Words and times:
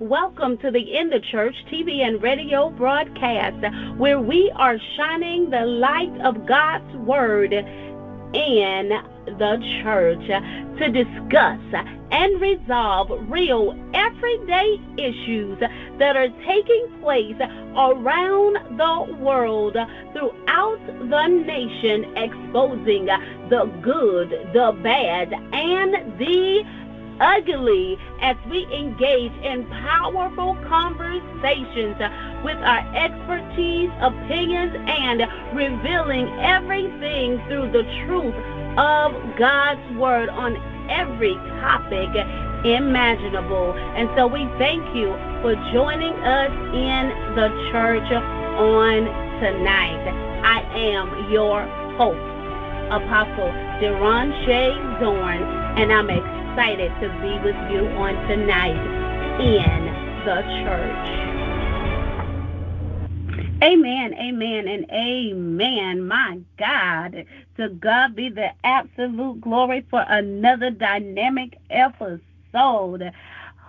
Welcome 0.00 0.58
to 0.58 0.70
the 0.70 0.96
In 0.96 1.10
the 1.10 1.18
Church 1.18 1.56
TV 1.72 2.06
and 2.06 2.22
radio 2.22 2.70
broadcast, 2.70 3.66
where 3.98 4.20
we 4.20 4.48
are 4.54 4.78
shining 4.96 5.50
the 5.50 5.66
light 5.66 6.16
of 6.24 6.46
God's 6.46 6.94
Word 6.98 7.52
in 7.52 8.92
the 9.26 9.82
church 9.82 10.24
to 10.78 10.92
discuss 10.92 11.58
and 12.12 12.40
resolve 12.40 13.10
real 13.28 13.76
everyday 13.92 14.80
issues 14.98 15.58
that 15.98 16.16
are 16.16 16.28
taking 16.46 16.86
place 17.00 17.34
around 17.76 18.78
the 18.78 19.16
world 19.20 19.76
throughout 20.12 20.78
the 20.86 21.26
nation, 21.26 22.04
exposing 22.16 23.06
the 23.06 23.64
good, 23.82 24.30
the 24.52 24.78
bad, 24.80 25.32
and 25.52 26.20
the 26.20 26.62
ugly 27.20 27.98
as 28.20 28.36
we 28.50 28.64
engage 28.72 29.32
in 29.42 29.66
powerful 29.66 30.56
conversations 30.68 31.96
with 32.44 32.58
our 32.58 32.82
expertise, 32.94 33.90
opinions, 34.00 34.74
and 34.86 35.22
revealing 35.54 36.28
everything 36.40 37.42
through 37.48 37.70
the 37.72 37.82
truth 38.06 38.34
of 38.78 39.12
God's 39.38 39.96
Word 39.98 40.28
on 40.28 40.56
every 40.90 41.34
topic 41.60 42.10
imaginable. 42.64 43.72
And 43.94 44.08
so 44.16 44.26
we 44.26 44.44
thank 44.58 44.82
you 44.94 45.12
for 45.42 45.54
joining 45.72 46.14
us 46.24 46.50
in 46.74 47.34
the 47.34 47.48
church 47.70 48.10
on 48.12 49.04
tonight. 49.40 50.08
I 50.42 50.60
am 50.74 51.30
your 51.30 51.62
host, 51.96 52.18
Apostle 52.90 53.52
Deron 53.82 54.32
Shay 54.46 54.72
Zorn, 54.98 55.42
and 55.76 55.92
I'm 55.92 56.08
excited 56.08 56.90
to 57.02 57.08
be 57.20 57.38
with 57.44 57.54
you 57.70 57.86
on 57.98 58.14
tonight 58.26 58.80
in 59.38 59.84
the 60.24 60.40
church. 60.64 61.28
Amen, 63.62 64.14
amen, 64.14 64.68
and 64.68 64.90
amen. 64.90 66.06
My 66.08 66.40
God, 66.58 67.26
to 67.58 67.68
God 67.68 68.16
be 68.16 68.30
the 68.30 68.52
absolute 68.64 69.42
glory 69.42 69.84
for 69.90 70.02
another 70.08 70.70
dynamic 70.70 71.58
episode. 71.68 73.12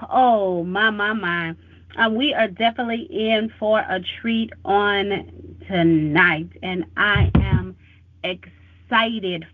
Oh, 0.10 0.64
my, 0.64 0.92
my, 0.92 1.12
my. 1.12 1.56
Uh, 1.98 2.10
we 2.10 2.34
are 2.34 2.48
definitely 2.48 3.02
in 3.02 3.52
for 3.60 3.80
a 3.80 4.00
treat 4.22 4.54
on 4.64 5.58
tonight, 5.68 6.52
and 6.64 6.86
I 6.96 7.32
am 7.36 7.76
excited 8.24 8.54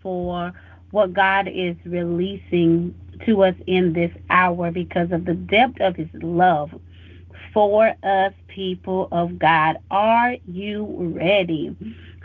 for 0.02 0.53
what 0.91 1.14
God 1.14 1.47
is 1.47 1.75
releasing 1.86 2.95
to 3.25 3.44
us 3.44 3.55
in 3.67 3.94
this 3.94 4.11
hour 4.30 4.72
because 4.72 5.11
of 5.11 5.25
the 5.25 5.33
depth 5.33 5.81
of 5.81 5.95
His 5.95 6.09
love 6.22 6.72
for 7.53 7.94
us, 8.03 8.33
people 8.47 9.08
of 9.11 9.39
God. 9.39 9.77
Are 9.92 10.36
you 10.45 10.86
ready? 11.17 11.75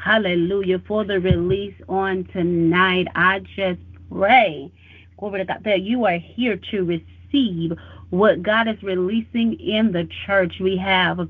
Hallelujah. 0.02 0.82
For 0.86 1.04
the 1.04 1.20
release 1.20 1.74
on 1.88 2.26
tonight, 2.32 3.08
I 3.14 3.40
just 3.56 3.80
pray, 4.10 4.72
glory 5.18 5.40
to 5.40 5.44
God, 5.44 5.64
that 5.64 5.82
you 5.82 6.04
are 6.06 6.18
here 6.18 6.58
to 6.70 6.84
receive 6.84 7.72
what 8.10 8.42
God 8.42 8.68
is 8.68 8.82
releasing 8.82 9.54
in 9.54 9.92
the 9.92 10.08
church. 10.26 10.54
We 10.60 10.76
have 10.78 11.20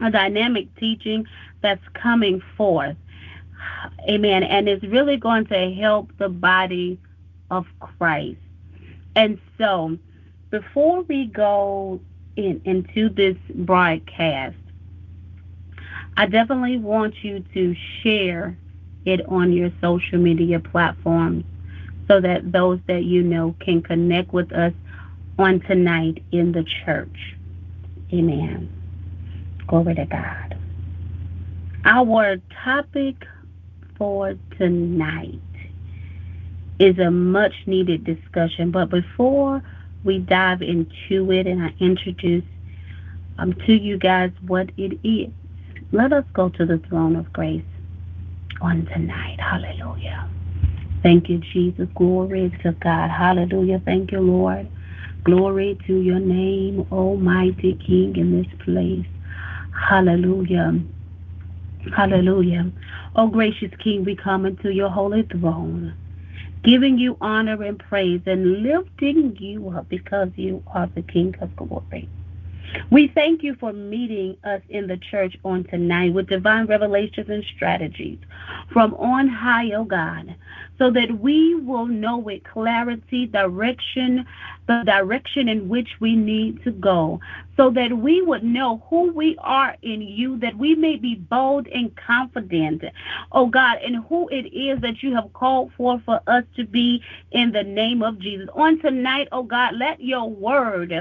a 0.00 0.10
dynamic 0.10 0.74
teaching 0.76 1.26
that's 1.62 1.84
coming 1.94 2.42
forth. 2.56 2.96
Amen. 4.08 4.42
And 4.42 4.68
it's 4.68 4.84
really 4.84 5.16
going 5.16 5.46
to 5.46 5.72
help 5.74 6.10
the 6.18 6.28
body 6.28 6.98
of 7.50 7.66
Christ. 7.80 8.38
And 9.16 9.38
so, 9.58 9.98
before 10.50 11.02
we 11.02 11.26
go 11.26 12.00
in, 12.36 12.60
into 12.64 13.08
this 13.08 13.36
broadcast, 13.54 14.56
I 16.16 16.26
definitely 16.26 16.78
want 16.78 17.22
you 17.22 17.44
to 17.54 17.74
share 18.02 18.56
it 19.04 19.26
on 19.28 19.52
your 19.52 19.70
social 19.80 20.18
media 20.18 20.60
platforms 20.60 21.44
so 22.08 22.20
that 22.20 22.52
those 22.52 22.80
that 22.86 23.04
you 23.04 23.22
know 23.22 23.54
can 23.60 23.82
connect 23.82 24.32
with 24.32 24.52
us 24.52 24.72
on 25.38 25.60
tonight 25.60 26.22
in 26.32 26.52
the 26.52 26.64
church. 26.84 27.36
Amen. 28.12 28.70
Glory 29.66 29.94
to 29.94 30.04
God. 30.04 30.56
Our 31.84 32.36
topic 32.64 33.26
for 33.96 34.34
tonight 34.58 35.40
is 36.78 36.98
a 36.98 37.10
much 37.10 37.54
needed 37.66 38.04
discussion, 38.04 38.70
but 38.70 38.90
before 38.90 39.62
we 40.04 40.18
dive 40.18 40.62
into 40.62 41.30
it 41.30 41.46
and 41.46 41.62
I 41.62 41.74
introduce 41.80 42.44
um, 43.38 43.54
to 43.66 43.72
you 43.72 43.98
guys 43.98 44.32
what 44.46 44.70
it 44.76 44.98
is, 45.06 45.32
let 45.92 46.12
us 46.12 46.24
go 46.34 46.48
to 46.50 46.66
the 46.66 46.78
throne 46.88 47.16
of 47.16 47.32
grace 47.32 47.64
on 48.60 48.86
tonight. 48.86 49.38
Hallelujah. 49.40 50.28
Thank 51.02 51.28
you, 51.28 51.38
Jesus. 51.52 51.88
Glory 51.94 52.56
to 52.62 52.72
God. 52.72 53.10
Hallelujah. 53.10 53.80
Thank 53.84 54.12
you, 54.12 54.20
Lord. 54.20 54.68
Glory 55.24 55.78
to 55.86 56.00
your 56.00 56.18
name, 56.18 56.86
Almighty 56.90 57.78
King, 57.86 58.16
in 58.16 58.42
this 58.42 58.52
place. 58.64 59.06
Hallelujah. 59.88 60.80
Hallelujah. 61.94 62.70
Oh, 63.16 63.28
gracious 63.28 63.70
King, 63.78 64.04
we 64.04 64.16
come 64.16 64.44
into 64.44 64.72
your 64.72 64.90
holy 64.90 65.22
throne 65.22 65.94
giving 66.64 66.98
you 66.98 67.16
honor 67.20 67.62
and 67.62 67.78
praise 67.78 68.22
and 68.26 68.62
lifting 68.62 69.36
you 69.38 69.68
up 69.68 69.88
because 69.88 70.30
you 70.34 70.62
are 70.68 70.88
the 70.94 71.02
King 71.02 71.34
of 71.40 71.54
glory. 71.56 72.08
We 72.90 73.08
thank 73.08 73.42
you 73.42 73.54
for 73.54 73.72
meeting 73.72 74.36
us 74.42 74.62
in 74.68 74.88
the 74.88 74.96
church 74.96 75.36
on 75.44 75.64
tonight 75.64 76.12
with 76.12 76.28
divine 76.28 76.66
revelations 76.66 77.28
and 77.28 77.44
strategies 77.54 78.18
from 78.72 78.94
on 78.94 79.28
high, 79.28 79.70
O 79.72 79.82
oh 79.82 79.84
God, 79.84 80.34
so 80.78 80.90
that 80.90 81.20
we 81.20 81.54
will 81.54 81.86
know 81.86 82.16
with 82.16 82.42
clarity, 82.42 83.26
direction, 83.26 84.26
the 84.66 84.82
direction 84.84 85.48
in 85.48 85.68
which 85.68 85.88
we 86.00 86.16
need 86.16 86.62
to 86.64 86.70
go, 86.70 87.20
so 87.56 87.70
that 87.70 87.92
we 87.96 88.22
would 88.22 88.42
know 88.42 88.82
who 88.88 89.12
we 89.12 89.36
are 89.40 89.76
in 89.82 90.02
you, 90.02 90.38
that 90.38 90.56
we 90.56 90.74
may 90.74 90.96
be 90.96 91.14
bold 91.14 91.66
and 91.68 91.94
confident, 91.96 92.82
oh 93.32 93.46
God, 93.46 93.78
and 93.84 94.04
who 94.08 94.28
it 94.28 94.52
is 94.54 94.80
that 94.80 95.02
you 95.02 95.14
have 95.14 95.32
called 95.32 95.70
for 95.76 96.00
for 96.04 96.20
us 96.26 96.44
to 96.56 96.64
be 96.64 97.02
in 97.32 97.52
the 97.52 97.62
name 97.62 98.02
of 98.02 98.18
Jesus. 98.18 98.48
On 98.54 98.80
tonight, 98.80 99.28
oh 99.32 99.42
God, 99.42 99.74
let 99.76 100.00
your 100.00 100.28
word 100.28 100.92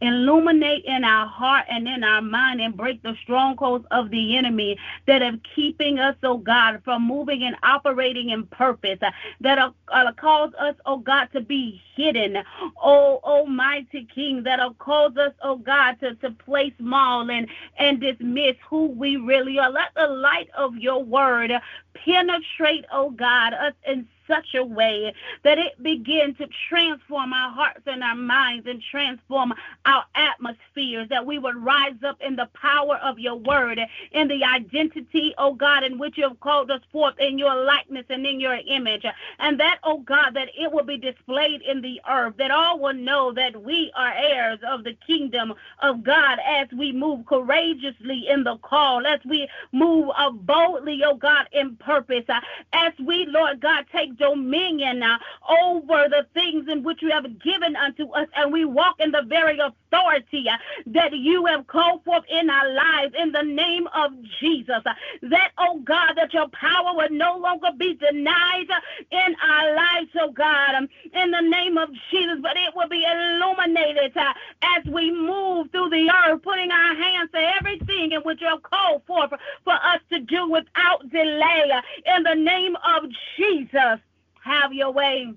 illuminate 0.00 0.84
in 0.84 1.04
our 1.04 1.26
heart 1.26 1.64
and 1.70 1.88
in 1.88 2.04
our 2.04 2.22
mind 2.22 2.60
and 2.60 2.76
break 2.76 3.02
the 3.02 3.14
strongholds 3.22 3.86
of 3.90 4.10
the 4.10 4.36
enemy 4.36 4.76
that 5.06 5.22
are 5.22 5.32
keeping 5.54 5.98
us, 5.98 6.16
oh 6.22 6.38
God, 6.38 6.80
from 6.84 7.06
moving 7.06 7.42
and 7.42 7.56
operating 7.62 8.30
in 8.30 8.46
purpose, 8.46 8.98
that 9.40 9.58
are, 9.58 9.72
uh, 9.88 10.12
cause 10.12 10.52
us, 10.58 10.74
oh 10.84 10.98
God, 10.98 11.28
to 11.32 11.40
be 11.40 11.80
hidden, 11.94 12.36
oh 12.82 13.05
Almighty 13.24 14.06
King, 14.14 14.42
that 14.44 14.58
will 14.58 14.74
cause 14.74 15.16
us, 15.16 15.32
oh 15.42 15.56
God, 15.56 15.98
to, 16.00 16.14
to 16.16 16.30
play 16.30 16.74
small 16.78 17.30
and, 17.30 17.48
and 17.78 18.00
dismiss 18.00 18.56
who 18.68 18.86
we 18.86 19.16
really 19.16 19.58
are. 19.58 19.70
Let 19.70 19.94
the 19.94 20.06
light 20.06 20.50
of 20.56 20.76
your 20.76 21.02
word 21.02 21.52
penetrate, 21.94 22.84
oh 22.92 23.10
God, 23.10 23.54
us 23.54 23.74
in 23.86 24.06
such 24.28 24.54
a 24.54 24.64
way 24.64 25.12
that 25.42 25.58
it 25.58 25.80
begin 25.82 26.34
to 26.36 26.46
transform 26.68 27.32
our 27.32 27.50
hearts 27.50 27.82
and 27.86 28.02
our 28.02 28.14
minds 28.14 28.66
and 28.66 28.82
transform 28.90 29.52
our 29.84 30.04
atmospheres, 30.14 31.08
that 31.08 31.24
we 31.24 31.38
would 31.38 31.56
rise 31.56 32.02
up 32.06 32.16
in 32.20 32.36
the 32.36 32.48
power 32.54 32.96
of 33.02 33.18
your 33.18 33.36
word, 33.36 33.80
in 34.12 34.28
the 34.28 34.44
identity, 34.44 35.34
oh 35.38 35.54
God, 35.54 35.84
in 35.84 35.98
which 35.98 36.16
you 36.18 36.28
have 36.28 36.40
called 36.40 36.70
us 36.70 36.80
forth 36.92 37.14
in 37.18 37.38
your 37.38 37.54
likeness 37.64 38.04
and 38.10 38.26
in 38.26 38.40
your 38.40 38.58
image. 38.66 39.04
And 39.38 39.60
that, 39.60 39.78
oh 39.84 39.98
God, 39.98 40.30
that 40.34 40.48
it 40.58 40.72
will 40.72 40.84
be 40.84 40.98
displayed 40.98 41.62
in 41.62 41.80
the 41.80 42.00
earth, 42.08 42.34
that 42.38 42.50
all 42.50 42.78
will 42.78 42.94
know 42.94 43.32
that 43.32 43.62
we 43.62 43.92
are 43.96 44.12
heirs 44.12 44.58
of 44.66 44.84
the 44.84 44.96
kingdom 45.06 45.54
of 45.82 46.02
God 46.02 46.38
as 46.46 46.68
we 46.76 46.92
move 46.92 47.26
courageously 47.26 48.28
in 48.28 48.44
the 48.44 48.56
call, 48.58 49.06
as 49.06 49.20
we 49.24 49.48
move 49.72 50.10
uh, 50.16 50.30
boldly, 50.30 51.02
oh 51.04 51.16
God, 51.16 51.48
in 51.52 51.76
purpose, 51.76 52.24
uh, 52.28 52.40
as 52.72 52.92
we, 53.04 53.26
Lord 53.26 53.60
God, 53.60 53.84
take 53.92 54.15
dominion 54.18 55.02
uh, 55.02 55.18
over 55.50 56.08
the 56.08 56.26
things 56.34 56.66
in 56.70 56.82
which 56.82 57.02
you 57.02 57.10
have 57.10 57.24
given 57.40 57.76
unto 57.76 58.08
us, 58.10 58.28
and 58.36 58.52
we 58.52 58.64
walk 58.64 58.96
in 59.00 59.10
the 59.10 59.22
very 59.28 59.58
authority 59.58 60.44
uh, 60.48 60.56
that 60.86 61.12
you 61.12 61.46
have 61.46 61.66
called 61.66 62.04
forth 62.04 62.24
in 62.28 62.50
our 62.50 62.72
lives 62.72 63.14
in 63.18 63.32
the 63.32 63.42
name 63.42 63.86
of 63.94 64.12
Jesus. 64.40 64.82
Uh, 64.84 64.94
that, 65.22 65.52
oh 65.58 65.80
God, 65.84 66.14
that 66.16 66.32
your 66.32 66.48
power 66.48 66.94
would 66.96 67.12
no 67.12 67.36
longer 67.36 67.68
be 67.78 67.94
denied 67.94 68.66
in 69.10 69.36
our 69.42 69.74
lives, 69.74 70.10
oh 70.20 70.30
God, 70.30 70.74
um, 70.74 70.88
in 71.12 71.30
the 71.30 71.42
name 71.42 71.78
of 71.78 71.90
Jesus, 72.10 72.38
but 72.42 72.56
it 72.56 72.74
will 72.74 72.88
be 72.88 73.04
illuminated 73.04 74.12
as 74.16 74.84
we 74.86 75.10
move 75.10 75.70
through 75.70 75.90
the 75.90 76.10
earth, 76.10 76.42
putting 76.42 76.70
our 76.70 76.94
hands 76.94 77.30
to 77.32 77.40
everything 77.58 78.12
in 78.12 78.20
which 78.22 78.40
you 78.40 78.48
have 78.48 78.62
called 78.62 79.02
for 79.06 79.28
for 79.64 79.74
us 79.74 80.00
to 80.10 80.20
do 80.20 80.48
without 80.48 81.08
delay 81.10 81.70
in 82.06 82.22
the 82.22 82.34
name 82.34 82.76
of 82.76 83.04
Jesus. 83.36 84.00
Have 84.46 84.72
your 84.72 84.92
way. 84.92 85.34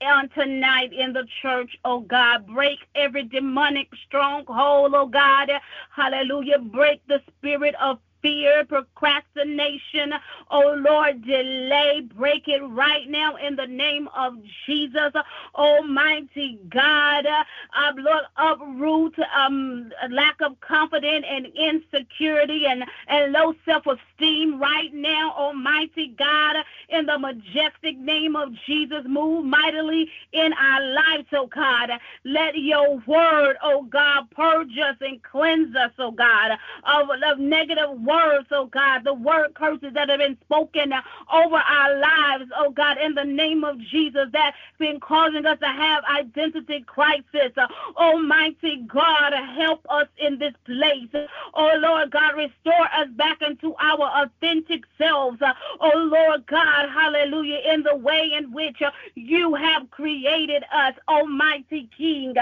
on 0.00 0.28
tonight 0.28 0.92
in 0.92 1.12
the 1.12 1.26
church, 1.42 1.76
oh 1.84 2.00
God. 2.00 2.46
Break 2.46 2.78
every 2.94 3.24
demonic 3.24 3.88
stronghold, 4.06 4.92
oh 4.94 5.06
God. 5.06 5.50
Hallelujah. 5.90 6.58
Break 6.60 7.00
the 7.08 7.20
spirit 7.26 7.74
of 7.82 7.98
fear, 8.24 8.64
procrastination, 8.64 10.14
oh 10.50 10.74
Lord, 10.78 11.22
delay. 11.26 12.00
Break 12.16 12.48
it 12.48 12.62
right 12.62 13.06
now 13.06 13.36
in 13.36 13.54
the 13.54 13.66
name 13.66 14.08
of 14.16 14.32
Jesus, 14.64 15.12
Almighty 15.54 16.58
God. 16.70 17.26
Uh, 17.26 17.92
Lord, 17.98 18.24
uproot 18.38 19.14
um, 19.36 19.92
lack 20.10 20.36
of 20.40 20.58
confidence 20.60 21.26
and 21.28 21.46
insecurity 21.54 22.64
and, 22.66 22.84
and 23.08 23.32
low 23.32 23.52
self 23.66 23.84
esteem 23.86 24.58
right 24.58 24.94
now, 24.94 25.34
Almighty 25.36 26.14
God, 26.18 26.56
in 26.88 27.04
the 27.04 27.18
majestic 27.18 27.98
name 27.98 28.36
of 28.36 28.54
Jesus. 28.66 29.02
Move 29.06 29.44
mightily 29.44 30.08
in 30.32 30.54
our 30.54 30.82
lives, 30.94 31.28
oh 31.34 31.46
God. 31.46 31.90
Let 32.24 32.56
your 32.56 33.02
word, 33.06 33.56
oh 33.62 33.82
God, 33.82 34.30
purge 34.34 34.78
us 34.78 34.96
and 35.02 35.22
cleanse 35.22 35.76
us, 35.76 35.92
oh 35.98 36.10
God, 36.10 36.52
of, 36.84 37.10
of 37.10 37.38
negative 37.38 37.90
words 38.00 38.13
words, 38.14 38.46
oh 38.50 38.66
God, 38.66 39.04
the 39.04 39.14
word 39.14 39.54
curses 39.54 39.92
that 39.94 40.08
have 40.08 40.18
been 40.18 40.36
spoken 40.44 40.92
over 41.32 41.56
our 41.56 41.98
lives, 41.98 42.50
oh 42.56 42.70
God, 42.70 42.98
in 42.98 43.14
the 43.14 43.24
name 43.24 43.64
of 43.64 43.78
Jesus, 43.78 44.28
that's 44.32 44.56
been 44.78 45.00
causing 45.00 45.46
us 45.46 45.58
to 45.60 45.66
have 45.66 46.04
identity 46.04 46.84
crisis. 46.86 47.52
Almighty 47.96 48.84
God, 48.86 49.32
help 49.56 49.84
us 49.88 50.08
in 50.18 50.38
this 50.38 50.54
place. 50.64 51.08
Oh 51.54 51.72
Lord 51.78 52.10
God, 52.10 52.36
restore 52.36 52.86
us 52.94 53.08
back 53.16 53.38
into 53.42 53.74
our 53.80 54.24
authentic 54.24 54.84
selves. 54.98 55.38
Oh 55.80 55.92
Lord 55.96 56.46
God, 56.46 56.88
hallelujah, 56.90 57.60
in 57.72 57.82
the 57.82 57.96
way 57.96 58.30
in 58.36 58.52
which 58.52 58.82
you 59.14 59.54
have 59.54 59.90
created 59.90 60.64
us, 60.72 60.94
Almighty 61.08 61.88
King. 61.96 62.34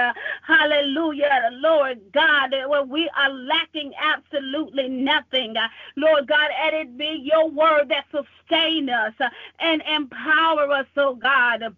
Hallelujah, 0.47 1.51
Lord 1.53 2.01
God, 2.13 2.53
where 2.69 2.85
we 2.85 3.11
are 3.17 3.31
lacking 3.31 3.93
absolutely 4.01 4.89
nothing. 4.89 5.55
Lord 5.97 6.27
God, 6.27 6.51
and 6.65 6.77
it 6.77 6.99
be 6.99 7.21
your 7.23 7.49
word 7.49 7.89
that 7.89 8.05
sustain 8.11 8.89
us 8.89 9.15
uh, 9.21 9.29
and 9.59 9.83
empower 9.83 10.71
us, 10.71 10.87
oh 10.97 11.15
God. 11.15 11.77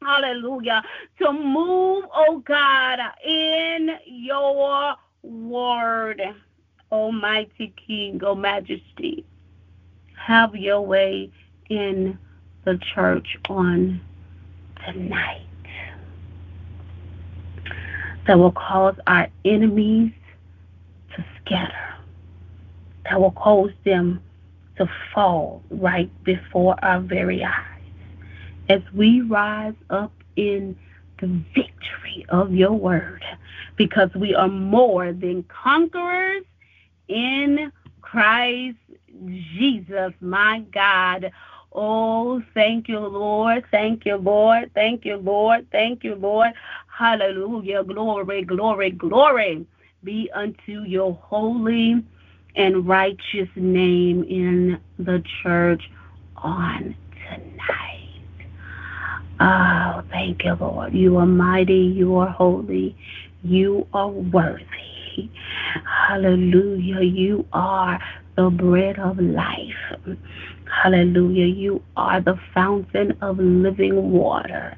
Hallelujah. 0.00 0.82
To 1.20 1.32
move, 1.32 2.04
oh 2.14 2.42
God, 2.44 2.98
in 3.24 3.90
your 4.06 4.96
word. 5.22 6.22
Almighty 6.92 7.72
King, 7.86 8.22
O 8.22 8.34
Majesty, 8.34 9.24
have 10.14 10.54
your 10.54 10.82
way 10.82 11.30
in 11.70 12.18
the 12.64 12.78
church 12.94 13.38
on 13.48 13.98
tonight. 14.84 15.46
That 18.26 18.38
will 18.38 18.52
cause 18.52 18.94
our 19.06 19.28
enemies 19.44 20.12
to 21.16 21.24
scatter 21.40 21.91
that 23.08 23.20
will 23.20 23.32
cause 23.32 23.72
them 23.84 24.22
to 24.78 24.88
fall 25.14 25.62
right 25.70 26.10
before 26.24 26.76
our 26.82 27.00
very 27.00 27.44
eyes. 27.44 27.54
As 28.68 28.80
we 28.94 29.20
rise 29.22 29.74
up 29.90 30.12
in 30.36 30.76
the 31.20 31.26
victory 31.54 32.24
of 32.28 32.54
your 32.54 32.72
word, 32.72 33.24
because 33.76 34.10
we 34.14 34.34
are 34.34 34.48
more 34.48 35.12
than 35.12 35.44
conquerors 35.44 36.44
in 37.08 37.72
Christ 38.00 38.76
Jesus, 39.56 40.12
my 40.20 40.60
God. 40.72 41.30
Oh, 41.74 42.42
thank 42.54 42.88
you, 42.88 42.98
Lord. 43.00 43.64
Thank 43.70 44.04
you, 44.04 44.16
Lord. 44.16 44.70
Thank 44.74 45.04
you, 45.04 45.16
Lord. 45.16 45.66
Thank 45.72 46.04
you, 46.04 46.14
Lord. 46.14 46.52
Hallelujah. 46.86 47.82
Glory, 47.84 48.42
glory, 48.44 48.90
glory 48.90 49.66
be 50.04 50.30
unto 50.34 50.82
your 50.82 51.14
holy 51.14 52.04
and 52.54 52.86
righteous 52.86 53.48
name 53.56 54.24
in 54.24 54.80
the 54.98 55.22
church 55.42 55.90
on 56.36 56.94
tonight. 57.28 58.08
Oh, 59.40 60.02
thank 60.10 60.44
you, 60.44 60.54
Lord. 60.60 60.92
You 60.92 61.16
are 61.16 61.26
mighty, 61.26 61.74
you 61.74 62.16
are 62.16 62.28
holy, 62.28 62.96
you 63.42 63.86
are 63.92 64.08
worthy. 64.08 65.30
Hallelujah. 66.08 67.00
You 67.00 67.46
are 67.52 68.00
the 68.36 68.50
bread 68.50 68.98
of 68.98 69.18
life. 69.18 70.18
Hallelujah. 70.82 71.46
You 71.46 71.82
are 71.96 72.20
the 72.20 72.38
fountain 72.54 73.16
of 73.20 73.38
living 73.38 74.12
water. 74.12 74.76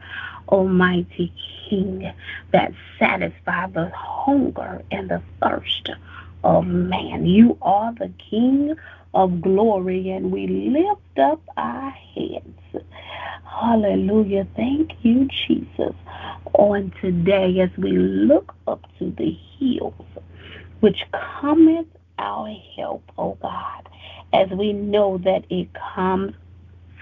Almighty 0.49 1.33
King 1.69 2.13
that 2.53 2.73
satisfies 2.99 3.73
the 3.73 3.91
hunger 3.95 4.83
and 4.91 5.09
the 5.09 5.23
thirst 5.43 5.91
of 6.45 6.67
man. 6.67 7.27
You 7.27 7.59
are 7.63 7.93
the 7.95 8.13
King 8.31 8.75
of 9.15 9.41
glory, 9.41 10.11
and 10.11 10.31
we 10.31 10.47
lift 10.47 11.19
up 11.19 11.41
our 11.57 11.91
heads. 11.91 12.85
Hallelujah. 13.45 14.47
Thank 14.55 14.93
you, 15.03 15.29
Jesus. 15.47 15.95
On 16.53 16.93
today, 17.01 17.61
as 17.61 17.71
we 17.79 17.93
look 17.93 18.55
up 18.67 18.83
to 18.99 19.13
the 19.17 19.37
hills, 19.59 19.95
which 20.81 20.99
cometh 21.41 21.87
our 22.19 22.55
help, 22.77 23.03
O 23.17 23.39
God, 23.41 23.89
as 24.33 24.49
we 24.51 24.73
know 24.73 25.19
that 25.19 25.45
it 25.51 25.69
comes 25.95 26.35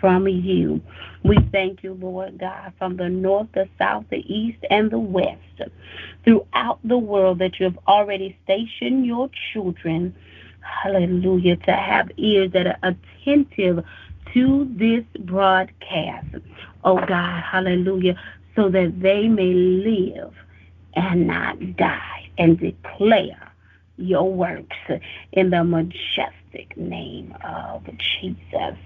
from 0.02 0.26
you. 0.26 0.82
We 1.22 1.38
thank 1.52 1.84
you, 1.84 1.94
Lord 1.94 2.38
God, 2.38 2.72
from 2.76 2.96
the 2.96 3.08
north, 3.08 3.46
the 3.54 3.68
south, 3.78 4.04
the 4.10 4.18
east, 4.18 4.58
and 4.68 4.90
the 4.90 4.98
west, 4.98 5.38
throughout 6.24 6.80
the 6.82 6.98
world 6.98 7.38
that 7.38 7.60
you 7.60 7.66
have 7.66 7.78
already 7.86 8.36
stationed 8.42 9.06
your 9.06 9.30
children, 9.52 10.14
hallelujah, 10.60 11.56
to 11.56 11.72
have 11.72 12.10
ears 12.16 12.50
that 12.52 12.66
are 12.66 12.78
attentive 12.82 13.84
to 14.34 14.68
this 14.76 15.04
broadcast. 15.20 16.26
Oh 16.82 16.96
God, 17.06 17.42
hallelujah, 17.44 18.20
so 18.56 18.68
that 18.70 19.00
they 19.00 19.28
may 19.28 19.54
live 19.54 20.34
and 20.94 21.28
not 21.28 21.76
die 21.76 22.28
and 22.38 22.58
declare 22.58 23.52
your 23.98 24.32
works 24.32 24.76
in 25.30 25.50
the 25.50 25.62
majestic 25.62 26.76
name 26.76 27.36
of 27.44 27.86
Jesus. 28.20 28.76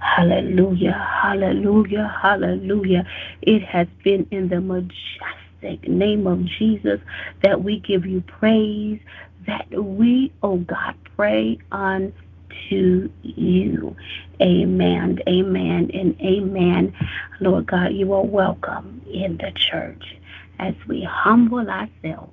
Hallelujah, 0.00 0.92
hallelujah, 1.22 2.16
hallelujah. 2.22 3.06
It 3.42 3.62
has 3.64 3.86
been 4.02 4.26
in 4.30 4.48
the 4.48 4.60
majestic 4.60 5.88
name 5.88 6.26
of 6.26 6.44
Jesus 6.46 7.00
that 7.42 7.62
we 7.62 7.80
give 7.80 8.06
you 8.06 8.22
praise, 8.22 8.98
that 9.46 9.68
we, 9.72 10.32
oh 10.42 10.56
God, 10.58 10.94
pray 11.16 11.58
unto 11.70 13.10
you. 13.22 13.94
Amen, 14.40 15.20
amen, 15.28 15.90
and 15.92 16.18
amen. 16.22 16.94
Lord 17.40 17.66
God, 17.66 17.92
you 17.92 18.12
are 18.14 18.24
welcome 18.24 19.02
in 19.12 19.36
the 19.36 19.52
church 19.54 20.16
as 20.58 20.74
we 20.88 21.04
humble 21.04 21.68
ourselves 21.70 22.32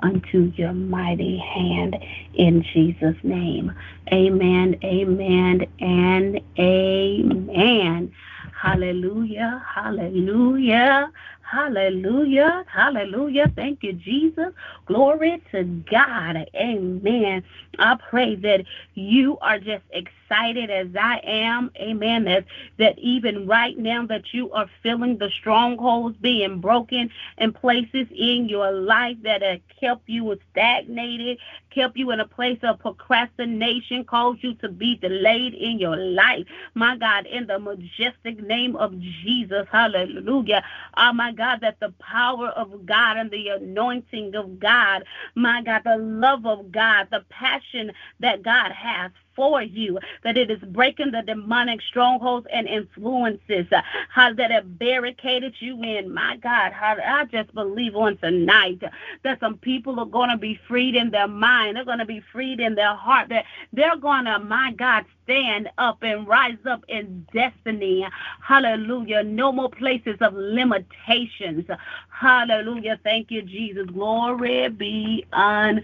unto 0.00 0.52
your 0.56 0.72
mighty 0.72 1.38
hand 1.38 1.96
in 2.34 2.64
Jesus' 2.72 3.16
name. 3.22 3.72
Amen, 4.12 4.76
amen, 4.84 5.66
and 5.80 6.40
amen. 6.58 8.12
Hallelujah, 8.60 9.64
hallelujah, 9.74 11.10
hallelujah, 11.50 12.64
hallelujah. 12.66 13.52
Thank 13.54 13.82
you, 13.82 13.92
Jesus. 13.92 14.52
Glory 14.86 15.42
to 15.52 15.64
God. 15.64 16.48
Amen. 16.54 17.44
I 17.78 17.96
pray 18.10 18.36
that 18.36 18.64
you 18.94 19.38
are 19.38 19.58
just 19.58 19.84
excited 19.90 20.70
as 20.70 20.88
I 20.98 21.20
am. 21.24 21.70
Amen. 21.76 22.24
That, 22.24 22.44
that 22.78 22.98
even 22.98 23.46
right 23.46 23.76
now 23.78 24.06
that 24.06 24.32
you 24.32 24.50
are 24.52 24.68
feeling 24.82 25.18
the 25.18 25.30
strongholds 25.30 26.16
being 26.18 26.60
broken 26.60 27.10
in 27.38 27.52
places 27.52 28.06
in 28.10 28.48
your 28.48 28.72
life 28.72 29.16
that 29.22 29.42
have 29.42 29.60
kept 29.80 30.08
you 30.08 30.36
stagnated, 30.52 31.38
kept 31.70 31.96
you 31.96 32.10
in 32.10 32.20
a 32.20 32.26
place 32.26 32.58
of 32.62 32.78
procrastination, 32.78 34.04
caused 34.04 34.42
you 34.42 34.54
to 34.54 34.68
be 34.68 34.96
delayed 34.96 35.54
in 35.54 35.78
your 35.78 35.96
life. 35.96 36.46
My 36.74 36.96
God, 36.96 37.26
in 37.26 37.46
the 37.46 37.58
majestic 37.58 38.42
name 38.42 38.76
of 38.76 38.98
Jesus, 38.98 39.66
hallelujah. 39.70 40.64
Oh, 40.96 41.12
my 41.12 41.32
God, 41.36 41.60
that 41.62 41.80
the 41.80 41.94
power 42.00 42.48
of 42.48 42.86
God 42.86 43.18
and 43.18 43.30
the 43.30 43.48
anointing 43.48 44.34
of 44.34 44.58
God, 44.58 45.04
my 45.34 45.62
God, 45.62 45.82
the 45.84 45.98
love 45.98 46.46
of 46.46 46.72
God, 46.72 47.08
the 47.10 47.24
passion 47.30 47.92
that 48.20 48.42
God 48.42 48.72
has 48.72 49.12
before 49.36 49.62
you, 49.62 49.98
that 50.24 50.36
it 50.36 50.50
is 50.50 50.58
breaking 50.68 51.10
the 51.10 51.22
demonic 51.22 51.80
strongholds 51.82 52.46
and 52.52 52.66
influences 52.66 53.66
uh, 53.70 53.82
how 54.08 54.32
that 54.32 54.50
have 54.50 54.78
barricaded 54.78 55.54
you 55.60 55.82
in. 55.82 56.12
My 56.12 56.38
God, 56.38 56.72
how 56.72 56.96
I 57.04 57.24
just 57.26 57.54
believe 57.54 57.94
on 57.94 58.16
tonight 58.16 58.82
that 59.24 59.40
some 59.40 59.58
people 59.58 60.00
are 60.00 60.06
going 60.06 60.30
to 60.30 60.38
be 60.38 60.58
freed 60.66 60.94
in 60.94 61.10
their 61.10 61.28
mind. 61.28 61.76
They're 61.76 61.84
going 61.84 61.98
to 61.98 62.06
be 62.06 62.22
freed 62.32 62.60
in 62.60 62.74
their 62.74 62.94
heart. 62.94 63.28
That 63.28 63.44
they're 63.72 63.96
going 63.96 64.24
to, 64.24 64.38
my 64.38 64.72
God, 64.72 65.04
stand 65.24 65.68
up 65.76 66.02
and 66.02 66.26
rise 66.26 66.56
up 66.68 66.82
in 66.88 67.26
destiny. 67.32 68.06
Hallelujah. 68.40 69.22
No 69.22 69.52
more 69.52 69.70
places 69.70 70.16
of 70.20 70.32
limitations. 70.34 71.66
Hallelujah. 72.08 72.98
Thank 73.04 73.30
you, 73.30 73.42
Jesus. 73.42 73.86
Glory 73.86 74.68
be 74.70 75.26
unto 75.32 75.82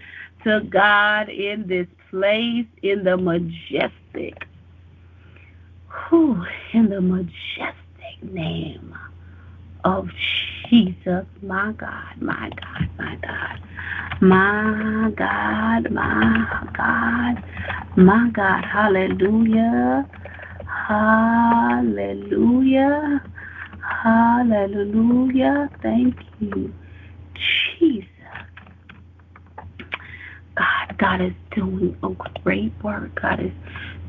God 0.69 1.29
in 1.29 1.67
this 1.67 1.87
place, 2.13 2.67
in 2.83 3.03
the 3.03 3.17
majestic, 3.17 4.45
Who 5.87 6.45
in 6.73 6.89
the 6.89 7.01
majestic 7.01 7.73
name 8.21 8.95
of 9.83 10.09
Jesus. 10.69 11.25
My 11.41 11.73
God, 11.73 12.21
my 12.21 12.51
God, 12.51 12.89
my 12.99 13.17
God. 13.21 13.59
My 14.21 15.11
God, 15.17 15.91
my 15.91 16.47
God, 16.77 17.43
my 17.97 18.29
God. 18.31 18.63
Hallelujah. 18.63 20.07
Hallelujah. 20.87 22.31
Hallelujah. 24.03 25.69
Thank 25.81 26.15
you, 26.39 26.73
Jesus. 27.79 28.12
God, 30.55 30.97
God 30.97 31.21
is 31.21 31.33
doing 31.55 31.97
a 32.03 32.09
great 32.41 32.73
work. 32.83 33.19
God 33.21 33.39
is 33.39 33.51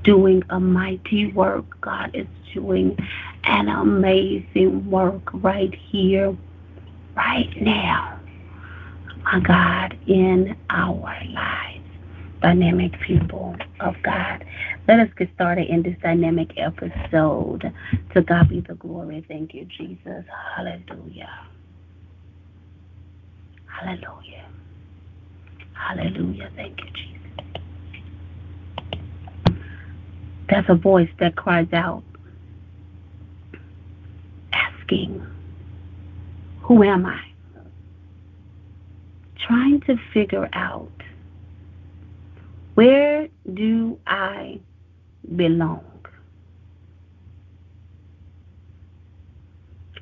doing 0.03 0.43
a 0.51 0.61
mighty 0.61 1.33
work. 1.33 1.65
God 1.81 2.11
is 2.15 2.27
doing 2.53 2.97
an 3.45 3.69
amazing 3.69 4.91
work 4.91 5.23
right 5.33 5.75
here, 5.75 6.37
right 7.17 7.51
now. 7.61 8.19
My 9.25 9.41
God, 9.41 9.99
in 10.07 10.57
our 10.71 11.17
lives. 11.33 11.81
Dynamic 12.43 12.93
people 13.01 13.57
of 13.81 13.95
God. 14.03 14.45
Let 14.87 15.01
us 15.01 15.09
get 15.17 15.33
started 15.35 15.69
in 15.69 15.83
this 15.83 15.97
dynamic 16.03 16.53
episode. 16.59 17.73
To 18.13 18.23
God 18.23 18.51
be 18.51 18.61
the 18.61 18.75
glory. 18.75 19.25
Thank 19.27 19.55
you, 19.55 19.65
Jesus. 19.65 20.27
Hallelujah. 20.55 21.31
Hallelujah. 23.67 24.45
Hallelujah. 25.75 26.51
Thank 26.57 26.81
you, 26.81 26.87
Jesus. 26.87 27.15
That's 30.49 30.69
a 30.69 30.75
voice 30.75 31.11
that 31.21 31.37
cries 31.37 31.73
out, 31.73 32.03
asking, 34.53 35.25
Who 36.63 36.83
am 36.83 37.07
I? 37.07 37.21
Trying 39.47 39.81
to 39.83 39.97
figure 40.13 40.49
out 40.53 40.91
where 42.75 43.29
do 43.53 43.99
I 44.07 44.61
belong? 45.37 45.85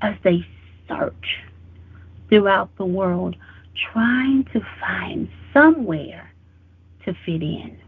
As 0.01 0.17
they 0.25 0.45
search 0.89 1.39
throughout 2.29 2.75
the 2.77 2.85
world, 2.85 3.37
trying 3.75 4.45
to 4.53 4.61
find 4.81 5.29
somewhere 5.53 6.33
to 7.05 7.15
fit 7.25 7.43
in. 7.43 7.79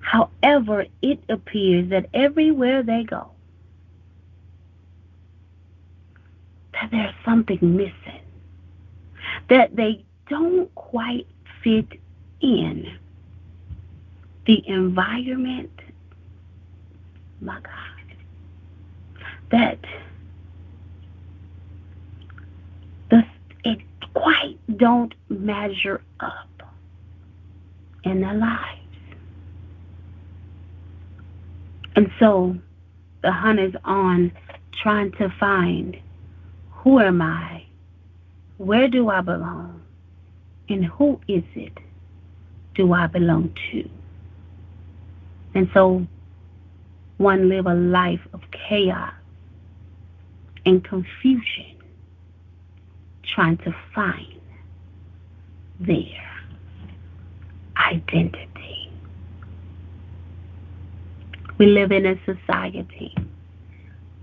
However, 0.00 0.86
it 1.02 1.20
appears 1.28 1.90
that 1.90 2.06
everywhere 2.14 2.82
they 2.82 3.04
go, 3.04 3.30
that 6.72 6.90
there's 6.90 7.14
something 7.24 7.58
missing, 7.60 8.22
that 9.48 9.76
they 9.76 10.04
don't 10.28 10.74
quite 10.74 11.26
fit 11.62 11.86
in 12.40 12.98
the 14.46 14.66
environment, 14.66 15.70
my 17.40 17.60
God, 17.60 18.16
that 19.50 19.78
the, 23.10 23.22
it 23.64 23.80
quite 24.20 24.58
don't 24.76 25.14
measure 25.28 26.00
up 26.20 26.62
in 28.04 28.20
their 28.20 28.34
lives. 28.34 28.80
And 31.94 32.10
so 32.18 32.56
the 33.22 33.32
hunt 33.32 33.60
is 33.60 33.74
on 33.84 34.32
trying 34.82 35.12
to 35.12 35.32
find 35.38 35.96
who 36.70 37.00
am 37.00 37.20
I? 37.22 37.64
Where 38.58 38.88
do 38.88 39.08
I 39.08 39.20
belong? 39.20 39.82
And 40.68 40.84
who 40.84 41.20
is 41.28 41.44
it 41.54 41.76
do 42.74 42.92
I 42.92 43.06
belong 43.06 43.54
to? 43.70 43.88
And 45.54 45.68
so 45.74 46.06
one 47.16 47.48
live 47.48 47.66
a 47.66 47.74
life 47.74 48.20
of 48.32 48.40
chaos 48.50 49.12
and 50.66 50.84
confusion 50.84 51.77
trying 53.38 53.56
to 53.58 53.72
find 53.94 54.40
their 55.78 56.28
identity. 57.76 58.90
We 61.56 61.66
live 61.66 61.92
in 61.92 62.04
a 62.04 62.16
society 62.24 63.14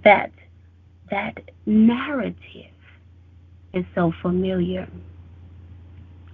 that 0.04 0.34
that 1.12 1.40
narrative 1.66 2.76
is 3.74 3.86
so 3.96 4.12
familiar. 4.22 4.86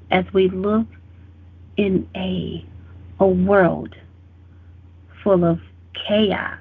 As 0.09 0.25
we 0.33 0.49
look 0.49 0.87
in 1.77 2.09
a 2.15 2.65
a 3.19 3.27
world 3.27 3.95
full 5.23 5.45
of 5.45 5.59
chaos, 6.07 6.57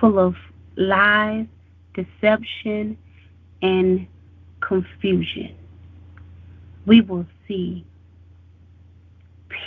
full 0.00 0.18
of 0.18 0.36
lies, 0.78 1.44
deception, 1.92 2.96
and 3.62 4.06
confusion, 4.60 5.54
we 6.86 7.00
will 7.00 7.26
see 7.46 7.84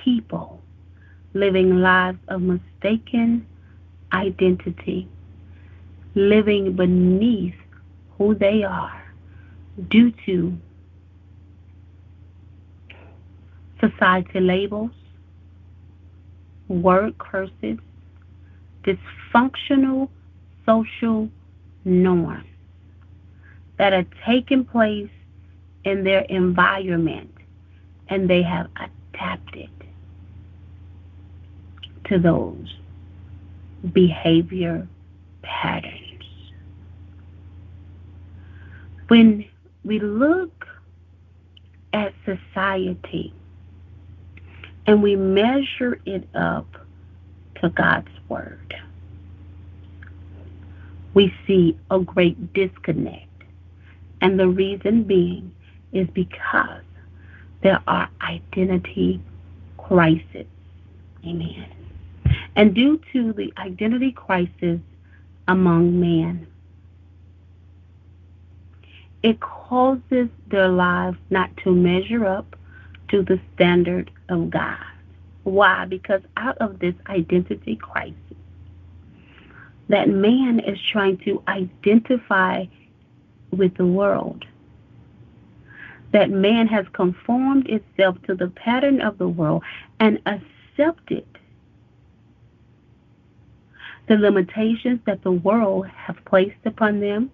people 0.04 0.62
living 1.34 1.80
lives 1.82 2.18
of 2.28 2.42
mistaken 2.42 3.46
identity, 4.14 5.08
living 6.16 6.76
beneath 6.76 7.56
who 8.18 8.36
they 8.36 8.64
are 8.64 9.04
due 9.90 10.12
to 10.26 10.58
society 13.80 14.40
labels, 14.40 14.92
word 16.68 17.18
curses, 17.18 17.78
dysfunctional 18.84 20.10
social 20.66 21.30
norms 21.86 22.49
that 23.80 23.94
are 23.94 24.06
taking 24.26 24.66
place 24.66 25.10
in 25.86 26.04
their 26.04 26.22
environment 26.24 27.34
and 28.10 28.30
they 28.30 28.44
have 28.44 28.68
adapted 28.76 29.70
to 32.04 32.20
those 32.20 32.76
behavior 33.94 34.86
patterns. 35.44 35.96
When 39.08 39.46
we 39.86 40.00
look 40.00 40.68
at 41.94 42.14
society 42.26 43.34
and 44.88 45.02
we 45.02 45.16
measure 45.16 46.02
it 46.06 46.28
up 46.36 46.86
to 47.62 47.70
God's 47.70 48.10
Word, 48.28 48.76
we 51.14 51.34
see 51.48 51.78
a 51.90 52.00
great 52.00 52.54
disconnect. 52.54 53.29
And 54.22 54.40
the 54.40 54.48
reason 54.48 55.04
being 55.04 55.54
is 55.92 56.08
because 56.14 56.84
there 57.62 57.82
are 57.88 58.10
identity 58.22 59.22
crises. 59.78 60.48
Amen 61.26 61.70
and 62.56 62.74
due 62.74 63.00
to 63.14 63.34
the 63.34 63.54
identity 63.58 64.12
crisis 64.12 64.80
among 65.48 66.00
men. 66.00 66.48
It 69.24 69.40
causes 69.40 70.30
their 70.48 70.70
lives 70.70 71.18
not 71.30 71.56
to 71.64 71.74
measure 71.74 72.26
up 72.26 72.56
to 73.10 73.22
the 73.22 73.40
standard 73.56 74.12
of 74.30 74.50
God. 74.50 74.78
Why? 75.44 75.86
Because 75.86 76.22
out 76.38 76.58
of 76.60 76.80
this 76.80 76.96
identity 77.08 77.76
crisis, 77.76 78.16
that 79.90 80.10
man 80.10 80.60
is 80.60 80.80
trying 80.82 81.18
to 81.20 81.42
identify 81.48 82.66
with 83.52 83.76
the 83.76 83.86
world. 83.86 84.46
That 86.12 86.30
man 86.30 86.68
has 86.68 86.86
conformed 86.94 87.68
itself 87.68 88.18
to 88.24 88.36
the 88.36 88.48
pattern 88.48 89.02
of 89.02 89.18
the 89.18 89.28
world 89.28 89.64
and 90.00 90.20
accepted 90.26 91.26
the 94.08 94.18
limitations 94.18 95.00
that 95.06 95.22
the 95.22 95.32
world 95.32 95.88
have 95.88 96.18
placed 96.26 96.66
upon 96.66 97.00
them. 97.00 97.30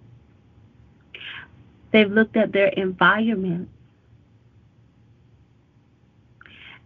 They've 1.90 2.10
looked 2.10 2.36
at 2.36 2.52
their 2.52 2.68
environment 2.68 3.70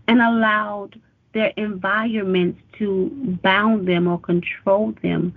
and 0.06 0.20
allowed 0.20 1.00
their 1.32 1.52
environments 1.56 2.60
to 2.78 3.10
bound 3.42 3.86
them 3.86 4.06
or 4.06 4.18
control 4.18 4.94
them 5.02 5.34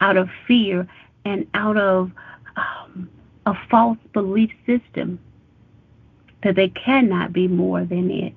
out 0.00 0.16
of 0.16 0.28
fear 0.46 0.86
and 1.24 1.46
out 1.54 1.76
of 1.76 2.12
um, 2.56 3.08
a 3.46 3.54
false 3.70 3.98
belief 4.12 4.50
system 4.66 5.18
that 6.42 6.56
they 6.56 6.68
cannot 6.68 7.32
be 7.32 7.48
more 7.48 7.84
than 7.84 8.10
it. 8.10 8.34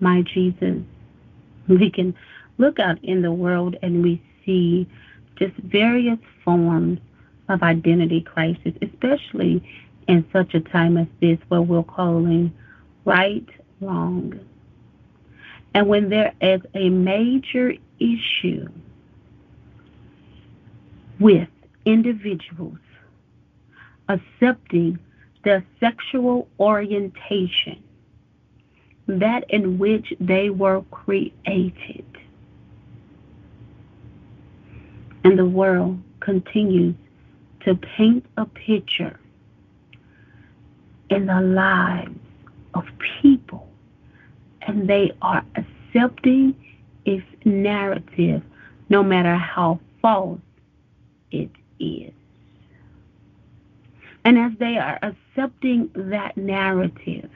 My 0.00 0.22
Jesus, 0.22 0.78
we 1.68 1.90
can 1.90 2.14
look 2.56 2.78
out 2.78 3.02
in 3.04 3.22
the 3.22 3.32
world 3.32 3.76
and 3.82 4.02
we 4.02 4.22
see 4.44 4.88
just 5.36 5.54
various 5.56 6.18
forms 6.44 6.98
of 7.48 7.62
identity 7.62 8.20
crisis, 8.20 8.72
especially 8.82 9.62
in 10.08 10.24
such 10.32 10.54
a 10.54 10.60
time 10.60 10.96
as 10.96 11.06
this 11.20 11.38
where 11.48 11.62
we're 11.62 11.82
calling 11.82 12.52
right 13.04 13.46
wrong. 13.80 14.38
And 15.74 15.86
when 15.86 16.08
there 16.08 16.32
is 16.40 16.60
a 16.74 16.88
major 16.88 17.74
issue 18.00 18.68
with 21.20 21.48
individuals 21.88 22.78
accepting 24.10 24.98
their 25.42 25.64
sexual 25.80 26.46
orientation, 26.60 27.82
that 29.06 29.44
in 29.48 29.78
which 29.78 30.12
they 30.20 30.50
were 30.50 30.82
created. 30.90 32.04
And 35.24 35.38
the 35.38 35.46
world 35.46 35.98
continues 36.20 36.94
to 37.64 37.74
paint 37.74 38.26
a 38.36 38.44
picture 38.44 39.18
in 41.08 41.24
the 41.24 41.40
lives 41.40 42.18
of 42.74 42.84
people, 43.22 43.66
and 44.62 44.86
they 44.86 45.12
are 45.22 45.42
accepting 45.56 46.54
its 47.06 47.24
narrative, 47.46 48.42
no 48.90 49.02
matter 49.02 49.36
how 49.36 49.80
false 50.02 50.40
it 51.30 51.50
is. 51.78 52.12
And 54.24 54.38
as 54.38 54.52
they 54.58 54.76
are 54.76 54.98
accepting 55.02 55.90
that 55.94 56.36
narrative, 56.36 57.30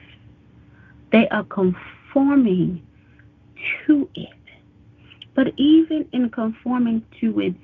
they 1.11 1.28
are 1.28 1.44
conforming 1.44 2.82
to 3.87 4.08
it. 4.14 4.28
But 5.34 5.54
even 5.56 6.08
in 6.12 6.30
conforming 6.30 7.04
to 7.20 7.40
it, 7.40 7.54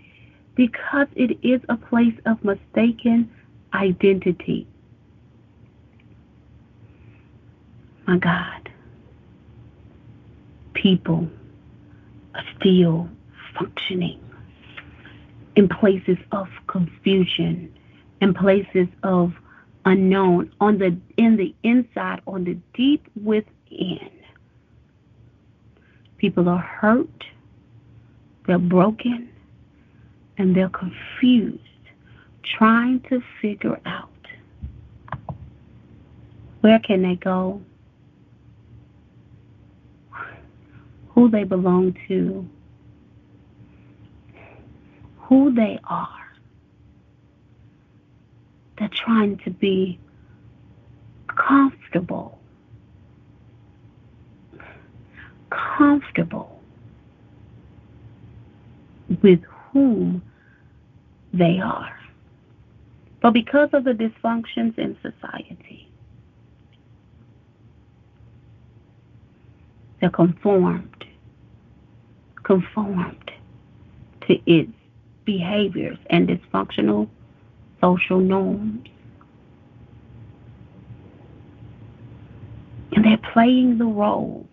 because 0.55 1.09
it 1.15 1.39
is 1.43 1.61
a 1.69 1.77
place 1.77 2.15
of 2.27 2.43
mistaken 2.43 3.31
identity, 3.75 4.67
my 8.07 8.17
God, 8.19 8.71
people 10.73 11.29
are 12.35 12.45
still 12.59 13.09
functioning 13.59 14.21
in 15.59 15.69
places 15.69 16.17
of 16.31 16.47
confusion, 16.69 17.69
in 18.21 18.33
places 18.33 18.87
of 19.03 19.33
unknown, 19.87 20.49
on 20.61 20.79
the 20.79 20.97
in 21.17 21.37
the 21.37 21.53
inside, 21.65 22.21
on 22.29 22.45
the 22.45 22.57
deep 22.75 23.05
within. 23.25 24.09
People 26.19 26.49
are 26.49 26.61
hurt, 26.61 27.25
they're 28.47 28.57
broken, 28.57 29.29
and 30.37 30.55
they're 30.55 30.69
confused, 30.69 31.59
trying 32.45 33.01
to 33.09 33.21
figure 33.43 33.81
out 33.85 34.09
where 36.61 36.79
can 36.79 37.03
they 37.03 37.17
go, 37.17 37.61
who 41.09 41.29
they 41.29 41.43
belong 41.43 41.97
to, 42.07 42.49
who 45.29 45.55
they 45.55 45.79
are. 45.85 46.09
They're 48.79 48.89
trying 48.89 49.39
to 49.45 49.51
be 49.51 49.99
comfortable. 51.27 52.39
Comfortable 55.51 56.63
with 59.23 59.41
whom 59.73 60.23
they 61.35 61.61
are. 61.63 61.95
But 63.21 63.33
because 63.33 63.71
of 63.75 63.85
the 63.85 63.93
dysfunctions 63.93 64.79
in 64.79 64.97
society, 65.03 65.91
they're 70.01 70.09
conformed, 70.09 71.05
conformed 72.45 73.31
to 74.27 74.39
its 74.47 74.73
behaviors 75.29 75.99
and 76.09 76.27
dysfunctional 76.27 77.07
social 77.83 78.19
norms. 78.19 78.89
And 82.93 83.05
they're 83.05 83.21
playing 83.35 83.77
the 83.77 83.85
role 83.85 84.49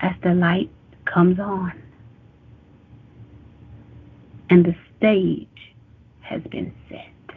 as 0.00 0.12
the 0.22 0.34
light 0.34 0.68
comes 1.06 1.40
on 1.40 1.72
and 4.50 4.62
the 4.66 4.76
stage 4.98 5.74
has 6.20 6.42
been 6.50 6.70
set. 6.90 7.36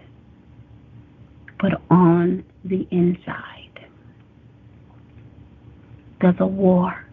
But 1.57 1.81
on 1.89 2.43
the 2.65 2.85
inside, 2.91 3.87
there's 6.19 6.35
a 6.39 6.45
war 6.45 7.05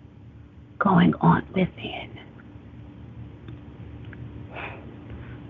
going 0.80 1.14
on 1.20 1.46
within. 1.54 2.25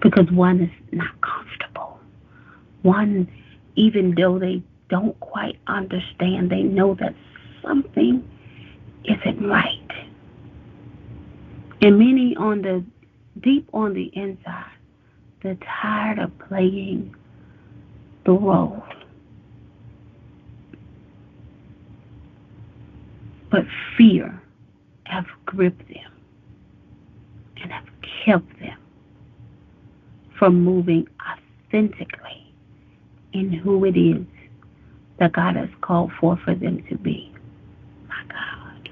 Because 0.01 0.31
one 0.31 0.61
is 0.61 0.71
not 0.93 1.21
comfortable. 1.21 1.99
One, 2.83 3.29
even 3.75 4.15
though 4.17 4.39
they 4.39 4.63
don't 4.89 5.19
quite 5.21 5.59
understand, 5.67 6.51
they 6.51 6.63
know 6.63 6.95
that 6.95 7.15
something 7.63 8.29
isn't 9.05 9.49
right. 9.49 9.91
And 11.83 11.99
many 11.99 12.37
on 12.37 12.63
the 12.63 12.85
deep 13.41 13.69
on 13.73 13.95
the 13.95 14.11
inside, 14.15 14.65
they're 15.43 15.59
tired 15.83 16.19
of 16.19 16.37
playing 16.49 17.15
the 18.25 18.33
role. 18.33 18.83
But 23.51 23.65
fear 23.97 24.43
have 25.05 25.27
gripped 25.45 25.87
them 25.89 26.13
and 27.63 27.73
have 27.73 27.87
kept 28.25 28.59
them 28.61 28.79
from 30.39 30.63
moving 30.63 31.09
authentically 31.69 32.53
in 33.33 33.53
who 33.53 33.85
it 33.85 33.97
is 33.97 34.25
that 35.19 35.33
God 35.33 35.57
has 35.57 35.69
called 35.81 36.13
for 36.21 36.37
for 36.45 36.55
them 36.55 36.85
to 36.89 36.97
be. 36.97 37.33
My 38.09 38.23
God. 38.29 38.91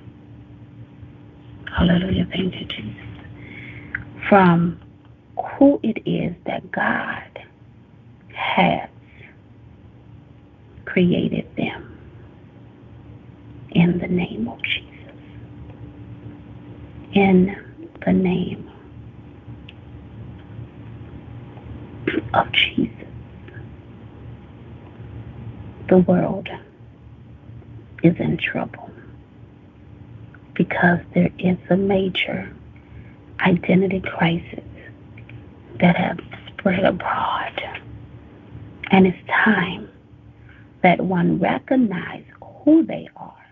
Hallelujah. 1.76 2.26
Thank 2.30 2.54
you, 2.54 2.66
Jesus. 2.66 3.02
From 4.28 4.80
who 5.58 5.80
it 5.82 5.98
is 6.06 6.34
that 6.46 6.70
God 6.72 7.44
has 8.34 8.88
created 10.84 11.46
them 11.56 11.98
in 13.72 13.98
the 13.98 14.06
name 14.08 14.48
of 14.48 14.58
Jesus. 14.62 14.90
In 17.12 17.56
the 18.04 18.12
name 18.12 18.63
of 22.34 22.52
Jesus. 22.52 22.90
The 25.88 25.98
world 25.98 26.48
is 28.02 28.16
in 28.18 28.36
trouble 28.38 28.90
because 30.54 31.00
there 31.14 31.30
is 31.38 31.58
a 31.70 31.76
major 31.76 32.54
identity 33.40 34.00
crisis 34.00 34.64
that 35.80 35.96
has 35.96 36.16
spread 36.48 36.84
abroad. 36.84 37.60
And 38.90 39.06
it's 39.06 39.28
time 39.28 39.90
that 40.82 41.00
one 41.00 41.38
recognize 41.38 42.24
who 42.64 42.84
they 42.84 43.08
are 43.16 43.46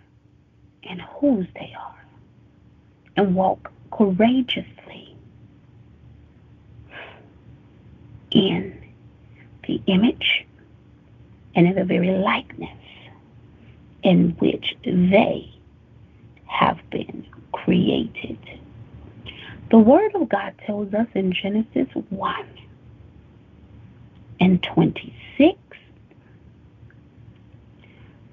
and 0.88 1.00
whose 1.02 1.46
they 1.54 1.74
are 1.78 2.04
and 3.16 3.34
walk 3.34 3.70
courageously 3.90 5.12
in 8.35 8.79
the 9.66 9.81
image 9.87 10.47
and 11.55 11.66
in 11.66 11.75
the 11.75 11.85
very 11.85 12.11
likeness 12.11 12.71
in 14.03 14.31
which 14.38 14.77
they 14.85 15.49
have 16.47 16.79
been 16.90 17.27
created. 17.53 18.38
The 19.71 19.79
Word 19.79 20.14
of 20.14 20.29
God 20.29 20.55
tells 20.66 20.92
us 20.92 21.07
in 21.14 21.33
Genesis 21.33 21.88
1 22.11 22.47
and 24.40 24.62
26 24.62 25.59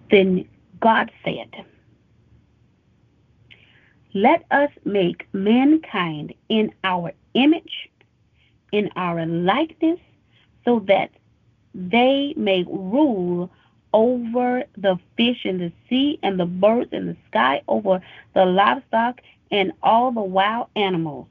then 0.09 0.47
God 0.79 1.11
said, 1.23 1.65
Let 4.13 4.43
us 4.51 4.71
make 4.85 5.27
mankind 5.33 6.33
in 6.49 6.73
our 6.83 7.11
image, 7.33 7.89
in 8.71 8.89
our 8.95 9.25
likeness, 9.25 9.99
so 10.65 10.79
that 10.87 11.11
they 11.73 12.33
may 12.35 12.63
rule 12.63 13.49
over 13.93 14.63
the 14.77 14.99
fish 15.17 15.45
in 15.45 15.57
the 15.57 15.71
sea 15.89 16.19
and 16.21 16.39
the 16.39 16.45
birds 16.45 16.91
in 16.93 17.07
the 17.07 17.17
sky, 17.27 17.61
over 17.67 18.01
the 18.33 18.45
livestock 18.45 19.21
and 19.51 19.71
all 19.81 20.11
the 20.11 20.21
wild 20.21 20.67
animals, 20.75 21.27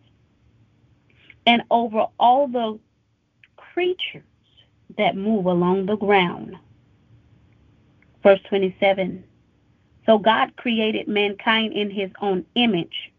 and 1.46 1.62
over 1.70 2.06
all 2.18 2.48
the 2.48 2.78
creatures 3.56 4.22
that 4.96 5.16
move 5.16 5.46
along 5.46 5.86
the 5.86 5.96
ground. 5.96 6.56
Verse 8.22 8.40
27 8.48 9.22
So 10.04 10.18
God 10.18 10.56
created 10.56 11.06
mankind 11.06 11.72
in 11.72 11.90
his 11.90 12.10
own 12.20 12.44
image. 12.54 13.12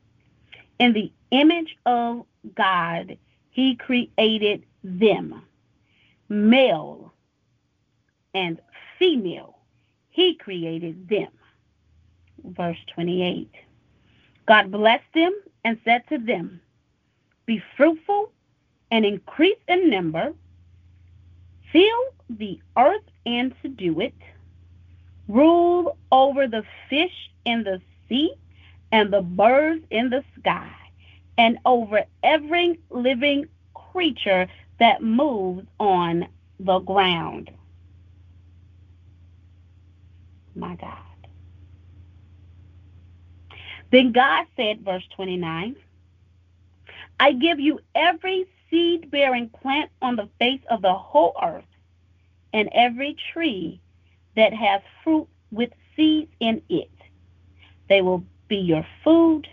In 0.80 0.94
the 0.94 1.12
image 1.32 1.78
of 1.86 2.26
God, 2.56 3.18
he 3.50 3.76
created 3.76 4.64
them, 4.84 5.42
male 6.30 7.14
and 8.34 8.60
female. 8.98 9.58
He 10.10 10.36
created 10.36 11.08
them. 11.10 11.32
Verse 12.44 12.78
28 12.94 13.50
God 14.48 14.72
blessed 14.72 15.04
them 15.14 15.34
and 15.64 15.78
said 15.86 16.04
to 16.10 16.18
them, 16.18 16.62
Be 17.46 17.62
fruitful 17.78 18.32
and 18.92 19.06
increase 19.06 19.58
in 19.68 19.90
number, 19.90 20.34
fill 21.72 22.04
the 22.30 22.60
earth 22.78 23.04
and 23.26 23.54
subdue 23.62 24.02
it, 24.02 24.16
rule 25.28 25.98
over 26.12 26.48
the 26.48 26.64
fish 26.90 27.14
in 27.46 27.64
the 27.64 27.82
sea 28.08 28.34
and 28.92 29.14
the 29.14 29.22
birds 29.22 29.84
in 29.92 30.10
the 30.10 30.24
sky, 30.40 30.72
and 31.40 31.58
over 31.66 32.04
every 32.22 32.78
living 32.90 33.46
creature 33.74 34.46
that 34.78 35.02
moves 35.02 35.66
on 35.80 36.28
the 36.60 36.80
ground. 36.80 37.50
My 40.54 40.76
God. 40.76 40.98
Then 43.90 44.12
God 44.12 44.48
said, 44.58 44.82
verse 44.82 45.08
29, 45.16 45.78
I 47.22 47.32
give 47.32 47.58
you 47.58 47.80
every 47.96 48.46
seed 48.70 49.10
bearing 49.10 49.48
plant 49.50 49.92
on 50.02 50.18
the 50.18 50.28
face 50.40 50.62
of 50.70 50.82
the 50.82 50.94
whole 50.94 51.36
earth, 51.42 51.64
and 52.52 52.68
every 52.74 53.16
tree 53.32 53.80
that 54.36 54.54
has 54.54 54.82
fruit 55.06 55.28
with 55.52 55.72
seeds 55.96 56.32
in 56.42 56.62
it. 56.68 56.92
They 57.88 58.02
will 58.02 58.26
be 58.50 58.58
your 58.58 58.86
food, 59.06 59.48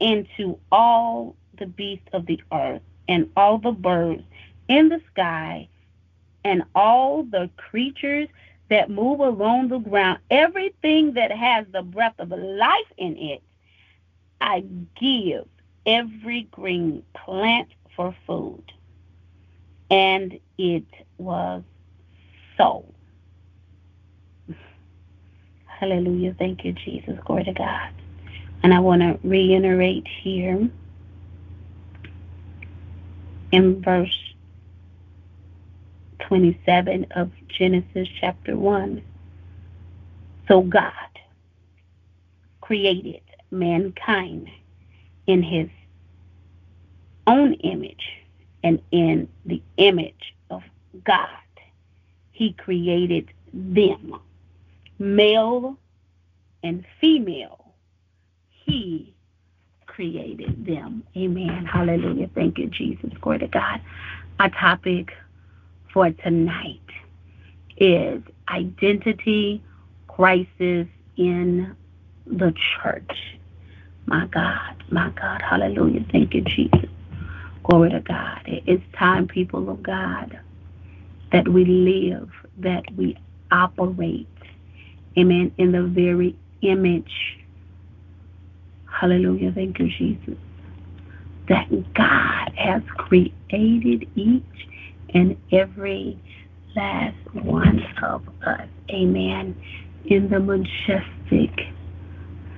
and 0.00 0.26
to 0.36 0.58
all 0.70 1.36
the 1.58 1.66
beasts 1.66 2.08
of 2.12 2.26
the 2.26 2.40
earth, 2.52 2.82
and 3.08 3.28
all 3.36 3.58
the 3.58 3.72
birds 3.72 4.22
in 4.68 4.88
the 4.88 5.00
sky, 5.12 5.68
and 6.44 6.62
all 6.74 7.24
the 7.24 7.50
creatures 7.56 8.28
that 8.70 8.90
move 8.90 9.20
along 9.20 9.68
the 9.68 9.78
ground, 9.78 10.18
everything 10.30 11.14
that 11.14 11.32
has 11.32 11.66
the 11.72 11.82
breath 11.82 12.14
of 12.18 12.30
life 12.30 12.92
in 12.96 13.16
it, 13.16 13.42
I 14.40 14.64
give 15.00 15.46
every 15.86 16.42
green 16.50 17.02
plant 17.14 17.68
for 17.96 18.14
food. 18.26 18.62
And 19.90 20.38
it 20.58 20.84
was 21.16 21.62
so. 22.56 22.84
Hallelujah. 25.66 26.34
Thank 26.38 26.64
you, 26.64 26.72
Jesus. 26.72 27.18
Glory 27.24 27.44
to 27.44 27.52
God. 27.52 27.90
And 28.62 28.74
I 28.74 28.80
want 28.80 29.02
to 29.02 29.18
reiterate 29.26 30.06
here 30.22 30.68
in 33.52 33.82
verse 33.82 34.18
27 36.20 37.06
of 37.12 37.30
Genesis 37.48 38.08
chapter 38.20 38.56
1. 38.56 39.02
So 40.48 40.62
God 40.62 40.92
created 42.60 43.22
mankind 43.50 44.50
in 45.26 45.42
his 45.42 45.68
own 47.26 47.54
image 47.54 48.04
and 48.62 48.82
in 48.90 49.28
the 49.46 49.62
image 49.76 50.34
of 50.50 50.62
God. 51.04 51.28
He 52.32 52.52
created 52.52 53.30
them, 53.52 54.20
male 54.98 55.78
and 56.62 56.84
female. 57.00 57.67
He 58.68 59.14
created 59.86 60.64
them. 60.66 61.02
Amen. 61.16 61.66
Hallelujah. 61.66 62.30
Thank 62.34 62.58
you, 62.58 62.68
Jesus. 62.68 63.10
Glory 63.20 63.40
to 63.40 63.48
God. 63.48 63.80
Our 64.38 64.50
topic 64.50 65.12
for 65.92 66.10
tonight 66.10 66.80
is 67.78 68.22
identity 68.48 69.62
crisis 70.06 70.86
in 71.16 71.74
the 72.26 72.54
church. 72.82 73.10
My 74.06 74.26
God, 74.26 74.84
my 74.90 75.10
God, 75.10 75.42
hallelujah. 75.42 76.04
Thank 76.12 76.34
you, 76.34 76.42
Jesus. 76.42 76.88
Glory 77.64 77.90
to 77.90 78.00
God. 78.00 78.40
It's 78.46 78.82
time, 78.96 79.26
people 79.26 79.68
of 79.68 79.82
God, 79.82 80.38
that 81.32 81.48
we 81.48 81.64
live, 81.64 82.30
that 82.58 82.84
we 82.96 83.16
operate, 83.50 84.28
amen, 85.18 85.52
in 85.58 85.72
the 85.72 85.82
very 85.82 86.36
image. 86.62 87.38
Hallelujah. 88.98 89.52
Thank 89.52 89.78
you, 89.78 89.88
Jesus. 89.96 90.34
That 91.48 91.68
God 91.94 92.52
has 92.56 92.82
created 92.96 94.08
each 94.16 94.42
and 95.14 95.36
every 95.52 96.20
last 96.74 97.16
one 97.32 97.80
of 98.02 98.22
us. 98.44 98.68
Amen. 98.90 99.56
In 100.06 100.28
the 100.28 100.40
majestic 100.40 101.68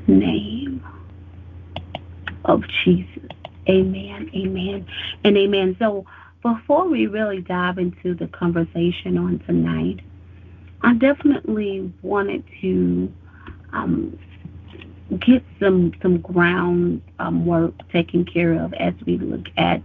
name 0.06 0.82
of 2.46 2.62
Jesus. 2.84 3.28
Amen. 3.68 4.30
Amen. 4.34 4.86
And 5.24 5.36
amen. 5.36 5.76
So 5.78 6.06
before 6.42 6.88
we 6.88 7.06
really 7.06 7.42
dive 7.42 7.76
into 7.76 8.14
the 8.14 8.28
conversation 8.28 9.18
on 9.18 9.40
tonight, 9.46 10.00
I 10.80 10.94
definitely 10.94 11.92
wanted 12.02 12.44
to 12.62 13.12
um, 13.74 14.18
get 15.18 15.42
some 15.58 15.92
some 16.02 16.18
ground 16.18 17.02
um, 17.18 17.46
work 17.46 17.74
taken 17.90 18.24
care 18.24 18.54
of 18.54 18.72
as 18.74 18.94
we 19.06 19.18
look 19.18 19.46
at 19.56 19.82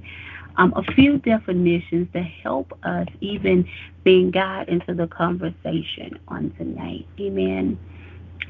um, 0.57 0.73
a 0.75 0.83
few 0.93 1.17
definitions 1.17 2.07
to 2.13 2.21
help 2.21 2.77
us 2.83 3.07
even 3.21 3.67
being 4.03 4.31
God 4.31 4.69
into 4.69 4.93
the 4.93 5.07
conversation 5.07 6.19
on 6.27 6.51
tonight. 6.57 7.07
Amen. 7.19 7.77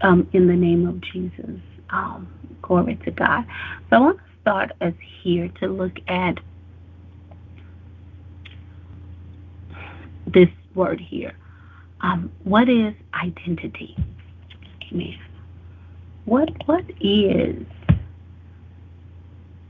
Um, 0.01 0.27
in 0.33 0.47
the 0.47 0.55
name 0.55 0.87
of 0.87 1.01
Jesus. 1.01 1.59
Um, 1.89 2.27
glory 2.61 2.95
to 3.05 3.11
God. 3.11 3.45
So 3.89 3.95
I 3.95 3.99
want 3.99 4.17
to 4.17 4.23
start 4.41 4.71
us 4.81 4.93
here 5.23 5.49
to 5.59 5.67
look 5.67 5.97
at 6.07 6.37
this 10.27 10.49
word 10.73 10.99
here. 10.99 11.33
Um, 12.01 12.31
what 12.43 12.69
is 12.69 12.93
identity? 13.13 13.95
Amen. 14.91 15.17
What 16.25 16.49
what 16.67 16.85
is 16.99 17.65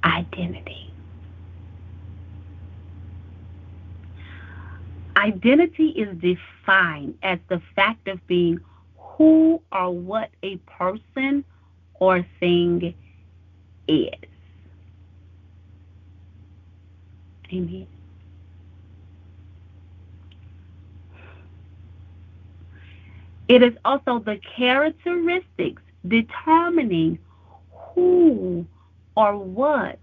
identity? 0.03 0.93
Identity 5.17 5.89
is 5.89 6.17
defined 6.17 7.17
as 7.23 7.39
the 7.49 7.61
fact 7.75 8.07
of 8.07 8.25
being 8.27 8.59
who 8.97 9.61
or 9.71 9.91
what 9.91 10.29
a 10.43 10.57
person 10.57 11.43
or 11.95 12.25
thing 12.39 12.93
is. 13.87 14.13
Amen. 17.51 17.87
It 23.47 23.61
is 23.61 23.73
also 23.85 24.19
the 24.19 24.39
characteristics 24.55 25.81
determining 26.07 27.19
who 27.93 28.65
or 29.15 29.37
what 29.37 29.99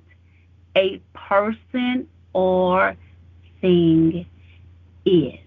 a 0.76 1.00
person 1.14 2.06
or 2.32 2.96
thing 3.60 4.26
is. 5.04 5.38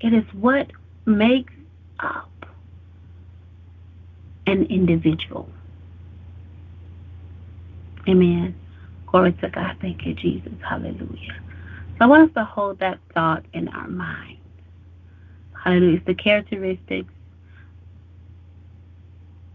It 0.00 0.12
is 0.12 0.24
what 0.32 0.70
makes 1.06 1.52
up 2.00 2.30
an 4.46 4.64
individual. 4.64 5.48
Amen. 8.08 8.54
Glory 9.06 9.32
to 9.34 9.48
God. 9.48 9.76
Thank 9.80 10.04
you, 10.06 10.14
Jesus. 10.14 10.52
Hallelujah. 10.68 11.36
So 11.98 12.04
I 12.04 12.06
want 12.06 12.30
us 12.30 12.34
to 12.34 12.44
hold 12.44 12.80
that 12.80 12.98
thought 13.14 13.44
in 13.52 13.68
our 13.68 13.88
mind. 13.88 14.38
Hallelujah. 15.64 15.96
It's 15.96 16.06
the 16.06 16.14
characteristics 16.14 17.12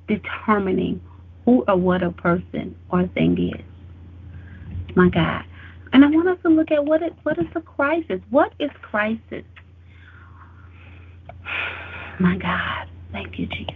determining 0.07 1.01
who 1.45 1.65
or 1.67 1.75
what 1.75 2.01
a 2.01 2.11
person 2.11 2.75
or 2.89 3.07
thing 3.07 3.53
is. 3.53 4.95
My 4.95 5.09
God. 5.09 5.43
And 5.93 6.03
I 6.03 6.09
want 6.09 6.27
us 6.27 6.37
to 6.43 6.49
look 6.49 6.71
at 6.71 6.83
what 6.83 7.01
is 7.03 7.11
what 7.23 7.37
is 7.37 7.45
a 7.55 7.61
crisis? 7.61 8.21
What 8.29 8.53
is 8.59 8.69
crisis? 8.81 9.43
My 12.19 12.37
God. 12.37 12.87
Thank 13.11 13.39
you, 13.39 13.47
Jesus. 13.47 13.73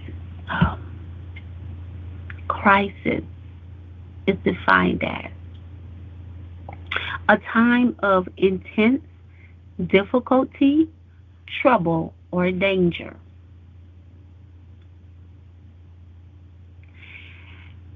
Um, 0.49 0.81
crisis 2.47 3.23
is 4.27 4.37
defined 4.43 5.03
as 5.03 5.31
a 7.29 7.37
time 7.53 7.95
of 7.99 8.27
intense 8.37 9.01
difficulty, 9.87 10.89
trouble, 11.61 12.13
or 12.31 12.51
danger. 12.51 13.15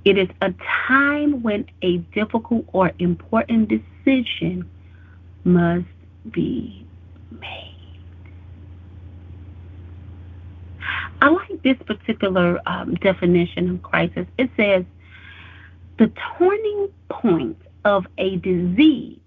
It 0.04 0.20
is 0.20 0.30
a 0.42 0.54
time 0.88 1.42
when 1.42 1.66
a 1.82 1.98
difficult 2.14 2.66
or 2.74 2.92
important 3.00 3.70
decision 3.70 4.70
must 5.44 5.86
be 6.30 6.86
made. 7.32 7.76
I 11.22 11.30
like 11.30 11.64
this 11.64 11.78
particular 11.88 12.60
um, 12.68 12.96
definition 12.96 13.70
of 13.72 13.82
crisis. 13.82 14.28
It 14.38 14.52
says 14.56 14.86
the 15.98 16.12
turning 16.38 16.90
point 17.10 17.58
of 17.84 18.06
a 18.18 18.36
disease 18.38 19.20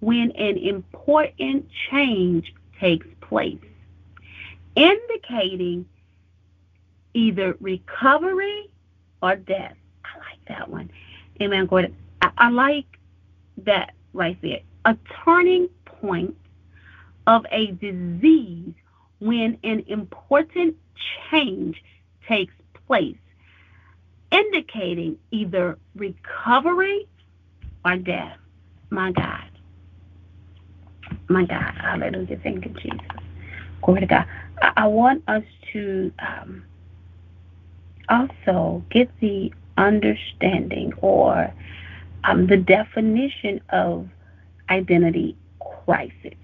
when 0.00 0.32
an 0.32 0.56
important 0.56 1.66
change 1.90 2.52
takes 2.80 3.06
place, 3.20 3.58
indicating 4.74 5.86
either 7.14 7.56
recovery 7.60 8.70
or 9.22 9.36
death. 9.36 9.76
I 10.04 10.18
like 10.18 10.44
that 10.48 10.68
one. 10.68 10.90
Amen. 11.40 11.66
Gordon. 11.66 11.96
I, 12.22 12.30
I 12.38 12.50
like 12.50 12.86
that 13.58 13.94
right 14.12 14.38
there. 14.42 14.60
A 14.84 14.96
turning 15.24 15.68
point 15.84 16.36
of 17.26 17.44
a 17.50 17.72
disease 17.72 18.74
when 19.18 19.58
an 19.62 19.84
important 19.86 20.76
change 21.30 21.82
takes 22.26 22.54
place, 22.86 23.16
indicating 24.30 25.18
either 25.30 25.78
recovery 25.94 27.06
or 27.84 27.96
death. 27.96 28.36
My 28.90 29.12
God. 29.12 29.44
My 31.30 31.46
God. 31.46 31.74
Hallelujah. 31.80 32.40
Thank 32.42 32.66
you, 32.66 32.72
Jesus. 32.72 33.00
Glory 33.82 34.00
to 34.02 34.06
God. 34.06 34.26
I, 34.62 34.72
I 34.78 34.86
want 34.88 35.24
us 35.28 35.44
to 35.72 36.12
um, 36.18 36.64
also 38.08 38.84
get 38.90 39.10
the 39.20 39.52
understanding 39.78 40.92
or 40.98 41.54
um, 42.24 42.48
the 42.48 42.58
definition 42.58 43.60
of 43.70 44.08
identity 44.70 45.36
crisis. 45.60 46.34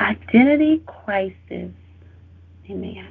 Identity 0.00 0.82
crisis, 0.86 1.72
amen, 2.70 3.08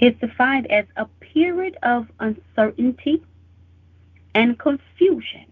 is 0.00 0.14
defined 0.20 0.70
as 0.70 0.86
a 0.96 1.06
period 1.20 1.76
of 1.82 2.06
uncertainty 2.20 3.22
and 4.34 4.58
confusion 4.58 5.46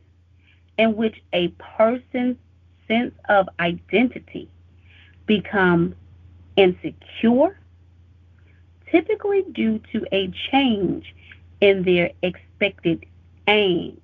in 0.78 0.94
which 0.96 1.20
a 1.32 1.48
person's 1.58 2.36
sense 2.86 3.14
of 3.28 3.48
identity 3.60 4.48
becomes 5.26 5.94
insecure, 6.56 7.58
typically 8.90 9.42
due 9.52 9.80
to 9.92 10.04
a 10.12 10.30
change 10.50 11.14
in 11.60 11.82
their 11.82 12.10
expected 12.22 13.04
aim 13.46 14.00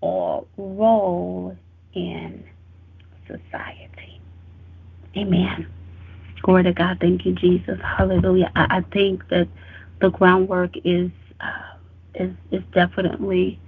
or 0.00 0.46
role 0.56 1.56
in 1.94 2.44
society. 3.26 4.20
Amen. 5.16 5.66
Glory 6.42 6.64
to 6.64 6.72
God. 6.72 6.98
Thank 7.00 7.24
you, 7.24 7.32
Jesus. 7.32 7.78
Hallelujah. 7.82 8.50
I, 8.54 8.78
I 8.78 8.80
think 8.92 9.28
that 9.28 9.48
the 10.00 10.10
groundwork 10.10 10.72
is 10.84 11.10
uh, 11.40 11.76
is 12.14 12.32
is 12.50 12.62
definitely 12.72 13.58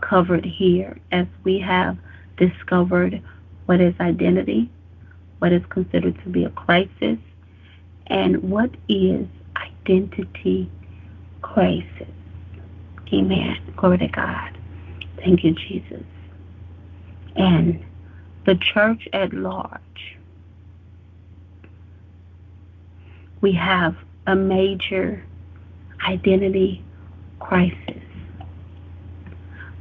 covered 0.00 0.44
here 0.44 0.98
as 1.12 1.26
we 1.44 1.58
have 1.60 1.96
discovered 2.36 3.22
what 3.66 3.80
is 3.80 3.94
identity, 4.00 4.70
what 5.38 5.52
is 5.52 5.62
considered 5.68 6.18
to 6.24 6.30
be 6.30 6.44
a 6.44 6.50
crisis, 6.50 7.18
and 8.06 8.42
what 8.42 8.70
is 8.88 9.26
identity 9.56 10.70
crisis. 11.42 12.08
Amen. 13.12 13.56
Glory 13.76 13.98
to 13.98 14.08
God. 14.08 14.56
Thank 15.18 15.44
you, 15.44 15.54
Jesus. 15.54 16.04
And 17.36 17.84
the 18.46 18.56
church 18.56 19.08
at 19.12 19.32
large 19.32 19.80
we 23.40 23.52
have 23.52 23.96
a 24.26 24.36
major 24.36 25.24
identity 26.06 26.84
crisis 27.38 27.99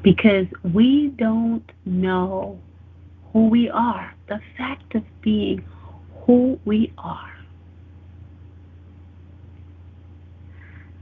because 0.04 0.48
we 0.74 1.10
don't 1.18 1.70
know 1.86 2.60
who 3.34 3.48
we 3.48 3.70
are, 3.70 4.14
the 4.28 4.40
fact 4.58 4.96
of 4.96 5.04
being 5.22 5.64
who 6.26 6.60
we 6.66 6.94
are. 6.98 7.32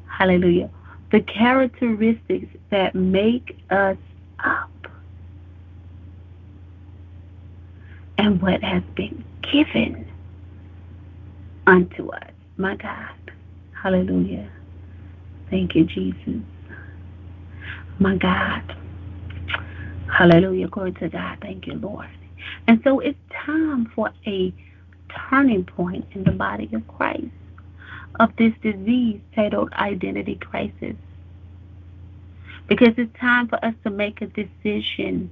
Hallelujah. 0.07 0.69
The 1.11 1.21
characteristics 1.21 2.47
that 2.69 2.95
make 2.95 3.61
us 3.69 3.97
up 4.43 4.71
and 8.17 8.41
what 8.41 8.63
has 8.63 8.83
been 8.95 9.23
given 9.51 10.05
unto 11.67 12.09
us. 12.09 12.31
My 12.57 12.75
God. 12.75 13.09
Hallelujah. 13.71 14.49
Thank 15.49 15.75
you, 15.75 15.85
Jesus. 15.85 16.41
My 17.99 18.15
God. 18.15 18.63
Hallelujah. 20.11 20.67
Glory 20.67 20.93
to 20.93 21.09
God. 21.09 21.37
Thank 21.41 21.67
you, 21.67 21.75
Lord. 21.75 22.07
And 22.67 22.81
so 22.83 22.99
it's 22.99 23.19
time 23.45 23.91
for 23.95 24.11
a 24.25 24.53
turning 25.29 25.65
point 25.65 26.05
in 26.13 26.23
the 26.23 26.31
body 26.31 26.69
of 26.73 26.87
Christ 26.87 27.27
of 28.19 28.31
this 28.37 28.53
disease 28.61 29.21
titled 29.35 29.71
identity 29.73 30.35
crisis. 30.35 30.95
Because 32.67 32.93
it's 32.97 33.17
time 33.19 33.47
for 33.47 33.63
us 33.63 33.73
to 33.83 33.89
make 33.89 34.21
a 34.21 34.27
decision, 34.27 35.31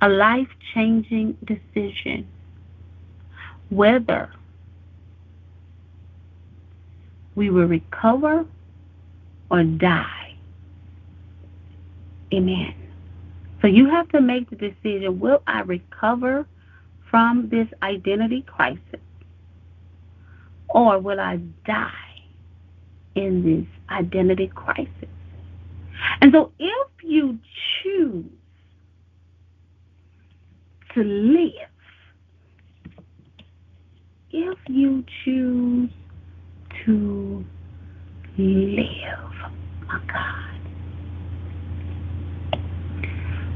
a 0.00 0.08
life 0.08 0.48
changing 0.74 1.36
decision, 1.44 2.28
whether 3.68 4.30
we 7.34 7.50
will 7.50 7.66
recover 7.66 8.44
or 9.50 9.64
die. 9.64 10.34
Amen. 12.32 12.74
So 13.62 13.68
you 13.68 13.88
have 13.88 14.08
to 14.08 14.20
make 14.20 14.50
the 14.50 14.56
decision 14.56 15.20
will 15.20 15.40
I 15.46 15.60
recover 15.60 16.46
from 17.08 17.48
this 17.48 17.68
identity 17.82 18.42
crisis 18.42 19.00
or 20.68 20.98
will 20.98 21.20
I 21.20 21.36
die 21.64 21.92
in 23.14 23.44
this 23.44 23.66
identity 23.88 24.50
crisis? 24.52 25.08
And 26.20 26.32
so 26.32 26.50
if 26.58 26.88
you 27.04 27.38
choose 27.82 28.24
to 30.94 31.04
live, 31.04 31.70
if 34.32 34.58
you 34.66 35.04
choose 35.24 35.90
to 36.84 37.44
live. 38.38 39.32
My 39.86 40.00
God. 40.08 40.61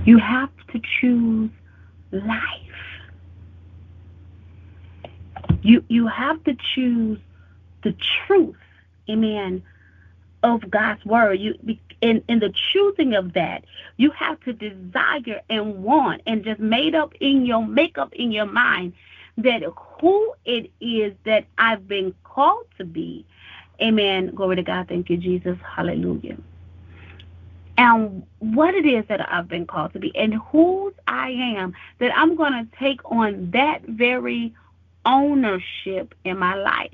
You 0.07 0.19
have 0.19 0.51
to 0.73 0.81
choose 1.01 1.51
life. 2.13 2.41
You 5.63 5.85
you 5.89 6.07
have 6.07 6.43
to 6.45 6.57
choose 6.75 7.19
the 7.83 7.95
truth, 8.27 8.57
amen, 9.11 9.65
of 10.45 10.71
God's 10.71 11.05
word. 11.05 11.41
You 11.41 11.55
in 12.01 12.23
in 12.29 12.39
the 12.39 12.55
choosing 12.73 13.15
of 13.15 13.33
that, 13.33 13.65
you 13.97 14.13
have 14.13 14.39
to 14.43 14.53
desire 14.53 15.43
and 15.51 15.83
want 15.83 16.23
and 16.25 16.45
just 16.45 16.61
made 16.61 16.95
up 16.95 17.13
in 17.21 17.45
your 17.45 17.67
make 17.67 17.99
up 17.99 18.13
in 18.13 18.31
your 18.31 18.47
mind 18.47 18.93
that 19.39 19.63
who 20.01 20.35
it 20.45 20.71
is 20.81 21.15
that 21.25 21.47
I've 21.59 21.89
been 21.89 22.15
called 22.23 22.67
to 22.79 22.85
be. 22.85 23.27
Amen. 23.83 24.33
Glory 24.37 24.55
to 24.55 24.63
God. 24.63 24.87
Thank 24.89 25.11
you, 25.11 25.17
Jesus. 25.17 25.59
Hallelujah. 25.75 26.37
And 27.79 28.25
what 28.39 28.75
it 28.75 28.87
is 28.87 29.05
that 29.09 29.31
I've 29.31 29.49
been 29.49 29.67
called 29.67 29.93
to 29.93 29.99
be 29.99 30.15
and 30.17 30.35
whose 30.35 30.95
I 31.07 31.31
am, 31.31 31.75
that 31.99 32.17
I'm 32.17 32.35
going 32.37 32.53
to 32.53 32.67
take 32.79 33.01
on 33.11 33.51
that 33.53 33.83
very 33.87 34.55
ownership 35.05 36.15
in 36.25 36.39
my 36.39 36.55
life. 36.55 36.91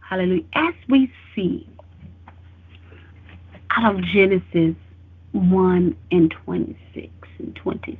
Hallelujah. 0.00 0.42
As 0.54 0.74
we 0.88 1.12
see 1.36 1.68
out 3.70 3.94
of 3.94 4.02
Genesis 4.02 4.74
1 5.32 5.96
and 6.10 6.30
26 6.44 7.12
and 7.38 7.54
27. 7.54 7.98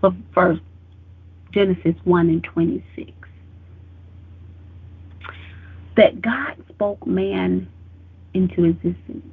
But 0.00 0.12
first, 0.32 0.60
Genesis 1.56 1.94
1 2.04 2.28
and 2.28 2.44
26. 2.44 3.10
That 5.96 6.20
God 6.20 6.54
spoke 6.68 7.06
man 7.06 7.66
into 8.34 8.64
existence. 8.64 9.24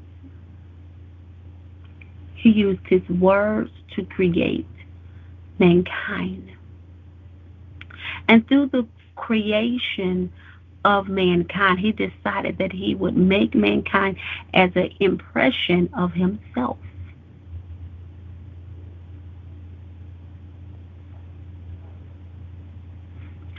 He 2.35 2.51
used 2.51 2.87
his 2.87 3.01
words 3.09 3.71
to 3.97 4.05
create 4.05 4.65
mankind. 5.59 6.49
And 8.29 8.47
through 8.47 8.67
the 8.67 8.87
creation 9.17 10.31
of 10.85 11.09
mankind, 11.09 11.79
he 11.81 11.91
decided 11.91 12.57
that 12.59 12.71
he 12.71 12.95
would 12.95 13.17
make 13.17 13.53
mankind 13.53 14.15
as 14.53 14.71
an 14.75 14.91
impression 15.01 15.89
of 15.93 16.13
himself. 16.13 16.77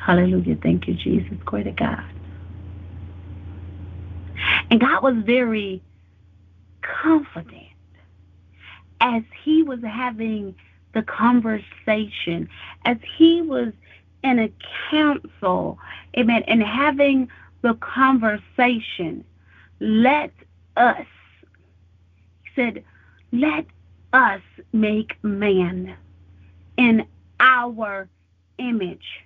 Hallelujah. 0.04 0.58
Thank 0.62 0.86
you, 0.86 0.92
Jesus. 0.92 1.38
Glory 1.46 1.64
to 1.64 1.72
God. 1.72 2.04
And 4.70 4.78
God 4.78 5.02
was 5.02 5.14
very 5.24 5.82
confident 6.82 7.64
as 9.00 9.22
he 9.42 9.62
was 9.62 9.80
having 9.82 10.54
the 10.92 11.02
conversation, 11.02 12.50
as 12.84 12.98
he 13.16 13.40
was 13.40 13.72
in 14.22 14.38
a 14.40 14.52
council, 14.90 15.78
amen, 16.18 16.42
and 16.48 16.62
having 16.62 17.28
the 17.62 17.72
conversation, 17.74 19.24
let 19.80 20.32
us, 20.76 21.06
he 22.42 22.50
said, 22.54 22.84
let 23.32 23.64
us 24.12 24.42
make 24.74 25.16
man 25.24 25.96
in 26.76 27.06
our 27.40 28.06
image 28.58 29.24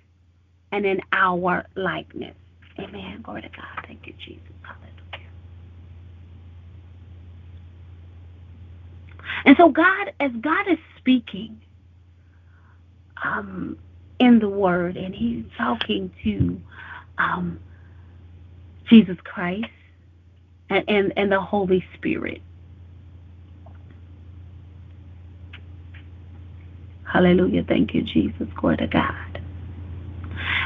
and 0.71 0.85
in 0.85 1.01
our 1.13 1.65
likeness. 1.75 2.35
Amen. 2.79 3.21
Glory 3.23 3.41
to 3.43 3.49
God. 3.49 3.85
Thank 3.87 4.07
you, 4.07 4.13
Jesus. 4.25 4.43
And 9.45 9.55
so 9.57 9.69
God, 9.69 10.13
as 10.19 10.31
God 10.41 10.67
is 10.69 10.77
speaking, 10.97 11.61
um, 13.23 13.77
in 14.19 14.39
the 14.39 14.49
Word, 14.49 14.97
and 14.97 15.13
He's 15.15 15.45
talking 15.57 16.11
to 16.23 16.61
um, 17.17 17.59
Jesus 18.89 19.17
Christ 19.23 19.67
and, 20.69 20.85
and, 20.87 21.13
and 21.17 21.31
the 21.31 21.41
Holy 21.41 21.85
Spirit. 21.95 22.41
Hallelujah. 27.03 27.63
Thank 27.67 27.93
you, 27.93 28.03
Jesus. 28.03 28.47
Glory 28.55 28.77
to 28.77 28.87
God. 28.87 29.28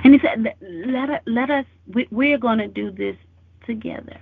And 0.04 0.14
he 0.14 0.20
said, 0.20 0.56
let, 0.62 1.24
let 1.26 1.50
us, 1.50 1.66
we, 1.88 2.08
we're 2.12 2.38
going 2.38 2.60
to 2.60 2.68
do 2.68 2.92
this 2.92 3.16
together. 3.66 4.20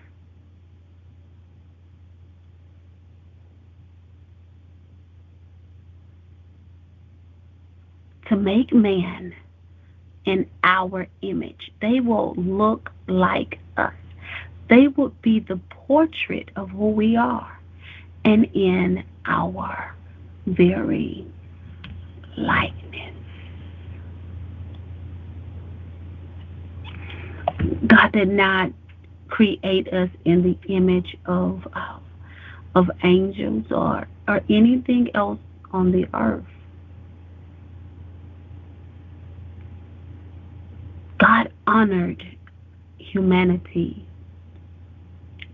to 8.31 8.37
make 8.37 8.73
man 8.73 9.35
in 10.23 10.49
our 10.63 11.05
image. 11.21 11.69
They 11.81 11.99
will 11.99 12.33
look 12.35 12.89
like 13.07 13.59
us. 13.75 13.93
They 14.69 14.87
will 14.87 15.13
be 15.21 15.41
the 15.41 15.59
portrait 15.69 16.49
of 16.55 16.69
who 16.69 16.91
we 16.91 17.17
are 17.17 17.59
and 18.23 18.45
in 18.53 19.03
our 19.25 19.93
very 20.45 21.27
likeness. 22.37 22.80
God 27.87 28.11
did 28.11 28.29
not 28.29 28.71
create 29.27 29.91
us 29.93 30.09
in 30.25 30.43
the 30.43 30.57
image 30.73 31.17
of 31.25 31.67
uh, 31.73 31.97
of 32.75 32.89
angels 33.03 33.65
or 33.71 34.07
or 34.27 34.41
anything 34.49 35.09
else 35.15 35.39
on 35.71 35.91
the 35.91 36.07
earth. 36.13 36.45
God 41.17 41.51
honored 41.67 42.23
humanity 42.97 44.05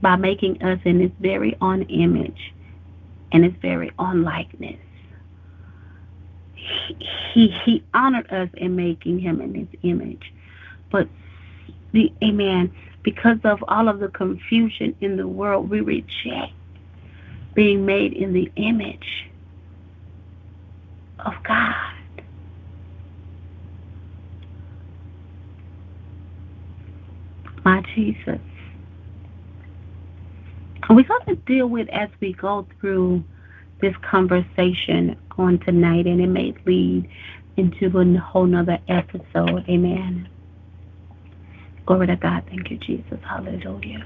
by 0.02 0.16
making 0.16 0.62
us 0.63 0.80
in 0.86 1.00
his 1.00 1.12
very 1.20 1.58
own 1.62 1.84
image 1.84 2.54
and 3.32 3.44
his 3.44 3.54
very 3.62 3.92
own 4.00 4.24
likeness. 4.24 4.80
He, 6.54 6.98
he, 7.34 7.48
he 7.66 7.84
honored 7.94 8.32
us 8.32 8.50
in 8.56 8.76
making 8.76 9.20
him 9.20 9.42
in 9.42 9.54
his 9.54 9.68
image. 9.84 10.34
But 10.92 11.08
the 11.98 12.14
amen, 12.24 12.72
because 13.02 13.40
of 13.44 13.64
all 13.68 13.90
of 13.90 14.00
the 14.00 14.10
confusion 14.10 14.96
in 15.02 15.18
the 15.18 15.28
world, 15.28 15.68
we 15.68 15.82
reject 15.82 16.54
being 17.56 17.84
made 17.86 18.14
in 18.14 18.34
the 18.34 18.52
image 18.56 19.26
of 21.26 21.34
God. 21.44 21.76
my 27.66 27.82
Jesus. 27.94 28.40
We're 30.90 31.04
going 31.04 31.26
to 31.28 31.36
deal 31.46 31.68
with 31.68 31.90
as 31.90 32.08
we 32.22 32.32
go 32.32 32.66
through 32.80 33.26
this 33.82 33.94
conversation 34.10 35.18
on 35.38 35.60
tonight, 35.60 36.08
and 36.08 36.22
it 36.22 36.28
may 36.28 36.54
lead 36.66 37.10
into 37.58 37.88
a 38.00 38.20
whole 38.20 38.46
nother 38.46 38.80
episode. 38.88 39.66
Amen. 39.68 40.30
Glory 41.88 42.08
to 42.08 42.17
God. 42.17 42.43
Thank 42.50 42.71
you, 42.71 42.80
Jesus. 42.80 43.19
Hallelujah. 43.28 44.06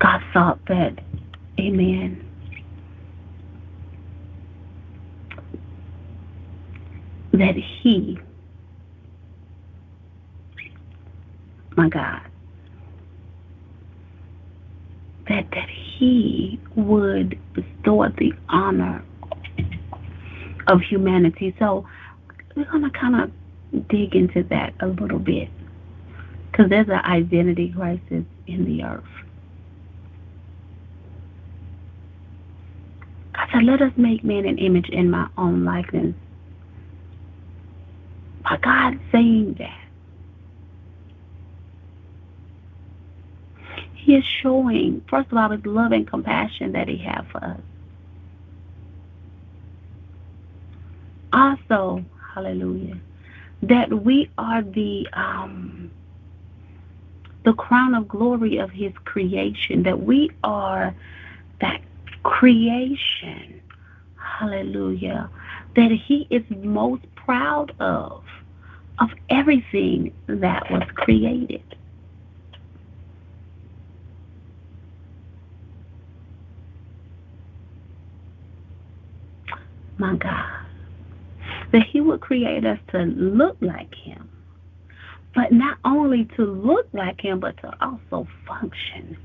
God 0.00 0.20
thought 0.32 0.60
that, 0.68 1.00
amen, 1.60 2.22
that 7.32 7.56
he, 7.82 8.18
my 11.76 11.88
God, 11.88 12.20
that 15.28 15.46
that 15.52 15.68
he 15.98 16.60
would 16.76 17.38
bestow 17.54 18.02
the 18.18 18.32
honor 18.50 19.04
of 20.66 20.80
humanity. 20.82 21.54
So 21.58 21.86
we're 22.56 22.64
gonna 22.70 22.90
kind 22.90 23.16
of 23.22 23.88
dig 23.88 24.16
into 24.16 24.44
that 24.44 24.74
a 24.80 24.86
little 24.88 25.18
bit 25.18 25.50
because 26.52 26.70
there's 26.70 26.88
an 26.88 27.02
identity 27.04 27.72
crisis 27.76 28.24
in 28.46 28.64
the 28.64 28.84
earth. 28.84 29.04
I 33.34 33.48
said, 33.52 33.64
let 33.64 33.82
us 33.82 33.92
make 33.96 34.24
man 34.24 34.46
an 34.46 34.58
image 34.58 34.88
in 34.90 35.10
my 35.10 35.28
own 35.38 35.64
likeness 35.64 36.14
by 38.44 38.58
God 38.62 39.00
saying 39.12 39.56
that, 39.58 39.78
He 43.94 44.16
is 44.16 44.24
showing, 44.42 45.02
first 45.08 45.32
of 45.32 45.38
all, 45.38 45.50
His 45.50 45.64
love 45.66 45.92
and 45.92 46.06
compassion 46.08 46.72
that 46.72 46.88
He 46.88 46.98
has 46.98 47.24
for 47.32 47.44
us. 47.44 47.60
Also, 51.34 52.04
hallelujah, 52.34 52.98
that 53.62 53.92
we 53.92 54.30
are 54.38 54.62
the 54.62 55.08
um, 55.14 55.92
the 57.44 57.52
crown 57.54 57.94
of 57.94 58.08
glory 58.08 58.58
of 58.58 58.70
His 58.70 58.92
creation, 59.04 59.82
that 59.84 60.02
we 60.02 60.30
are 60.44 60.94
that 61.60 61.82
creation, 62.22 63.60
hallelujah, 64.16 65.30
that 65.76 65.90
he 65.90 66.26
is 66.30 66.42
most 66.50 67.04
proud 67.16 67.72
of, 67.80 68.22
of 69.00 69.10
everything 69.30 70.12
that 70.26 70.70
was 70.70 70.84
created. 70.94 71.62
My 79.98 80.16
God. 80.16 80.63
That 81.74 81.82
he 81.88 82.00
would 82.00 82.22
create 82.22 82.64
us 82.64 82.78
to 82.92 83.00
look 83.00 83.58
like 83.60 83.94
him. 83.96 84.30
But 85.34 85.52
not 85.52 85.78
only 85.84 86.26
to 86.36 86.46
look 86.46 86.88
like 86.92 87.20
him, 87.20 87.40
but 87.40 87.56
to 87.58 87.74
also 87.84 88.28
function 88.46 89.18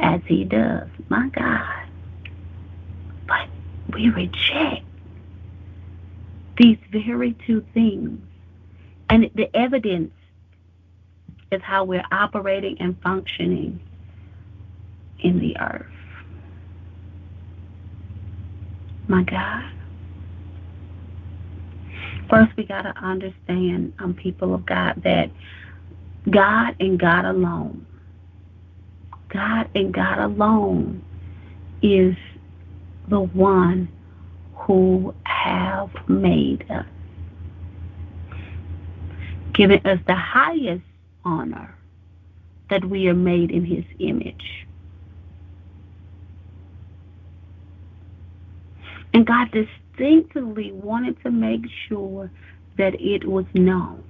as 0.00 0.20
he 0.26 0.44
does. 0.44 0.88
My 1.08 1.28
God. 1.30 1.88
But 3.26 3.48
we 3.92 4.10
reject 4.10 4.84
these 6.58 6.78
very 6.92 7.34
two 7.46 7.66
things. 7.74 8.20
And 9.10 9.28
the 9.34 9.54
evidence 9.56 10.12
is 11.50 11.62
how 11.62 11.82
we're 11.84 12.06
operating 12.12 12.76
and 12.80 12.96
functioning 13.02 13.80
in 15.20 15.40
the 15.40 15.58
earth. 15.60 15.86
My 19.08 19.24
God. 19.24 19.64
First, 22.30 22.56
we 22.56 22.64
got 22.64 22.82
to 22.82 22.96
understand, 23.04 23.92
um, 23.98 24.14
people 24.14 24.54
of 24.54 24.64
God, 24.64 25.02
that 25.02 25.32
God 26.30 26.76
and 26.78 26.98
God 26.98 27.24
alone, 27.24 27.84
God 29.30 29.68
and 29.74 29.92
God 29.92 30.18
alone 30.18 31.02
is 31.82 32.14
the 33.08 33.18
one 33.20 33.88
who 34.54 35.12
have 35.24 35.90
made 36.08 36.64
us, 36.70 36.86
giving 39.52 39.84
us 39.84 39.98
the 40.06 40.14
highest 40.14 40.84
honor 41.24 41.74
that 42.68 42.84
we 42.84 43.08
are 43.08 43.14
made 43.14 43.50
in 43.50 43.64
his 43.64 43.84
image. 43.98 44.66
And 49.12 49.26
God 49.26 49.50
distinctly 50.00 50.72
wanted 50.72 51.20
to 51.22 51.30
make 51.30 51.62
sure 51.88 52.30
that 52.78 53.00
it 53.00 53.26
was 53.26 53.44
known. 53.54 54.02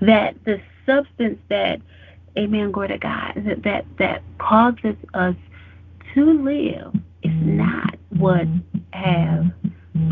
That 0.00 0.34
the 0.44 0.60
substance 0.84 1.38
that 1.48 1.80
Amen. 2.36 2.72
Glory 2.72 2.88
to 2.88 2.98
God. 2.98 3.34
That 3.36 3.62
that 3.62 3.84
that 3.98 4.22
causes 4.38 4.96
us 5.12 5.36
to 6.14 6.42
live 6.42 6.94
is 7.22 7.32
not 7.42 7.96
what 8.10 8.46
have 8.94 9.52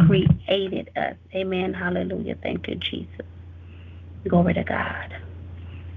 created 0.06 0.90
us. 0.96 1.16
Amen. 1.34 1.72
Hallelujah. 1.72 2.36
Thank 2.42 2.68
you, 2.68 2.76
Jesus. 2.76 3.26
Glory 4.28 4.52
to 4.54 4.64
God. 4.64 5.14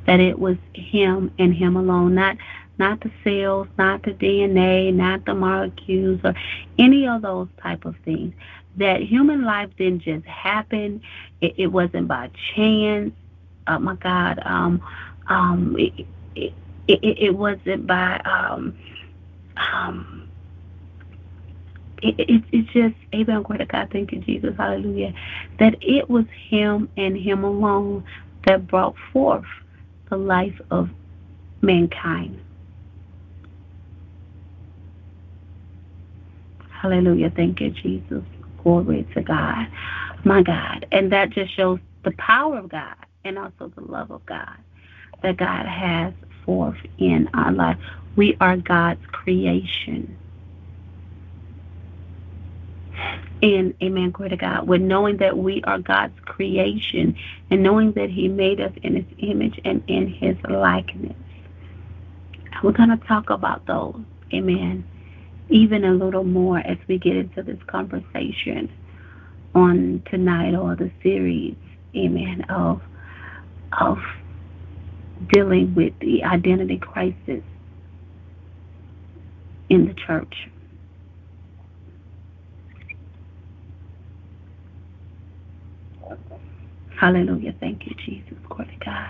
That 0.08 0.22
it 0.22 0.40
was 0.40 0.56
Him 0.74 1.30
and 1.40 1.54
Him 1.54 1.76
alone, 1.76 2.16
not 2.16 2.38
not 2.84 3.00
the 3.00 3.12
cells, 3.24 3.68
not 3.78 4.04
the 4.04 4.12
DNA, 4.12 4.94
not 4.94 5.24
the 5.26 5.34
molecules, 5.34 6.20
or 6.26 6.34
any 6.78 7.08
of 7.08 7.22
those 7.22 7.48
type 7.62 7.86
of 7.86 7.96
things. 8.04 8.34
That 8.76 9.02
human 9.02 9.46
life 9.46 9.70
didn't 9.78 10.02
just 10.02 10.26
happen. 10.26 11.02
It, 11.40 11.54
it 11.58 11.68
wasn't 11.68 12.10
by 12.10 12.30
chance. 12.54 13.14
Oh 13.68 13.80
my 13.80 13.96
God. 13.96 14.42
Um, 14.44 14.82
um, 15.28 15.78
it, 15.80 16.06
it, 16.36 16.54
it, 16.90 17.18
it 17.28 17.36
wasn't 17.38 17.88
by 17.88 18.20
um, 18.26 18.78
um, 19.56 20.28
it, 22.02 22.16
it, 22.20 22.44
it's 22.52 22.74
just 22.74 22.96
amen 23.16 23.44
glory 23.44 23.60
to 23.60 23.66
God 23.66 23.88
thank 23.94 24.12
you 24.12 24.20
Jesus 24.20 24.54
hallelujah 24.58 25.14
that 25.60 25.76
it 25.82 26.10
was 26.10 26.26
him 26.50 26.90
and 26.98 27.16
him 27.16 27.46
alone 27.46 28.04
that 28.46 28.68
brought 28.68 28.96
forth 29.14 29.46
the 30.10 30.18
life 30.18 30.60
of 30.70 30.90
mankind 31.62 32.42
hallelujah 36.84 37.32
thank 37.36 37.60
you 37.60 37.72
Jesus 37.72 38.24
glory 38.62 39.08
to 39.16 39.22
God 39.22 39.68
my 40.24 40.44
God 40.44 40.86
and 40.92 41.12
that 41.12 41.32
just 41.32 41.56
shows 41.56 41.80
the 42.04 42.12
power 42.12 42.60
of 42.60 42.70
God 42.70 42.96
and 43.24 43.40
also 43.40 43.72
the 43.76 43.82
love 43.82 44.12
of 44.12 44.24
God 44.28 44.58
that 45.24 45.38
God 45.38 45.66
has 45.66 46.14
forth 46.46 46.78
in 46.98 47.30
our 47.34 47.52
life. 47.52 47.78
We 48.16 48.38
are 48.40 48.58
God's 48.58 49.04
creation. 49.08 50.18
And 53.42 53.74
amen, 53.82 54.12
glory 54.12 54.30
to 54.30 54.38
God. 54.38 54.68
With 54.68 54.82
knowing 54.82 55.18
that 55.18 55.38
we 55.38 55.62
are 55.64 55.80
God's 55.80 56.18
creation 56.22 57.16
and 57.50 57.64
knowing 57.64 57.92
that 57.94 58.10
He 58.10 58.28
made 58.28 58.62
us 58.62 58.72
in 58.84 58.96
His 58.96 59.06
image 59.18 59.60
and 59.66 59.84
in 59.88 60.08
His 60.08 60.38
likeness. 60.48 61.16
We're 62.62 62.72
going 62.72 62.98
to 62.98 63.08
talk 63.08 63.30
about 63.30 63.66
those, 63.66 64.00
amen, 64.34 64.86
even 65.50 65.86
a 65.86 65.94
little 65.94 66.24
more 66.26 66.60
as 66.60 66.78
we 66.88 67.00
get 67.00 67.16
into 67.18 67.44
this 67.44 67.60
conversation 67.68 68.72
on 69.56 70.04
tonight 70.12 70.56
or 70.56 70.76
the 70.76 70.92
series, 71.04 71.58
amen, 71.98 72.44
of 72.50 72.82
of 73.80 73.98
dealing 75.34 75.74
with 75.76 75.94
the 76.02 76.24
identity 76.24 76.80
crisis 76.80 77.44
in 79.70 79.88
the 79.88 79.96
church. 80.08 80.34
Hallelujah. 87.00 87.56
Thank 87.60 87.86
you, 87.86 87.96
Jesus. 88.06 88.38
Glory 88.50 88.68
to 88.80 88.86
God. 88.86 89.10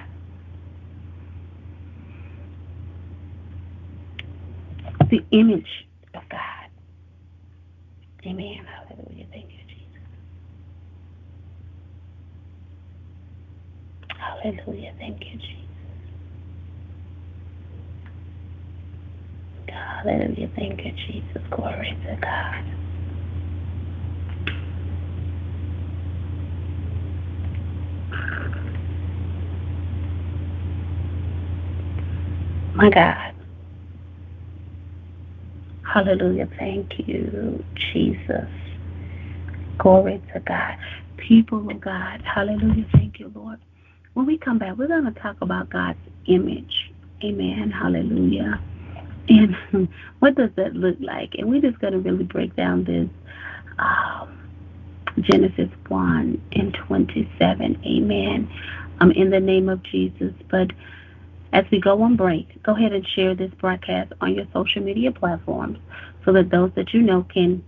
The 5.11 5.25
image 5.31 5.67
of 6.15 6.23
God. 6.29 6.69
Amen. 8.27 8.67
Hallelujah. 8.89 9.27
Thank 9.33 9.49
you, 9.51 9.63
Jesus. 9.69 10.03
Hallelujah. 14.19 14.93
Thank 14.99 15.21
you, 15.21 15.39
Jesus. 15.39 15.69
Hallelujah. 20.03 20.51
Thank 20.55 20.85
you, 20.85 20.93
Jesus. 21.07 21.43
Glory 21.51 21.97
to 22.07 22.17
God. 22.21 22.63
My 32.73 32.89
God. 32.89 33.42
Hallelujah. 35.93 36.49
Thank 36.57 37.07
you, 37.07 37.63
Jesus. 37.75 38.49
Glory 39.77 40.23
to 40.33 40.39
God. 40.39 40.75
People 41.17 41.69
of 41.69 41.79
God. 41.81 42.19
Hallelujah. 42.23 42.87
Thank 42.93 43.19
you, 43.19 43.31
Lord. 43.35 43.59
When 44.15 44.25
we 44.25 44.39
come 44.39 44.57
back, 44.57 44.75
we're 44.75 44.87
going 44.87 45.05
to 45.05 45.19
talk 45.19 45.37
about 45.41 45.69
God's 45.69 45.99
image. 46.25 46.91
Amen. 47.23 47.69
Hallelujah. 47.69 48.59
And 49.29 49.55
what 50.19 50.33
does 50.33 50.49
that 50.55 50.73
look 50.73 50.97
like? 50.99 51.35
And 51.37 51.47
we're 51.47 51.61
just 51.61 51.77
going 51.77 51.93
to 51.93 51.99
really 51.99 52.23
break 52.23 52.55
down 52.55 52.85
this 52.85 53.07
um, 53.77 54.35
Genesis 55.19 55.69
1 55.89 56.41
and 56.53 56.73
27. 56.73 57.81
Amen. 57.85 58.51
Um, 58.99 59.11
in 59.11 59.29
the 59.29 59.39
name 59.39 59.69
of 59.69 59.83
Jesus. 59.83 60.33
But 60.49 60.71
as 61.53 61.65
we 61.71 61.79
go 61.79 62.01
on 62.01 62.17
break, 62.17 62.61
go 62.63 62.75
ahead 62.75 62.93
and 62.93 63.07
share 63.07 63.35
this 63.35 63.51
broadcast 63.61 64.11
on 64.21 64.33
your 64.35 64.47
social 64.53 64.81
media 64.81 65.11
platforms 65.11 65.77
so 66.25 66.33
that 66.33 66.49
those 66.49 66.71
that 66.75 66.93
you 66.93 67.01
know 67.01 67.23
can 67.23 67.63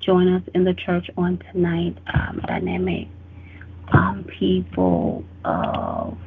join 0.00 0.28
us 0.32 0.42
in 0.54 0.64
the 0.64 0.74
church 0.74 1.10
on 1.16 1.38
tonight. 1.52 1.96
Um, 2.12 2.40
dynamic 2.46 3.08
um, 3.92 4.24
people 4.24 5.24
of 5.44 6.18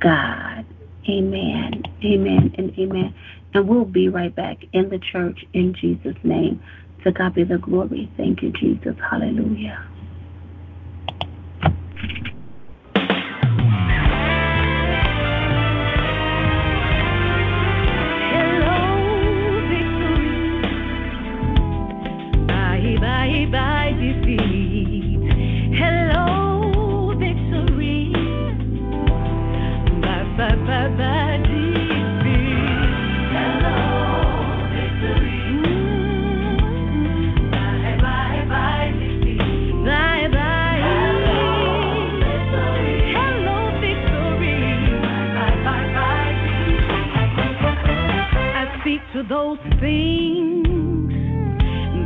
God. 0.00 0.66
Amen. 1.08 1.82
Amen 2.04 2.54
and 2.58 2.78
amen. 2.78 3.14
And 3.54 3.68
we'll 3.68 3.84
be 3.84 4.08
right 4.08 4.34
back 4.34 4.58
in 4.72 4.88
the 4.88 4.98
church 4.98 5.44
in 5.52 5.74
Jesus' 5.74 6.16
name. 6.22 6.62
To 7.04 7.12
God 7.12 7.34
be 7.34 7.44
the 7.44 7.58
glory. 7.58 8.10
Thank 8.16 8.42
you, 8.42 8.52
Jesus. 8.52 8.94
Hallelujah. 9.10 9.84
those 49.28 49.58
things 49.80 51.12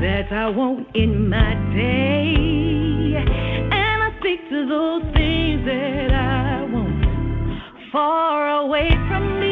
that 0.01 0.31
I 0.31 0.49
want 0.51 0.89
in 0.95 1.29
my 1.29 1.55
day. 1.75 3.15
And 3.17 4.03
I 4.03 4.11
speak 4.21 4.49
to 4.51 4.69
those 4.69 5.03
things 5.15 5.65
that 5.65 6.13
I 6.13 6.65
want 6.71 7.93
far 7.93 8.59
away 8.59 8.91
from 9.09 9.41
me. 9.41 9.46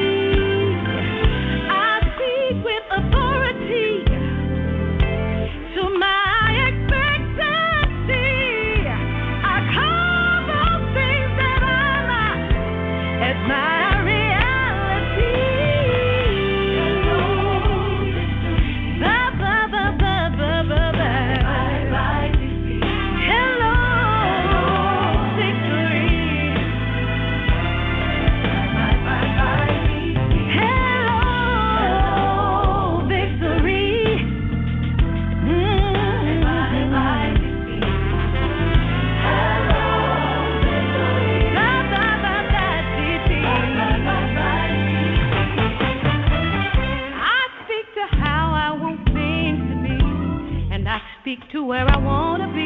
speak 51.35 51.51
to 51.51 51.65
where 51.65 51.89
I 51.89 51.99
wanna 51.99 52.53
be. 52.55 52.64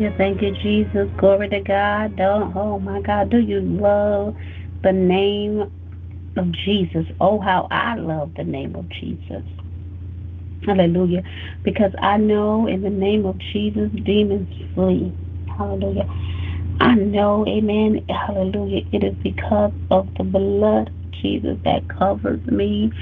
Hallelujah. 0.00 0.18
Thank 0.18 0.42
you, 0.42 0.52
Jesus. 0.62 1.10
Glory 1.18 1.50
to 1.50 1.60
God. 1.60 2.20
Oh 2.20 2.80
my 2.80 3.02
God, 3.02 3.30
do 3.30 3.38
you 3.38 3.60
love 3.60 4.34
the 4.84 4.92
name 4.92 5.64
of 6.36 6.52
Jesus? 6.64 7.06
Oh, 7.20 7.40
how 7.40 7.68
I 7.70 7.96
love 7.96 8.32
the 8.36 8.44
name 8.44 8.76
of 8.76 8.88
Jesus. 9.00 9.44
Hallelujah. 10.62 11.24
Because 11.64 11.92
I 12.02 12.18
know 12.18 12.68
in 12.68 12.82
the 12.82 12.90
name 12.90 13.26
of 13.26 13.38
Jesus, 13.52 13.90
demons 14.04 14.48
flee. 14.74 15.14
Hallelujah. 15.46 16.08
I 16.80 16.94
know, 16.96 17.46
amen. 17.48 18.04
Hallelujah. 18.08 18.82
It 18.92 19.04
is 19.04 19.16
because 19.22 19.72
of 19.90 20.08
the 20.18 20.24
blood 20.24 20.88
of 20.88 21.12
Jesus 21.22 21.58
that 21.64 21.88
covers 21.88 22.44
me. 22.46 22.92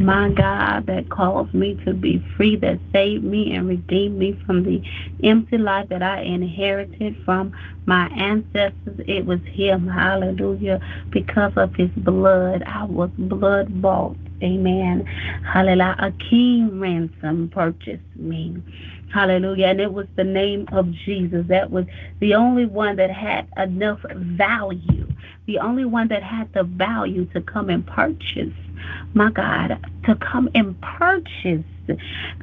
My 0.00 0.30
God, 0.30 0.86
that 0.86 1.10
calls 1.10 1.52
me 1.52 1.74
to 1.84 1.92
be 1.92 2.24
free, 2.36 2.56
that 2.56 2.80
saved 2.92 3.24
me 3.24 3.54
and 3.54 3.68
redeemed 3.68 4.18
me 4.18 4.40
from 4.46 4.64
the 4.64 4.82
empty 5.22 5.58
life 5.58 5.88
that 5.90 6.02
I 6.02 6.22
inherited 6.22 7.16
from 7.24 7.52
my 7.86 8.08
ancestors. 8.08 9.00
It 9.06 9.26
was 9.26 9.40
Him. 9.52 9.86
Hallelujah. 9.86 10.80
Because 11.10 11.52
of 11.56 11.74
His 11.74 11.90
blood, 11.90 12.62
I 12.64 12.84
was 12.84 13.10
blood 13.18 13.82
bought. 13.82 14.16
Amen. 14.42 15.04
Hallelujah. 15.52 15.94
A 15.98 16.10
king 16.10 16.80
ransom 16.80 17.50
purchased 17.50 18.02
me. 18.16 18.60
Hallelujah. 19.12 19.66
And 19.66 19.80
it 19.80 19.92
was 19.92 20.06
the 20.16 20.24
name 20.24 20.66
of 20.72 20.90
Jesus. 21.04 21.46
That 21.48 21.70
was 21.70 21.84
the 22.20 22.34
only 22.34 22.64
one 22.66 22.96
that 22.96 23.10
had 23.10 23.46
enough 23.58 24.00
value, 24.10 25.06
the 25.46 25.58
only 25.58 25.84
one 25.84 26.08
that 26.08 26.22
had 26.22 26.52
the 26.54 26.64
value 26.64 27.26
to 27.26 27.40
come 27.42 27.68
and 27.68 27.86
purchase. 27.86 28.54
My 29.14 29.30
God, 29.30 29.78
to 30.04 30.16
come 30.16 30.48
and 30.54 30.80
purchase. 30.80 31.64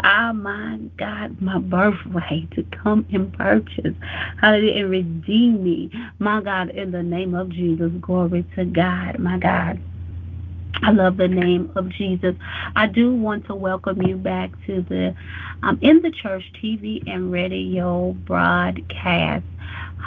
Ah, 0.04 0.32
my 0.34 0.80
God, 0.98 1.42
my 1.42 1.60
birthright 1.60 2.52
to 2.52 2.64
come 2.64 3.06
and 3.12 3.34
purchase. 3.34 3.96
Hallelujah. 4.38 4.82
And 4.82 4.90
redeem 4.92 5.64
me. 5.64 5.92
My 6.20 6.42
God, 6.42 6.70
in 6.72 6.92
the 6.92 7.04
name 7.04 7.34
of 7.34 7.50
Jesus. 7.50 7.92
Glory 8.02 8.46
to 8.56 8.66
God. 8.66 9.20
My 9.20 9.38
God. 9.40 9.82
I 10.84 10.92
love 10.92 11.18
the 11.18 11.28
name 11.28 11.72
of 11.76 11.90
Jesus. 11.90 12.36
I 12.76 12.88
do 12.88 13.14
want 13.14 13.46
to 13.48 13.56
welcome 13.56 14.02
you 14.02 14.16
back 14.16 14.52
to 14.66 14.86
the 14.88 15.16
um, 15.64 15.78
In 15.82 16.02
the 16.02 16.12
Church 16.12 16.44
TV 16.62 17.04
and 17.12 17.32
radio 17.32 18.14
broadcast. 18.26 19.44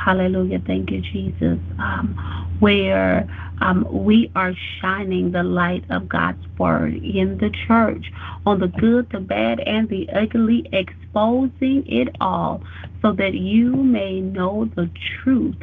Hallelujah. 0.05 0.63
Thank 0.67 0.91
you, 0.91 1.03
Jesus. 1.03 1.59
Um, 1.79 2.17
where 2.61 3.29
um, 3.63 3.87
we 3.91 4.31
are 4.35 4.55
shining 4.81 5.31
the 5.31 5.45
light 5.45 5.85
of 5.89 6.09
God's 6.09 6.45
Word 6.59 6.95
in 6.95 7.39
the 7.39 7.51
church 7.67 8.13
on 8.45 8.59
the 8.59 8.67
good, 8.67 9.09
the 9.11 9.21
bad, 9.21 9.61
and 9.61 9.89
the 9.89 10.09
ugly, 10.11 10.69
exposing 10.73 11.85
it 11.87 12.09
all 12.21 12.63
so 13.03 13.13
that 13.13 13.35
you 13.35 13.77
may 13.77 14.21
know 14.21 14.69
the 14.75 14.91
truth 15.23 15.63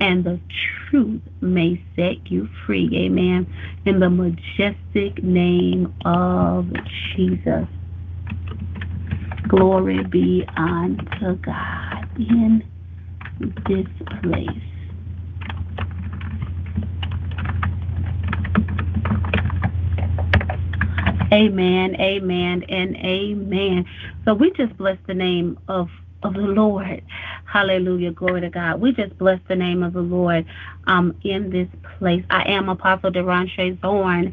and 0.00 0.24
the 0.24 0.40
truth 0.88 1.20
may 1.42 1.82
set 1.94 2.30
you 2.30 2.48
free. 2.64 2.90
Amen. 2.94 3.46
In 3.84 4.00
the 4.00 4.10
majestic 4.10 5.22
name 5.22 5.92
of 6.06 6.66
Jesus. 7.14 7.66
Glory 9.48 10.02
be 10.04 10.44
unto 10.56 11.36
God 11.36 12.08
in 12.16 12.64
this 13.66 13.86
place. 14.22 14.73
Amen, 21.34 21.96
amen, 22.00 22.64
and 22.70 22.96
amen. 22.98 23.86
So 24.24 24.34
we 24.34 24.52
just 24.52 24.76
bless 24.78 24.98
the 25.08 25.14
name 25.14 25.58
of 25.68 25.90
of 26.22 26.34
the 26.34 26.40
Lord. 26.42 27.02
Hallelujah. 27.46 28.12
Glory 28.12 28.42
to 28.42 28.50
God. 28.50 28.80
We 28.80 28.92
just 28.94 29.18
bless 29.18 29.40
the 29.48 29.56
name 29.56 29.82
of 29.82 29.94
the 29.94 30.02
Lord 30.02 30.46
um, 30.86 31.18
in 31.24 31.50
this 31.50 31.68
place. 31.98 32.24
I 32.30 32.44
am 32.50 32.68
Apostle 32.70 33.10
Deranche 33.12 33.80
Zorn. 33.82 34.32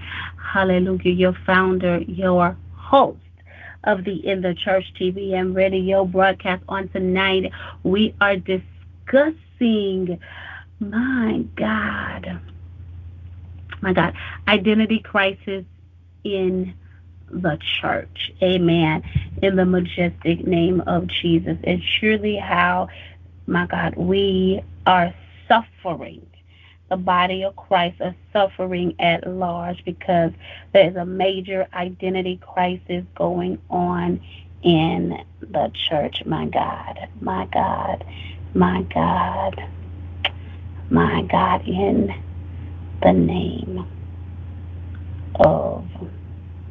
Hallelujah. 0.54 1.12
Your 1.12 1.38
founder, 1.48 2.00
your 2.04 2.58
host 2.76 3.20
of 3.86 4.06
the 4.06 4.26
In 4.28 4.42
the 4.42 4.56
Church 4.56 4.86
TV 5.00 5.34
and 5.34 5.56
radio 5.56 6.06
broadcast 6.06 6.64
on 6.70 6.90
tonight. 6.90 7.52
We 7.84 8.16
are 8.22 8.38
discussing, 8.38 10.20
my 10.80 11.46
God, 11.58 12.42
my 13.82 13.94
God, 13.94 14.14
identity 14.48 15.00
crisis 15.00 15.66
in 16.24 16.76
the 17.32 17.58
church. 17.82 18.32
Amen. 18.42 19.04
In 19.42 19.56
the 19.56 19.66
majestic 19.66 20.46
name 20.46 20.82
of 20.82 21.08
Jesus. 21.08 21.58
And 21.64 21.82
surely 21.84 22.38
how, 22.38 22.90
my 23.48 23.68
God, 23.68 23.96
we 23.96 24.64
are 24.86 25.14
suffering. 25.48 26.26
The 26.90 26.98
body 26.98 27.44
of 27.44 27.56
Christ 27.56 28.02
is 28.02 28.14
suffering 28.34 28.96
at 29.00 29.26
large 29.28 29.84
because 29.86 30.32
there 30.74 30.90
is 30.90 30.96
a 30.96 31.06
major 31.06 31.68
identity 31.74 32.38
crisis 32.38 33.06
going 33.16 33.60
on 33.70 34.22
in 34.64 35.18
the 35.40 35.72
church. 35.90 36.24
My 36.26 36.46
God, 36.48 37.08
my 37.22 37.48
God, 37.54 38.04
my 38.54 38.82
God, 38.94 39.62
my 40.90 41.22
God, 41.24 41.66
in 41.68 42.14
the 43.02 43.14
name 43.14 43.86
of 45.36 45.86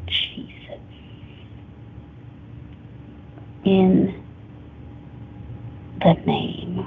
Jesus. 0.06 0.80
In 3.64 4.24
the 6.00 6.14
name 6.26 6.86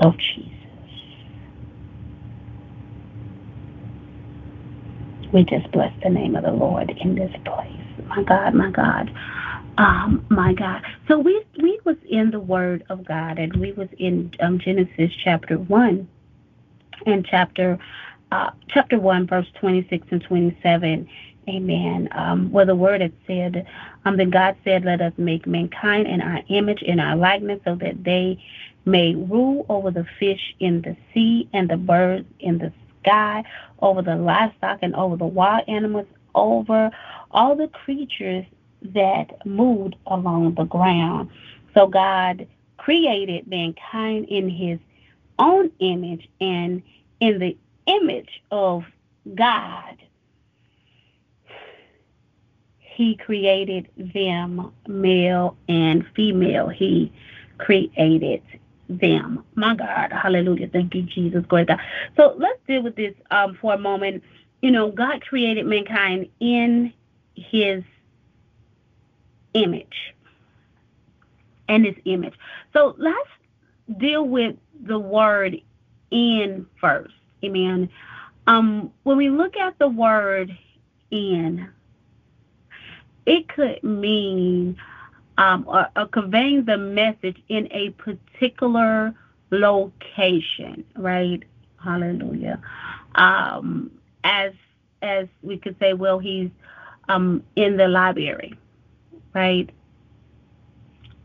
of 0.00 0.14
Jesus. 0.18 0.52
We 5.32 5.44
just 5.44 5.70
bless 5.72 5.92
the 6.02 6.10
name 6.10 6.36
of 6.36 6.44
the 6.44 6.52
Lord 6.52 6.90
in 7.00 7.14
this 7.16 7.32
place. 7.44 8.06
My 8.08 8.22
God, 8.24 8.54
my 8.54 8.70
God. 8.70 9.12
Um, 9.78 10.24
my 10.30 10.54
God. 10.54 10.82
So 11.08 11.18
we 11.18 11.44
we 11.62 11.80
was 11.84 11.96
in 12.08 12.30
the 12.30 12.40
Word 12.40 12.84
of 12.90 13.04
God, 13.06 13.38
and 13.38 13.54
we 13.56 13.72
was 13.72 13.88
in 13.98 14.32
um, 14.40 14.58
Genesis 14.58 15.10
chapter 15.24 15.56
one, 15.58 16.08
and 17.06 17.26
chapter 17.26 17.78
uh, 18.32 18.50
chapter 18.68 18.98
one, 19.00 19.26
verse 19.26 19.46
twenty 19.60 19.86
six 19.90 20.06
and 20.10 20.22
twenty 20.22 20.58
seven. 20.62 21.08
Amen. 21.50 22.08
Um, 22.12 22.52
where 22.52 22.64
the 22.64 22.76
Word 22.76 23.00
had 23.00 23.12
said, 23.26 23.66
um, 24.04 24.16
then 24.16 24.30
God 24.30 24.56
said, 24.64 24.84
"Let 24.84 25.00
us 25.00 25.12
make 25.16 25.46
mankind 25.46 26.06
in 26.06 26.20
our 26.20 26.42
image, 26.48 26.82
in 26.82 27.00
our 27.00 27.16
likeness, 27.16 27.60
so 27.64 27.74
that 27.76 28.04
they 28.04 28.42
may 28.84 29.14
rule 29.14 29.66
over 29.68 29.90
the 29.90 30.06
fish 30.18 30.54
in 30.60 30.82
the 30.82 30.96
sea 31.12 31.48
and 31.52 31.68
the 31.68 31.76
birds 31.76 32.26
in 32.38 32.58
the 32.58 32.72
sky, 33.02 33.42
over 33.80 34.00
the 34.00 34.16
livestock 34.16 34.78
and 34.82 34.94
over 34.94 35.16
the 35.16 35.26
wild 35.26 35.68
animals, 35.68 36.06
over 36.34 36.90
all 37.32 37.56
the 37.56 37.68
creatures 37.68 38.46
that 38.82 39.44
moved 39.44 39.96
along 40.06 40.54
the 40.54 40.64
ground. 40.64 41.30
So 41.74 41.86
God 41.88 42.46
created 42.76 43.46
mankind 43.48 44.26
in 44.28 44.48
his 44.48 44.78
own 45.38 45.70
image 45.80 46.28
and 46.40 46.82
in 47.20 47.38
the 47.38 47.56
image 47.86 48.42
of 48.50 48.84
God. 49.34 49.96
He 53.00 53.16
created 53.16 53.88
them 53.96 54.70
male 54.86 55.56
and 55.70 56.06
female. 56.14 56.68
He 56.68 57.10
created 57.56 58.42
them. 58.90 59.42
My 59.54 59.74
God, 59.74 60.12
hallelujah. 60.12 60.68
Thank 60.68 60.94
you, 60.94 61.04
Jesus. 61.04 61.42
Glory 61.46 61.64
God. 61.64 61.80
So 62.18 62.34
let's 62.36 62.58
deal 62.68 62.82
with 62.82 62.96
this 62.96 63.14
um, 63.30 63.56
for 63.58 63.72
a 63.72 63.78
moment. 63.78 64.22
You 64.60 64.70
know, 64.70 64.90
God 64.90 65.22
created 65.22 65.64
mankind 65.64 66.28
in 66.40 66.92
his 67.34 67.82
image. 69.54 70.14
And 71.70 71.86
his 71.86 71.96
image. 72.04 72.34
So 72.74 72.94
let's 72.98 73.30
deal 73.96 74.26
with 74.26 74.56
the 74.78 74.98
word 74.98 75.58
in 76.10 76.66
first. 76.78 77.14
Amen. 77.42 77.88
Um, 78.46 78.92
when 79.04 79.16
we 79.16 79.30
look 79.30 79.56
at 79.56 79.78
the 79.78 79.88
word 79.88 80.54
in, 81.10 81.66
it 83.26 83.48
could 83.48 83.82
mean 83.82 84.76
um, 85.38 85.64
or, 85.66 85.88
or 85.96 86.06
conveying 86.06 86.64
the 86.64 86.76
message 86.76 87.42
in 87.48 87.68
a 87.70 87.90
particular 87.90 89.14
location, 89.50 90.84
right? 90.96 91.42
Hallelujah. 91.82 92.60
Um, 93.14 93.90
as 94.22 94.52
as 95.02 95.28
we 95.42 95.56
could 95.56 95.76
say, 95.80 95.94
well, 95.94 96.18
he's 96.18 96.50
um, 97.08 97.42
in 97.56 97.76
the 97.78 97.88
library, 97.88 98.54
right? 99.34 99.70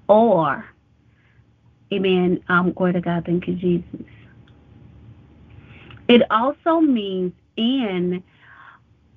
Or, 0.07 0.65
amen, 1.91 2.41
um, 2.47 2.71
glory 2.71 2.93
to 2.93 3.01
God, 3.01 3.25
thank 3.25 3.47
you, 3.47 3.55
Jesus. 3.55 4.07
It 6.07 6.21
also 6.31 6.79
means 6.79 7.33
in, 7.57 8.23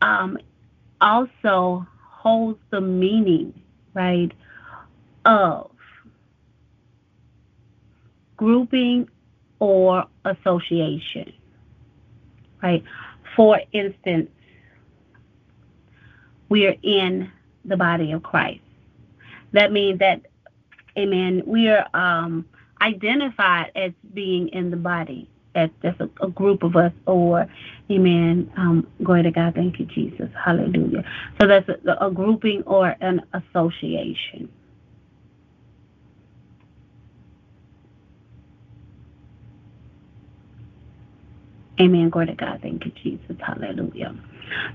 um, 0.00 0.38
also 1.00 1.86
holds 2.28 2.58
the 2.68 2.80
meaning, 2.80 3.54
right, 3.94 4.30
of 5.24 5.70
grouping 8.36 9.08
or 9.60 10.04
association, 10.26 11.32
right? 12.62 12.84
For 13.34 13.62
instance, 13.72 14.28
we 16.50 16.66
are 16.66 16.76
in 16.82 17.32
the 17.64 17.78
body 17.78 18.12
of 18.12 18.22
Christ. 18.22 18.60
That 19.52 19.72
means 19.72 20.00
that, 20.00 20.26
amen, 20.98 21.44
we 21.46 21.70
are 21.70 21.86
um, 21.94 22.44
identified 22.82 23.72
as 23.74 23.92
being 24.12 24.48
in 24.48 24.70
the 24.70 24.76
body, 24.76 25.30
as 25.54 25.70
just 25.82 26.00
a, 26.00 26.08
a 26.22 26.28
group 26.28 26.62
of 26.62 26.76
us, 26.76 26.92
or, 27.06 27.46
amen, 27.90 28.50
um, 28.56 28.86
glory 29.02 29.22
to 29.24 29.30
God, 29.30 29.54
thank 29.54 29.78
you, 29.78 29.86
Jesus, 29.86 30.28
hallelujah. 30.44 31.04
So 31.40 31.46
that's 31.46 31.68
a, 31.68 32.06
a 32.06 32.10
grouping 32.10 32.62
or 32.64 32.94
an 33.00 33.22
association. 33.32 34.48
Amen. 41.80 42.10
Glory 42.10 42.26
to 42.26 42.34
God. 42.34 42.58
Thank 42.60 42.84
you, 42.84 42.92
Jesus. 43.02 43.36
Hallelujah. 43.44 44.14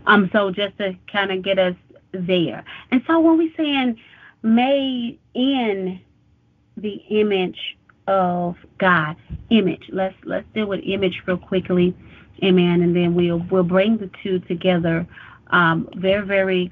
Um, 0.08 0.30
so 0.32 0.52
just 0.52 0.78
to 0.78 0.96
kind 1.12 1.32
of 1.32 1.44
get 1.44 1.60
us 1.60 1.76
there. 2.12 2.64
And 2.92 3.02
so 3.08 3.20
when 3.20 3.38
we 3.38 3.54
saying 3.58 4.00
made 4.42 5.20
in 5.34 6.00
the 6.78 6.94
image 7.10 7.78
of 8.08 8.56
God, 8.78 9.16
image. 9.58 9.84
Let's 9.90 10.16
let's 10.24 10.46
deal 10.54 10.68
with 10.68 10.82
image 10.84 11.22
real 11.26 11.38
quickly. 11.38 11.96
Amen. 12.44 12.82
And 12.82 12.96
then 12.96 13.16
we'll 13.16 13.40
we'll 13.50 13.64
bring 13.64 13.98
the 13.98 14.10
two 14.22 14.40
together 14.40 15.08
um, 15.48 15.90
very, 15.96 16.26
very 16.26 16.72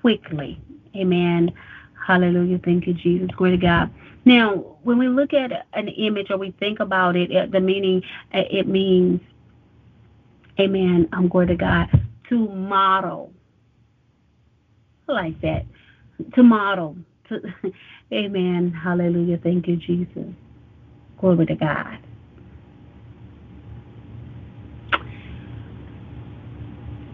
quickly. 0.00 0.60
Amen. 0.96 1.52
Hallelujah. 2.06 2.58
Thank 2.64 2.86
you, 2.86 2.94
Jesus. 2.94 3.28
Glory 3.36 3.52
to 3.52 3.56
God. 3.56 3.90
Now, 4.24 4.76
when 4.82 4.98
we 4.98 5.08
look 5.08 5.32
at 5.34 5.66
an 5.72 5.88
image 5.88 6.30
or 6.30 6.38
we 6.38 6.52
think 6.52 6.80
about 6.80 7.16
it, 7.16 7.34
uh, 7.34 7.46
the 7.46 7.60
meaning, 7.60 8.02
uh, 8.34 8.42
it 8.50 8.66
means 8.66 9.20
Amen. 10.60 11.08
Um, 11.12 11.18
I'm 11.18 11.28
going 11.28 11.48
to 11.48 11.56
God 11.56 11.88
to 12.28 12.48
model. 12.48 13.32
I 15.08 15.12
like 15.12 15.40
that. 15.40 15.64
To 16.34 16.42
model. 16.42 16.96
To, 17.28 17.40
amen. 18.12 18.72
Hallelujah. 18.72 19.38
Thank 19.38 19.68
you, 19.68 19.76
Jesus. 19.76 20.28
Glory 21.18 21.46
to 21.46 21.54
God. 21.54 21.98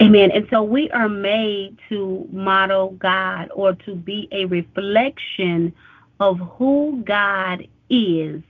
Amen. 0.08 0.30
And 0.32 0.46
so 0.50 0.62
we 0.62 0.90
are 0.90 1.08
made 1.08 1.78
to 1.88 2.26
model 2.32 2.90
God 2.92 3.50
or 3.54 3.74
to 3.74 3.94
be 3.94 4.28
a 4.32 4.46
reflection 4.46 5.72
of 6.20 6.38
who 6.38 7.02
God 7.04 7.66
is 7.90 8.42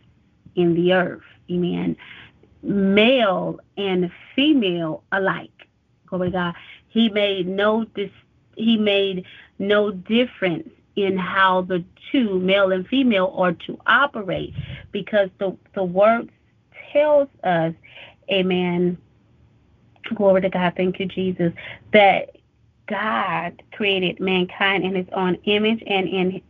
in 0.57 0.75
the 0.75 0.93
earth. 0.93 1.23
Amen 1.51 1.97
male 2.63 3.59
and 3.77 4.11
female 4.35 5.03
alike. 5.13 5.51
Glory 6.07 6.31
God. 6.31 6.55
He 6.89 7.09
made 7.09 7.47
no 7.47 7.85
dis- 7.85 8.11
he 8.57 8.77
made 8.77 9.25
no 9.59 9.93
difference 9.93 10.69
in 10.97 11.17
how 11.17 11.63
the 11.63 11.85
two, 12.11 12.41
male 12.41 12.73
and 12.73 12.87
female, 12.89 13.33
are 13.37 13.53
to 13.53 13.79
operate 13.87 14.53
because 14.91 15.29
the, 15.39 15.57
the 15.75 15.85
word 15.85 16.31
tells 16.93 17.29
us, 17.45 17.73
Amen. 18.31 18.99
Glory 20.15 20.43
to 20.43 20.49
God, 20.51 20.75
thank 20.77 20.99
you, 20.99 21.07
Jesus, 21.07 21.53
that 21.93 22.37
God 22.89 23.63
created 23.73 24.19
mankind 24.19 24.85
in 24.85 24.95
his 24.95 25.07
own 25.13 25.37
image 25.45 25.83
and 25.87 26.09
in 26.09 26.41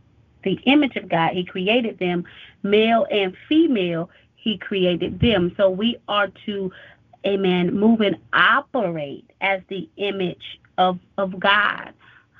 the 0.45 0.59
image 0.65 0.97
of 0.97 1.09
God 1.09 1.33
he 1.33 1.45
created 1.45 1.99
them 1.99 2.25
male 2.63 3.07
and 3.11 3.37
female 3.49 4.09
he 4.37 4.57
created 4.57 5.21
them. 5.21 5.53
So 5.57 5.69
we 5.69 5.99
are 6.09 6.29
to 6.47 6.73
amen 7.27 7.75
move 7.75 8.01
and 8.01 8.17
operate 8.33 9.29
as 9.41 9.61
the 9.69 9.89
image 9.97 10.61
of 10.79 10.99
of 11.19 11.39
God. 11.41 11.93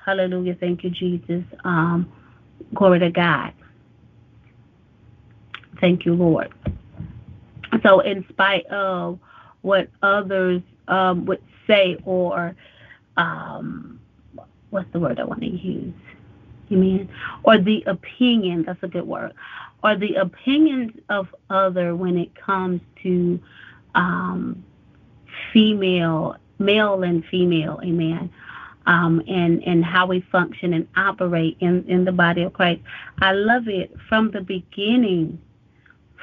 Hallelujah. 0.05 0.55
Thank 0.55 0.83
you 0.83 0.89
Jesus. 0.89 1.43
Um 1.65 2.11
glory 2.73 2.99
to 2.99 3.11
God. 3.11 3.53
Thank 5.81 6.05
you 6.05 6.13
Lord. 6.13 6.53
So 7.83 7.99
in 7.99 8.25
spite 8.29 8.65
of 8.67 9.19
what 9.61 9.89
others 10.01 10.61
um, 10.89 11.25
would 11.25 11.41
say 11.67 11.97
or 12.03 12.55
um, 13.17 13.99
what's 14.69 14.91
the 14.91 14.99
word 14.99 15.19
I 15.19 15.23
want 15.23 15.41
to 15.41 15.47
use? 15.47 15.93
Amen. 16.71 17.09
Or 17.43 17.57
the 17.57 17.83
opinion, 17.87 18.63
that's 18.63 18.81
a 18.83 18.87
good 18.87 19.07
word. 19.07 19.33
Or 19.83 19.95
the 19.95 20.15
opinions 20.15 20.91
of 21.09 21.33
other 21.49 21.95
when 21.95 22.17
it 22.17 22.35
comes 22.35 22.81
to 23.03 23.39
um, 23.95 24.63
female, 25.53 26.35
male 26.59 27.03
and 27.03 27.23
female, 27.25 27.79
amen. 27.83 28.29
Um, 28.85 29.21
and 29.27 29.63
and 29.65 29.85
how 29.85 30.07
we 30.07 30.21
function 30.31 30.73
and 30.73 30.87
operate 30.95 31.57
in 31.59 31.85
in 31.87 32.05
the 32.05 32.11
body 32.11 32.43
of 32.43 32.53
Christ. 32.53 32.81
I 33.21 33.33
love 33.33 33.67
it 33.67 33.93
from 34.07 34.31
the 34.31 34.41
beginning. 34.41 35.39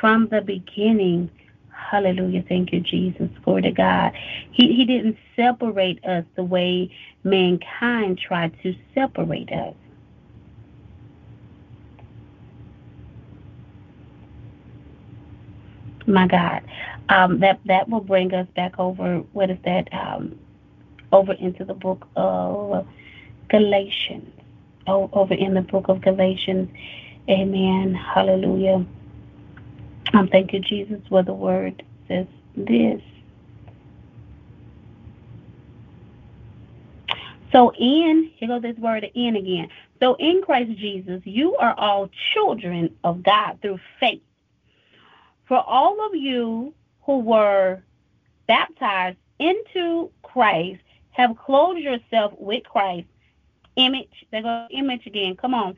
From 0.01 0.29
the 0.29 0.43
beginning, 0.43 1.31
Hallelujah. 1.77 2.45
Thank 2.49 2.72
you, 2.72 2.81
Jesus. 2.81 3.29
Glory 3.45 3.62
to 3.62 3.70
God. 3.70 4.12
He, 4.53 4.74
he 4.74 4.85
didn't 4.85 5.16
separate 5.37 6.05
us 6.05 6.24
the 6.37 6.45
way 6.45 6.91
mankind 7.24 8.18
tried 8.18 8.55
to 8.62 8.74
separate 8.95 9.53
us. 9.53 9.74
My 16.07 16.27
God. 16.27 16.62
Um, 17.09 17.41
that 17.41 17.61
that 17.66 17.89
will 17.89 18.01
bring 18.01 18.35
us 18.35 18.49
back 18.57 18.79
over 18.79 19.18
what 19.33 19.51
is 19.51 19.59
that? 19.64 19.89
Um, 19.93 20.39
over 21.12 21.33
into 21.35 21.64
the 21.64 21.74
book 21.74 22.09
of 22.16 22.87
Galatians. 23.49 24.33
Oh, 24.87 25.11
over 25.12 25.35
in 25.35 25.55
the 25.55 25.62
book 25.62 25.87
of 25.89 26.01
Galatians. 26.01 26.68
Amen. 27.29 27.95
Hallelujah. 27.95 28.85
Um, 30.12 30.28
thank 30.28 30.52
you, 30.52 30.61
Jesus, 30.61 31.00
where 31.09 31.22
the 31.22 31.34
word 31.34 31.82
says 32.09 32.26
this. 32.57 33.00
So 37.52 37.72
in, 37.72 38.30
here 38.36 38.48
goes 38.48 38.62
this 38.62 38.76
word 38.76 39.09
in 39.14 39.36
again. 39.36 39.68
So 40.00 40.14
in 40.16 40.42
Christ 40.42 40.72
Jesus, 40.78 41.22
you 41.24 41.57
are 41.57 41.74
all 41.78 42.11
children 42.34 42.94
of 43.02 43.22
God 43.22 43.59
through 43.62 43.78
faith. 43.98 44.22
For 45.46 45.59
all 45.59 46.04
of 46.07 46.14
you 46.14 46.74
who 47.02 47.20
were 47.20 47.82
baptized 48.46 49.16
into 49.38 50.11
Christ 50.22 50.82
have 51.12 51.36
clothed 51.38 51.80
yourself 51.80 52.34
with 52.38 52.64
Christ. 52.64 53.07
Image, 53.76 54.26
there 54.30 54.42
goes 54.42 54.68
image 54.70 55.07
again. 55.07 55.36
Come 55.36 55.54
on. 55.54 55.76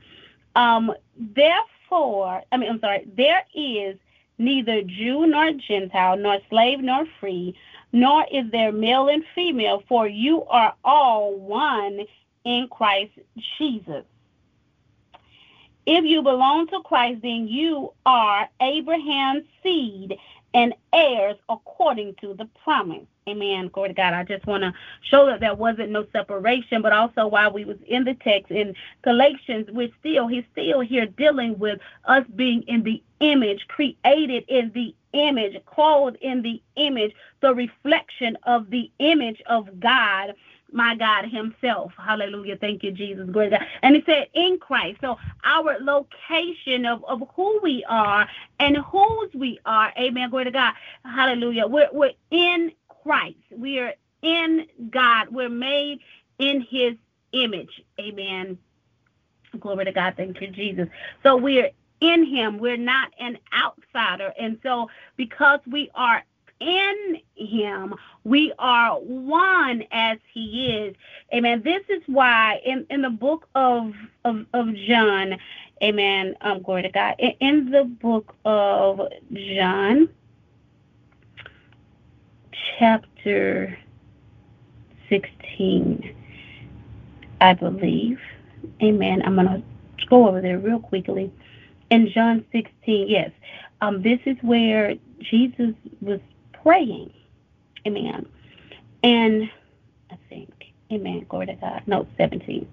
Um, 0.57 0.93
therefore, 1.17 2.43
I 2.51 2.57
mean, 2.57 2.71
I'm 2.71 2.81
sorry, 2.81 3.07
there 3.17 3.45
is 3.55 3.97
neither 4.39 4.83
Jew 4.83 5.27
nor 5.27 5.53
Gentile, 5.53 6.17
nor 6.17 6.39
slave 6.49 6.81
nor 6.81 7.05
free, 7.21 7.55
nor 7.93 8.25
is 8.31 8.51
there 8.51 8.73
male 8.73 9.09
and 9.09 9.25
female, 9.35 9.83
for 9.89 10.07
you 10.07 10.45
are 10.45 10.75
all 10.85 11.37
one 11.37 12.01
in 12.45 12.69
Christ 12.71 13.13
Jesus. 13.59 14.05
If 15.87 16.05
you 16.05 16.23
belong 16.23 16.67
to 16.69 16.81
Christ, 16.85 17.23
then 17.23 17.49
you 17.49 17.93
are 18.05 18.49
Abraham's 18.61 19.45
seed 19.63 20.19
and 20.55 20.75
heirs 20.93 21.37
according 21.49 22.15
to 22.21 22.35
the 22.35 22.47
promise. 22.65 23.07
Amen. 23.29 23.69
Glory 23.69 23.91
to 23.91 23.95
God. 23.95 24.15
I 24.15 24.25
just 24.25 24.47
want 24.47 24.63
to 24.63 24.73
show 25.03 25.27
that 25.27 25.41
there 25.41 25.55
wasn't 25.55 25.91
no 25.91 26.07
separation, 26.13 26.81
but 26.81 26.93
also 26.93 27.27
while 27.27 27.53
we 27.53 27.65
was 27.65 27.77
in 27.87 28.05
the 28.05 28.15
text 28.15 28.51
in 28.51 28.75
Galatians, 29.03 29.69
we're 29.71 29.91
still, 30.01 30.27
he's 30.27 30.45
still 30.53 30.81
here 30.81 31.07
dealing 31.07 31.59
with 31.59 31.79
us 32.07 32.25
being 32.37 32.63
in 32.63 32.83
the 32.83 33.03
image, 33.21 33.67
created 33.69 34.45
in 34.49 34.73
the 34.75 34.95
image, 35.13 35.63
clothed 35.67 36.17
in 36.23 36.43
the 36.43 36.63
image, 36.77 37.13
the 37.41 37.55
reflection 37.55 38.39
of 38.45 38.71
the 38.71 38.91
image 38.99 39.43
of 39.47 39.81
God 39.81 40.35
my 40.73 40.95
God 40.97 41.27
Himself. 41.27 41.93
Hallelujah. 41.97 42.57
Thank 42.57 42.83
you, 42.83 42.93
Jesus. 42.93 43.29
Great 43.31 43.51
God. 43.51 43.61
And 43.83 43.97
He 43.97 44.03
said, 44.05 44.29
in 44.35 44.59
Christ. 44.59 44.99
So 45.01 45.17
our 45.45 45.79
location 45.81 46.87
of, 46.87 47.05
of 47.05 47.23
who 47.35 47.61
we 47.63 47.85
are 47.89 48.29
and 48.61 48.77
whose 48.77 49.31
we 49.35 49.59
are. 49.65 49.93
Amen. 49.99 50.31
Glory 50.31 50.45
to 50.45 50.51
God. 50.51 50.75
Hallelujah. 51.05 51.67
We're, 51.67 51.89
we're 51.93 52.13
in 52.31 52.73
Christ. 53.03 53.37
We 53.51 53.79
are 53.79 53.95
in 54.23 54.67
God. 54.91 55.29
We're 55.31 55.49
made 55.49 56.01
in 56.39 56.61
His 56.69 56.95
image. 57.33 57.83
Amen. 58.01 58.59
Glory 59.61 59.87
to 59.87 59.93
God. 59.93 60.15
Thank 60.17 60.41
you, 60.41 60.49
Jesus. 60.49 60.89
So 61.23 61.37
we 61.37 61.61
are 61.61 61.71
in 62.01 62.25
Him. 62.27 62.59
We're 62.59 62.77
not 62.77 63.13
an 63.19 63.39
outsider. 63.57 64.33
And 64.39 64.59
so 64.63 64.89
because 65.17 65.61
we 65.67 65.91
are 65.95 66.23
in 66.61 67.21
him 67.37 67.95
we 68.25 68.53
are 68.59 68.99
one 69.01 69.85
as 69.93 70.19
he 70.33 70.75
is. 70.77 70.95
Amen. 71.33 71.63
This 71.63 71.83
is 71.89 72.03
why 72.07 72.61
in 72.65 72.87
in 72.91 73.03
the 73.03 73.11
book 73.11 73.49
of 73.55 73.95
of, 74.25 74.45
of 74.53 74.75
john 74.75 75.37
amen 75.83 76.35
um 76.41 76.63
glory 76.63 76.83
to 76.83 76.91
god 76.91 77.15
in, 77.19 77.33
in 77.41 77.71
the 77.71 77.85
book 77.85 78.35
of 78.45 79.01
john 79.33 80.09
chapter 82.79 83.79
16 85.09 86.15
i 87.41 87.55
believe 87.55 88.21
amen 88.83 89.23
i'm 89.25 89.37
gonna 89.37 89.63
go 90.09 90.27
over 90.29 90.41
there 90.41 90.59
real 90.59 90.81
quickly. 90.81 91.31
In 91.91 92.11
john 92.11 92.45
16 92.53 93.09
yes 93.09 93.31
um 93.81 94.03
this 94.03 94.19
is 94.27 94.37
where 94.43 94.95
jesus 95.21 95.75
was 96.01 96.21
praying. 96.69 97.11
Amen. 97.87 98.27
And 99.03 99.51
I 100.11 100.19
think, 100.29 100.53
amen, 100.93 101.25
glory 101.27 101.47
to 101.47 101.55
God. 101.55 101.83
No, 101.87 102.07
17. 102.19 102.69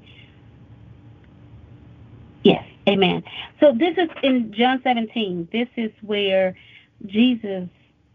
Yes, 2.43 2.65
amen. 2.89 3.23
So 3.61 3.71
this 3.71 3.97
is 3.97 4.09
in 4.21 4.53
John 4.53 4.81
17. 4.83 5.47
This 5.49 5.69
is 5.77 5.91
where 6.01 6.57
Jesus 7.05 7.69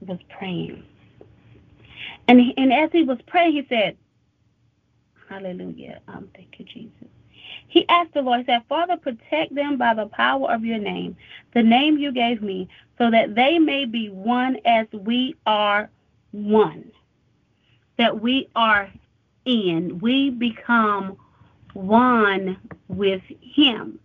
was 0.06 0.18
praying. 0.28 0.84
And, 2.28 2.40
and 2.58 2.72
as 2.74 2.90
he 2.92 3.02
was 3.02 3.18
praying, 3.26 3.52
he 3.52 3.66
said, 3.70 3.96
Hallelujah. 5.30 6.00
Um, 6.08 6.28
thank 6.34 6.58
you, 6.58 6.66
Jesus. 6.66 7.08
He 7.70 7.88
asked 7.88 8.14
the 8.14 8.22
Lord, 8.22 8.40
he 8.40 8.46
said, 8.46 8.64
Father, 8.68 8.96
protect 8.96 9.54
them 9.54 9.78
by 9.78 9.94
the 9.94 10.06
power 10.06 10.50
of 10.52 10.64
your 10.64 10.78
name, 10.78 11.16
the 11.54 11.62
name 11.62 11.98
you 11.98 12.10
gave 12.10 12.42
me, 12.42 12.68
so 12.98 13.12
that 13.12 13.36
they 13.36 13.60
may 13.60 13.84
be 13.84 14.10
one 14.10 14.58
as 14.64 14.88
we 14.92 15.36
are 15.46 15.88
one. 16.32 16.90
That 17.96 18.20
we 18.20 18.48
are 18.56 18.90
in. 19.44 20.00
We 20.00 20.30
become 20.30 21.16
one 21.72 22.58
with 22.88 23.22
Him. 23.40 24.00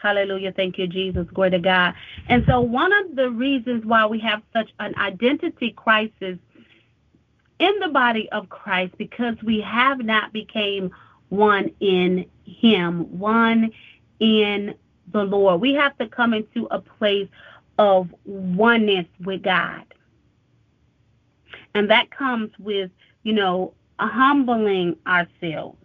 Hallelujah. 0.00 0.52
Thank 0.52 0.78
you, 0.78 0.86
Jesus. 0.86 1.26
Glory 1.34 1.50
to 1.50 1.58
God. 1.58 1.94
And 2.28 2.44
so, 2.46 2.60
one 2.60 2.92
of 2.92 3.16
the 3.16 3.30
reasons 3.30 3.84
why 3.84 4.06
we 4.06 4.20
have 4.20 4.42
such 4.52 4.70
an 4.78 4.94
identity 4.96 5.72
crisis 5.72 6.38
in 7.58 7.78
the 7.80 7.88
body 7.88 8.30
of 8.30 8.48
Christ 8.48 8.94
because 8.96 9.34
we 9.42 9.60
have 9.60 9.98
not 9.98 10.32
became 10.32 10.92
one 11.28 11.70
in 11.80 12.26
him, 12.44 13.18
one 13.18 13.70
in 14.20 14.74
the 15.12 15.24
Lord. 15.24 15.60
We 15.60 15.74
have 15.74 15.96
to 15.98 16.08
come 16.08 16.34
into 16.34 16.66
a 16.70 16.80
place 16.80 17.28
of 17.78 18.12
oneness 18.24 19.06
with 19.24 19.42
God. 19.42 19.84
And 21.74 21.90
that 21.90 22.10
comes 22.10 22.50
with, 22.58 22.90
you 23.22 23.32
know, 23.32 23.74
humbling 23.98 24.96
ourselves 25.06 25.78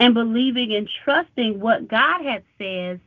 and 0.00 0.14
believing 0.14 0.74
and 0.74 0.88
trusting 1.04 1.60
what 1.60 1.88
God 1.88 2.24
has 2.24 2.42
says, 2.58 2.98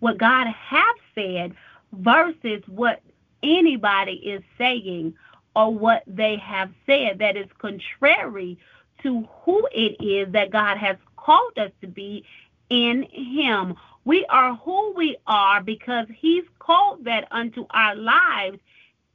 what 0.00 0.18
God 0.18 0.46
has 0.46 0.96
said 1.14 1.54
versus 1.92 2.62
what 2.66 3.00
anybody 3.42 4.12
is 4.12 4.42
saying 4.58 5.14
or 5.54 5.72
what 5.72 6.02
they 6.06 6.36
have 6.36 6.70
said 6.84 7.18
that 7.18 7.36
is 7.36 7.46
contrary 7.58 8.58
to 9.06 9.28
who 9.44 9.68
it 9.72 10.02
is 10.04 10.32
that 10.32 10.50
God 10.50 10.76
has 10.78 10.96
called 11.16 11.56
us 11.58 11.70
to 11.80 11.86
be 11.86 12.24
in 12.68 13.06
Him. 13.10 13.74
We 14.04 14.26
are 14.26 14.56
who 14.56 14.92
we 14.94 15.16
are 15.26 15.62
because 15.62 16.06
He's 16.12 16.44
called 16.58 17.04
that 17.04 17.28
unto 17.30 17.66
our 17.70 17.94
lives 17.94 18.58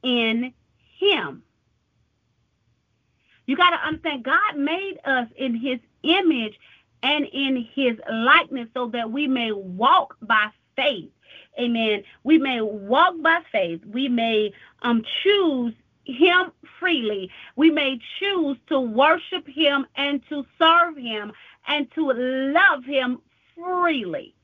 in 0.02 0.54
Him. 0.98 1.42
You 3.46 3.56
got 3.56 3.70
to 3.70 3.86
understand, 3.86 4.24
God 4.24 4.56
made 4.56 4.98
us 5.04 5.28
in 5.36 5.54
His 5.54 5.78
image 6.02 6.58
and 7.02 7.26
in 7.32 7.68
his 7.74 7.96
likeness 8.10 8.68
so 8.74 8.88
that 8.88 9.10
we 9.10 9.26
may 9.26 9.52
walk 9.52 10.16
by 10.22 10.48
faith. 10.76 11.10
Amen. 11.58 12.02
We 12.24 12.38
may 12.38 12.60
walk 12.60 13.14
by 13.20 13.40
faith. 13.50 13.80
We 13.84 14.08
may 14.08 14.52
um, 14.82 15.02
choose 15.22 15.74
him 16.04 16.52
freely. 16.78 17.30
We 17.56 17.70
may 17.70 17.98
choose 18.18 18.56
to 18.68 18.80
worship 18.80 19.46
him 19.46 19.86
and 19.96 20.22
to 20.28 20.44
serve 20.58 20.96
him 20.96 21.32
and 21.66 21.90
to 21.94 22.12
love 22.12 22.84
him 22.84 23.20
freely. 23.54 24.34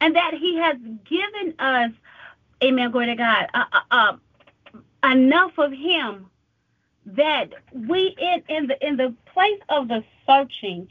And 0.00 0.16
that 0.16 0.34
he 0.34 0.56
has 0.56 0.76
given 1.04 1.54
us, 1.58 1.90
amen, 2.62 2.90
glory 2.90 3.06
to 3.06 3.14
God, 3.14 3.46
uh, 3.54 3.64
uh, 3.72 3.80
uh, 3.90 5.10
enough 5.10 5.52
of 5.58 5.72
him 5.72 6.26
that 7.06 7.50
we 7.72 8.16
in, 8.18 8.42
in 8.48 8.66
the 8.66 8.86
in 8.86 8.96
the 8.96 9.14
place 9.32 9.60
of 9.68 9.88
the 9.88 10.02
searching, 10.26 10.88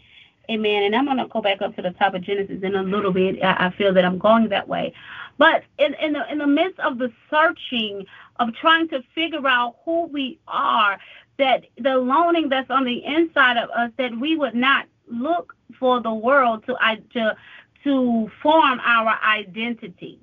amen. 0.49 0.83
And 0.83 0.95
I'm 0.95 1.05
gonna 1.05 1.27
go 1.27 1.41
back 1.41 1.61
up 1.61 1.75
to 1.75 1.81
the 1.81 1.91
top 1.91 2.13
of 2.13 2.21
Genesis 2.21 2.61
in 2.61 2.75
a 2.75 2.83
little 2.83 3.11
bit. 3.11 3.43
I, 3.43 3.67
I 3.67 3.69
feel 3.71 3.93
that 3.93 4.05
I'm 4.05 4.19
going 4.19 4.49
that 4.49 4.67
way. 4.67 4.93
But 5.37 5.63
in, 5.79 5.93
in 5.95 6.13
the 6.13 6.31
in 6.31 6.37
the 6.37 6.47
midst 6.47 6.79
of 6.79 6.97
the 6.97 7.11
searching 7.29 8.05
of 8.39 8.53
trying 8.55 8.87
to 8.89 9.01
figure 9.15 9.47
out 9.47 9.77
who 9.83 10.05
we 10.05 10.39
are, 10.47 10.99
that 11.37 11.65
the 11.77 11.97
longing 11.97 12.49
that's 12.49 12.69
on 12.69 12.85
the 12.85 13.03
inside 13.03 13.57
of 13.57 13.69
us, 13.71 13.91
that 13.97 14.17
we 14.19 14.35
would 14.35 14.55
not 14.55 14.85
look 15.07 15.55
for 15.79 16.01
the 16.01 16.13
world 16.13 16.63
to 16.67 16.75
to 17.13 17.35
to 17.83 18.31
form 18.41 18.79
our 18.83 19.19
identity. 19.23 20.19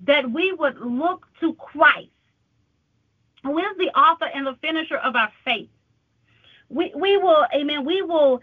That 0.00 0.30
we 0.30 0.52
would 0.52 0.78
look 0.78 1.26
to 1.40 1.54
Christ, 1.54 2.08
who 3.42 3.58
is 3.58 3.76
the 3.78 3.88
author 3.98 4.26
and 4.34 4.46
the 4.46 4.56
finisher 4.60 4.96
of 4.96 5.16
our 5.16 5.30
faith. 5.44 5.68
We 6.70 6.92
we 6.94 7.18
will, 7.18 7.46
amen, 7.54 7.84
we 7.84 8.02
will 8.02 8.40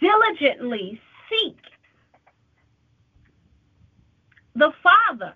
diligently 0.00 1.00
seek 1.28 1.56
the 4.54 4.72
Father 4.82 5.34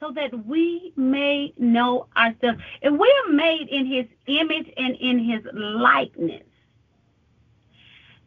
so 0.00 0.12
that 0.12 0.46
we 0.46 0.92
may 0.96 1.54
know 1.58 2.06
ourselves. 2.16 2.60
If 2.82 2.92
we 2.92 3.14
are 3.26 3.32
made 3.32 3.68
in 3.68 3.86
his 3.86 4.06
image 4.26 4.70
and 4.76 4.96
in 4.96 5.18
his 5.18 5.42
likeness, 5.54 6.42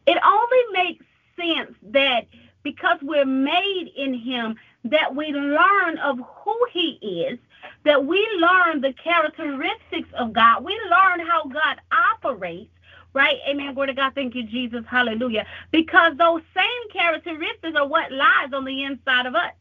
it 0.06 0.18
only 0.24 0.64
makes 0.72 1.04
sense 1.36 1.76
that 1.90 2.26
because 2.62 2.98
we're 3.02 3.24
made 3.24 3.92
in 3.96 4.14
him, 4.14 4.56
that 4.84 5.14
we 5.14 5.28
learn 5.28 5.98
of 5.98 6.18
who 6.44 6.56
he 6.72 6.98
is, 7.02 7.38
that 7.84 8.04
we 8.04 8.26
learn 8.40 8.80
the 8.80 8.92
characteristics 8.94 10.08
of 10.18 10.32
God, 10.32 10.64
we 10.64 10.78
learn 10.90 11.26
how 11.26 11.44
God 11.44 11.80
operates, 12.14 12.72
right? 13.14 13.36
Amen. 13.48 13.74
Glory 13.74 13.88
to 13.88 13.94
God. 13.94 14.14
Thank 14.14 14.34
you, 14.34 14.44
Jesus. 14.44 14.84
Hallelujah. 14.88 15.46
Because 15.70 16.16
those 16.16 16.42
same 16.54 16.90
characteristics 16.92 17.76
are 17.76 17.86
what 17.86 18.12
lies 18.12 18.52
on 18.52 18.64
the 18.64 18.84
inside 18.84 19.26
of 19.26 19.34
us. 19.34 19.52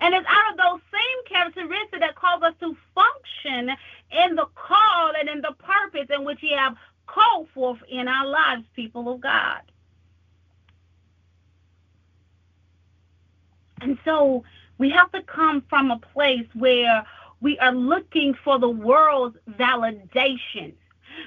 And 0.00 0.14
it's 0.14 0.26
out 0.28 0.52
of 0.52 0.58
those 0.58 0.80
same 0.92 1.24
characteristics 1.28 2.00
that 2.00 2.14
cause 2.14 2.42
us 2.42 2.54
to 2.60 2.76
function 2.94 3.76
in 4.12 4.36
the 4.36 4.46
call 4.54 5.12
and 5.18 5.28
in 5.28 5.40
the 5.40 5.54
purpose 5.58 6.06
in 6.14 6.24
which 6.24 6.38
He 6.40 6.52
have 6.52 6.76
called 7.06 7.48
forth 7.52 7.78
in 7.88 8.08
our 8.08 8.26
lives, 8.26 8.64
people 8.74 9.12
of 9.12 9.20
God. 9.20 9.60
And 13.80 13.98
so 14.04 14.44
we 14.78 14.90
have 14.90 15.10
to 15.12 15.22
come 15.22 15.62
from 15.68 15.90
a 15.90 15.98
place 15.98 16.46
where 16.54 17.04
we 17.40 17.58
are 17.58 17.74
looking 17.74 18.34
for 18.44 18.58
the 18.58 18.68
world's 18.68 19.36
validation. 19.50 20.72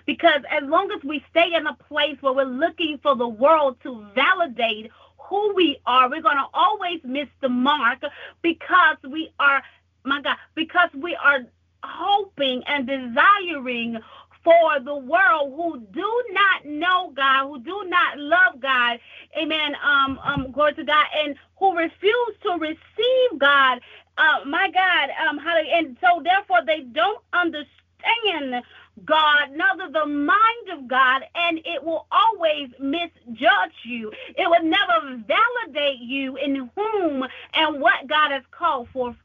Because 0.06 0.42
as 0.52 0.64
long 0.70 0.92
as 0.92 1.04
we 1.04 1.24
stay 1.32 1.54
in 1.54 1.68
a 1.68 1.74
place 1.74 2.18
where 2.22 2.34
we're 2.34 2.46
looking 2.46 3.00
for 3.02 3.16
the 3.16 3.28
world 3.28 3.78
to 3.84 4.06
validate 4.16 4.92
who 5.18 5.54
we 5.54 5.78
are, 5.86 6.10
we're 6.10 6.22
going 6.22 6.38
to 6.38 6.48
always 6.54 7.00
miss 7.04 7.28
the 7.42 7.50
mark 7.50 8.00
because 8.42 8.98
we 9.10 9.32
are, 9.40 9.62
my 10.04 10.22
God, 10.22 10.38
because 10.56 10.90
we 10.94 11.16
are 11.16 11.40
hoping 11.84 12.64
and 12.68 12.88
desiring 12.88 13.98
for 14.44 14.80
the 14.80 14.96
world 14.96 15.54
who 15.56 15.80
do 15.92 16.24
not 16.32 16.66
know 16.66 17.12
God, 17.16 17.48
who 17.48 17.60
do 17.60 17.84
not 17.90 18.18
love 18.18 18.62
God, 18.62 19.00
amen, 19.38 19.76
um, 19.84 20.20
um, 20.24 20.52
glory 20.52 20.74
to 20.76 20.86
God, 20.86 21.06
and 21.18 21.36
who 21.60 21.76
refuse 21.78 22.36
to 22.44 22.52
receive 22.60 23.40
God, 23.40 23.82
uh, 24.18 24.46
my 24.46 24.70
God, 24.72 25.10
um, 25.28 25.38
how, 25.38 25.58
and 25.58 25.98
so 26.02 26.22
therefore 26.24 26.62
they 26.66 26.82
don't 26.82 27.22
understand 27.34 28.64
God, 29.06 29.52
neither 29.52 29.92
the 29.92 30.06
mind 30.06 30.70
of 30.74 30.88
God, 30.88 31.22
and 31.36 31.60
it 31.60 31.84
will 31.84 32.08
always 32.12 32.70
misjudge 32.80 33.76
you. 33.84 34.12
It 34.36 34.50
will 34.50 34.64
never 34.64 35.24
validate 35.28 36.00
you 36.00 36.36
in 36.38 36.70
whom 36.76 37.24
and 37.54 37.82
what 37.82 38.08
God 38.08 38.32
has 38.32 38.44
called 38.52 38.88
for 38.92 39.16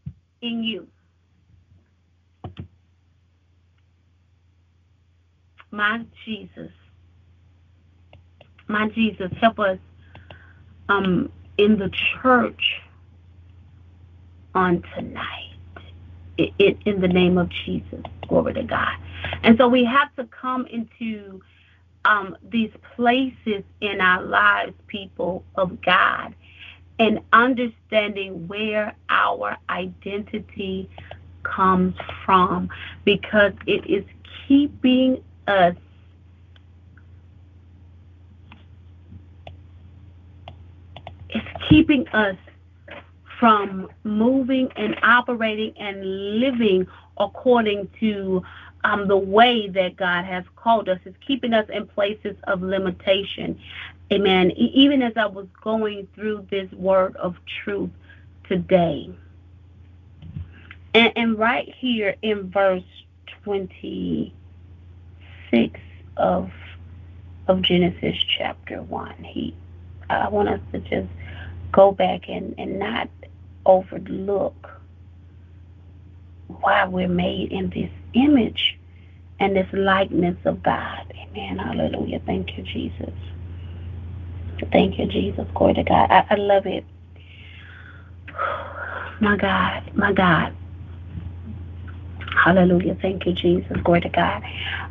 in 0.42 0.62
you. 0.62 0.86
My 5.70 6.04
Jesus. 6.24 6.70
My 8.68 8.88
Jesus, 8.88 9.30
help 9.40 9.58
us 9.58 9.78
um, 10.88 11.32
in 11.56 11.78
the 11.78 11.90
church 12.22 12.62
on 14.54 14.82
tonight. 14.94 15.51
It, 16.38 16.78
in 16.86 17.00
the 17.00 17.08
name 17.08 17.36
of 17.38 17.50
Jesus. 17.64 18.02
Glory 18.26 18.54
to 18.54 18.62
God. 18.62 18.94
And 19.42 19.58
so 19.58 19.68
we 19.68 19.84
have 19.84 20.14
to 20.16 20.24
come 20.24 20.66
into 20.66 21.42
um, 22.04 22.36
these 22.42 22.70
places 22.96 23.62
in 23.80 24.00
our 24.00 24.22
lives, 24.22 24.72
people 24.86 25.44
of 25.56 25.80
God, 25.82 26.34
and 26.98 27.20
understanding 27.32 28.48
where 28.48 28.94
our 29.08 29.56
identity 29.68 30.88
comes 31.42 31.94
from 32.24 32.68
because 33.04 33.52
it 33.66 33.84
is 33.86 34.04
keeping 34.46 35.22
us 35.46 35.74
it's 41.30 41.46
keeping 41.68 42.06
us 42.08 42.36
from 43.42 43.88
moving 44.04 44.70
and 44.76 44.96
operating 45.02 45.76
and 45.76 46.38
living 46.38 46.86
according 47.18 47.90
to 47.98 48.40
um, 48.84 49.08
the 49.08 49.16
way 49.16 49.68
that 49.68 49.96
God 49.96 50.24
has 50.24 50.44
called 50.54 50.88
us. 50.88 51.00
It's 51.04 51.16
keeping 51.26 51.52
us 51.52 51.68
in 51.68 51.88
places 51.88 52.36
of 52.44 52.62
limitation. 52.62 53.58
Amen. 54.12 54.52
Even 54.52 55.02
as 55.02 55.14
I 55.16 55.26
was 55.26 55.48
going 55.60 56.06
through 56.14 56.46
this 56.52 56.70
word 56.70 57.16
of 57.16 57.34
truth 57.64 57.90
today. 58.44 59.12
And, 60.94 61.12
and 61.16 61.36
right 61.36 61.74
here 61.76 62.14
in 62.22 62.48
verse 62.48 62.84
26 63.42 65.80
of 66.16 66.48
of 67.48 67.60
Genesis 67.60 68.14
chapter 68.38 68.80
1, 68.82 69.24
he 69.24 69.52
I 70.08 70.28
want 70.28 70.48
us 70.48 70.60
to 70.70 70.78
just 70.78 71.08
go 71.72 71.90
back 71.90 72.28
and, 72.28 72.54
and 72.56 72.78
not 72.78 73.10
overlook 73.66 74.68
why 76.48 76.86
we're 76.86 77.08
made 77.08 77.52
in 77.52 77.70
this 77.70 77.90
image 78.14 78.78
and 79.40 79.56
this 79.56 79.68
likeness 79.72 80.36
of 80.44 80.62
God. 80.62 81.12
Amen. 81.30 81.58
Hallelujah. 81.58 82.20
Thank 82.26 82.56
you, 82.56 82.64
Jesus. 82.64 83.14
Thank 84.72 84.98
you, 84.98 85.06
Jesus. 85.06 85.46
Glory 85.54 85.74
to 85.74 85.82
God. 85.82 86.08
I, 86.10 86.24
I 86.30 86.34
love 86.36 86.66
it. 86.66 86.84
My 89.20 89.36
God. 89.36 89.90
My 89.94 90.12
God. 90.12 90.54
Hallelujah. 92.44 92.96
Thank 93.00 93.26
you, 93.26 93.32
Jesus. 93.32 93.76
Glory 93.84 94.00
to 94.02 94.08
God. 94.08 94.42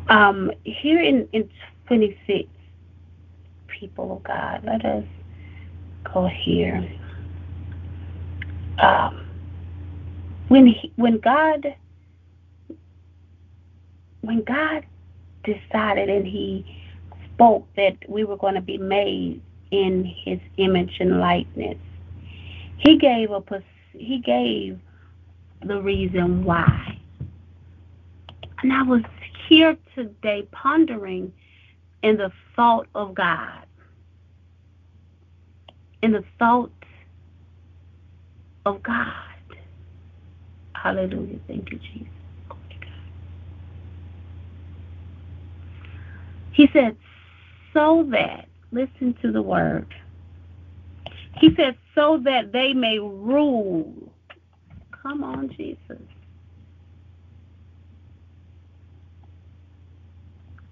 Um, 0.10 0.52
here 0.64 1.02
in, 1.02 1.28
in 1.34 1.50
26, 1.88 2.50
people 3.68 4.18
of 4.18 4.24
God, 4.24 4.64
let 4.66 4.86
us 4.86 5.06
go 6.14 6.28
here. 6.28 6.90
Um, 8.82 9.28
when 10.48 10.66
he, 10.66 10.92
when 10.96 11.20
God 11.20 11.76
when 14.22 14.44
God 14.44 14.86
decided 15.44 16.10
and 16.10 16.26
he 16.26 16.84
spoke 17.34 17.68
that 17.76 17.98
we 18.08 18.24
were 18.24 18.38
going 18.38 18.56
to 18.56 18.62
be 18.62 18.78
made 18.78 19.42
in 19.72 20.06
his 20.06 20.40
image 20.58 20.98
and 21.00 21.20
likeness, 21.20 21.78
he 22.78 22.98
gave 22.98 23.32
a 23.32 23.44
he 23.94 24.20
gave 24.20 24.80
the 25.64 25.82
reason 25.82 26.44
why. 26.44 26.98
And 28.64 28.74
I 28.74 28.84
was 28.84 29.02
here 29.48 29.78
today 29.96 30.48
pondering 30.52 31.34
in 32.04 32.18
the 32.18 32.32
thought 32.56 32.88
of 32.96 33.14
God, 33.14 33.66
in 36.02 36.12
the 36.12 36.24
thought 36.40 36.72
of 38.66 38.82
God. 38.84 39.14
Hallelujah. 40.74 41.40
Thank 41.48 41.72
you, 41.72 41.80
Jesus. 41.80 42.08
He 46.54 46.68
said, 46.74 46.98
so 47.74 48.08
that, 48.12 48.48
listen 48.72 49.16
to 49.22 49.32
the 49.32 49.42
word. 49.42 49.88
He 51.38 51.56
said, 51.56 51.78
so 51.96 52.20
that 52.26 52.52
they 52.52 52.74
may 52.74 53.00
rule. 53.00 53.94
Come 55.02 55.24
on, 55.24 55.50
Jesus. 55.56 56.02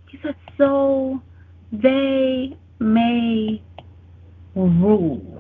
He 0.10 0.20
said, 0.22 0.36
so 0.58 1.22
they 1.72 2.56
may 2.80 3.62
rule. 4.56 5.39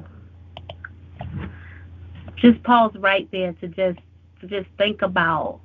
Just 2.42 2.64
pause 2.64 2.94
right 2.98 3.28
there 3.32 3.54
to 3.54 3.68
just 3.68 4.00
to 4.42 4.48
just 4.48 4.70
think 4.78 5.02
about 5.02 5.60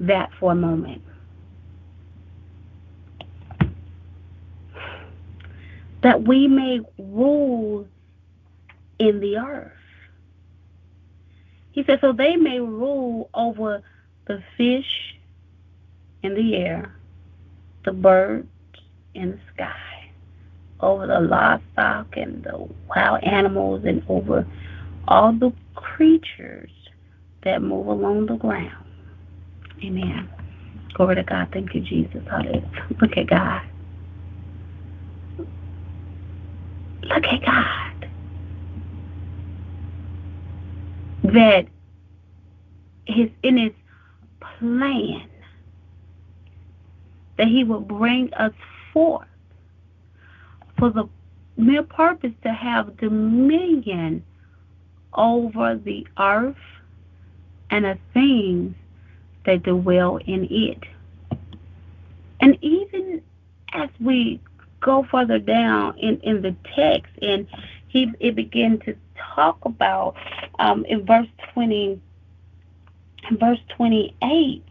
that 0.00 0.30
for 0.38 0.52
a 0.52 0.54
moment. 0.54 1.02
That 6.02 6.26
we 6.26 6.48
may 6.48 6.80
rule 6.98 7.86
in 8.98 9.20
the 9.20 9.36
earth. 9.36 9.72
He 11.70 11.84
said, 11.84 12.00
so 12.00 12.12
they 12.12 12.36
may 12.36 12.58
rule 12.58 13.30
over 13.32 13.82
the 14.26 14.42
fish 14.56 15.16
in 16.22 16.34
the 16.34 16.56
air, 16.56 16.94
the 17.84 17.92
birds 17.92 18.48
in 19.14 19.32
the 19.32 19.38
sky, 19.54 20.10
over 20.80 21.06
the 21.06 21.20
livestock 21.20 22.16
and 22.16 22.42
the 22.42 22.68
wild 22.88 23.22
animals, 23.22 23.84
and 23.84 24.02
over 24.08 24.46
all 25.08 25.32
the 25.32 25.52
creatures 25.74 26.70
that 27.44 27.62
move 27.62 27.86
along 27.86 28.26
the 28.26 28.36
ground. 28.36 28.72
Amen. 29.84 30.28
Glory 30.94 31.16
to 31.16 31.22
God. 31.22 31.48
Thank 31.52 31.74
you, 31.74 31.80
Jesus. 31.80 32.22
Look 33.00 33.16
at 33.16 33.26
God. 33.26 33.62
Look 37.02 37.24
at 37.24 37.44
God. 37.44 38.08
That 41.24 41.66
his 43.06 43.30
in 43.42 43.56
his 43.56 43.72
plan 44.40 45.28
that 47.38 47.48
he 47.48 47.64
will 47.64 47.80
bring 47.80 48.32
us 48.34 48.52
forth 48.92 49.26
for 50.78 50.90
the 50.90 51.08
mere 51.56 51.82
purpose 51.82 52.32
to 52.42 52.52
have 52.52 52.96
dominion 52.98 54.24
over 55.14 55.76
the 55.76 56.06
earth 56.18 56.56
and 57.70 57.84
the 57.84 57.98
things 58.12 58.74
that 59.44 59.62
dwell 59.62 60.18
in 60.18 60.46
it. 60.50 60.82
And 62.40 62.58
even 62.60 63.22
as 63.72 63.88
we 64.00 64.40
go 64.80 65.06
further 65.10 65.38
down 65.38 65.98
in, 65.98 66.18
in 66.20 66.42
the 66.42 66.54
text 66.74 67.12
and 67.22 67.46
he 67.88 68.12
it 68.20 68.34
began 68.34 68.78
to 68.80 68.96
talk 69.34 69.58
about 69.64 70.16
um, 70.58 70.84
in 70.86 71.06
verse 71.06 71.28
twenty 71.52 72.00
in 73.30 73.36
verse 73.38 73.60
twenty 73.76 74.14
eight 74.22 74.64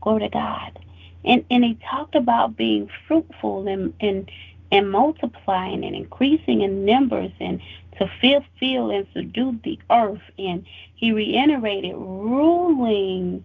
glory 0.00 0.20
to 0.20 0.28
God. 0.28 0.78
And 1.24 1.44
and 1.50 1.64
he 1.64 1.78
talked 1.90 2.14
about 2.14 2.56
being 2.56 2.88
fruitful 3.08 3.66
and 3.66 3.92
and 4.00 4.30
and 4.76 4.90
multiplying 4.90 5.84
and 5.84 5.96
increasing 5.96 6.60
in 6.60 6.84
numbers 6.84 7.32
and 7.40 7.60
to 7.98 8.10
fill, 8.20 8.44
fill 8.60 8.90
and 8.90 9.06
subdue 9.14 9.58
the 9.64 9.78
earth. 9.90 10.20
And 10.38 10.66
he 10.94 11.12
reiterated 11.12 11.94
ruling 11.96 13.42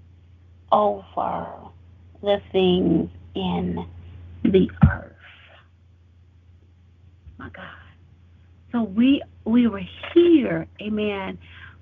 over 0.71 1.47
the 2.21 2.41
things 2.51 3.09
in 3.33 3.85
the 4.43 4.69
earth. 4.89 5.13
My 7.37 7.49
God. 7.49 7.65
So 8.71 8.83
we 8.83 9.21
we 9.43 9.67
were 9.67 9.83
here, 10.13 10.67
amen, 10.81 11.37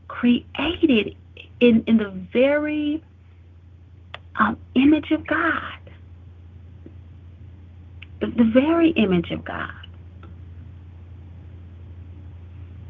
created 0.07 1.15
in, 1.59 1.83
in 1.85 1.97
the 1.97 2.09
very 2.31 3.03
um, 4.37 4.57
image 4.75 5.11
of 5.11 5.27
God 5.27 5.88
the, 8.21 8.27
the 8.27 8.51
very 8.53 8.91
image 8.91 9.31
of 9.31 9.45
God. 9.45 9.71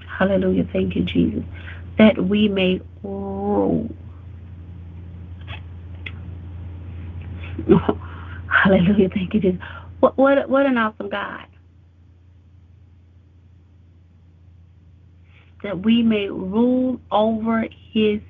Hallelujah. 0.07 0.65
Thank 0.71 0.95
you, 0.95 1.03
Jesus. 1.03 1.43
That 1.97 2.23
we 2.23 2.49
may 2.49 2.81
rule. 3.03 3.89
Hallelujah. 8.47 9.09
Thank 9.09 9.33
you, 9.35 9.39
Jesus. 9.41 9.61
What, 9.99 10.17
what, 10.17 10.49
what 10.49 10.65
an 10.65 10.77
awesome 10.77 11.09
God. 11.09 11.45
That 15.63 15.81
we 15.83 16.03
may 16.03 16.29
rule 16.29 17.01
over 17.11 17.67
his 17.93 18.21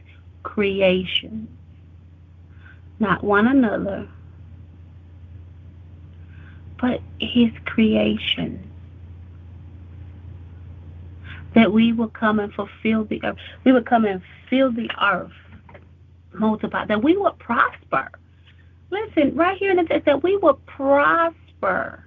creation, 0.43 1.49
not 2.99 3.23
one 3.23 3.47
another, 3.47 4.09
but 6.81 7.01
his 7.19 7.51
creation. 7.65 8.65
That 11.55 11.71
we 11.71 11.93
will 11.93 12.09
come 12.09 12.39
and 12.39 12.53
fulfill 12.53 13.05
the 13.05 13.23
earth. 13.23 13.37
We 13.63 13.71
will 13.71 13.83
come 13.83 14.05
and 14.05 14.21
fill 14.49 14.71
the 14.71 14.89
earth, 15.01 15.31
multiply. 16.33 16.85
That 16.85 17.03
we 17.03 17.17
will 17.17 17.31
prosper. 17.33 18.09
Listen, 18.91 19.35
right 19.35 19.57
here 19.57 19.71
in 19.71 19.77
the 19.77 20.01
that 20.05 20.23
we 20.23 20.37
will 20.37 20.59
prosper 20.65 22.03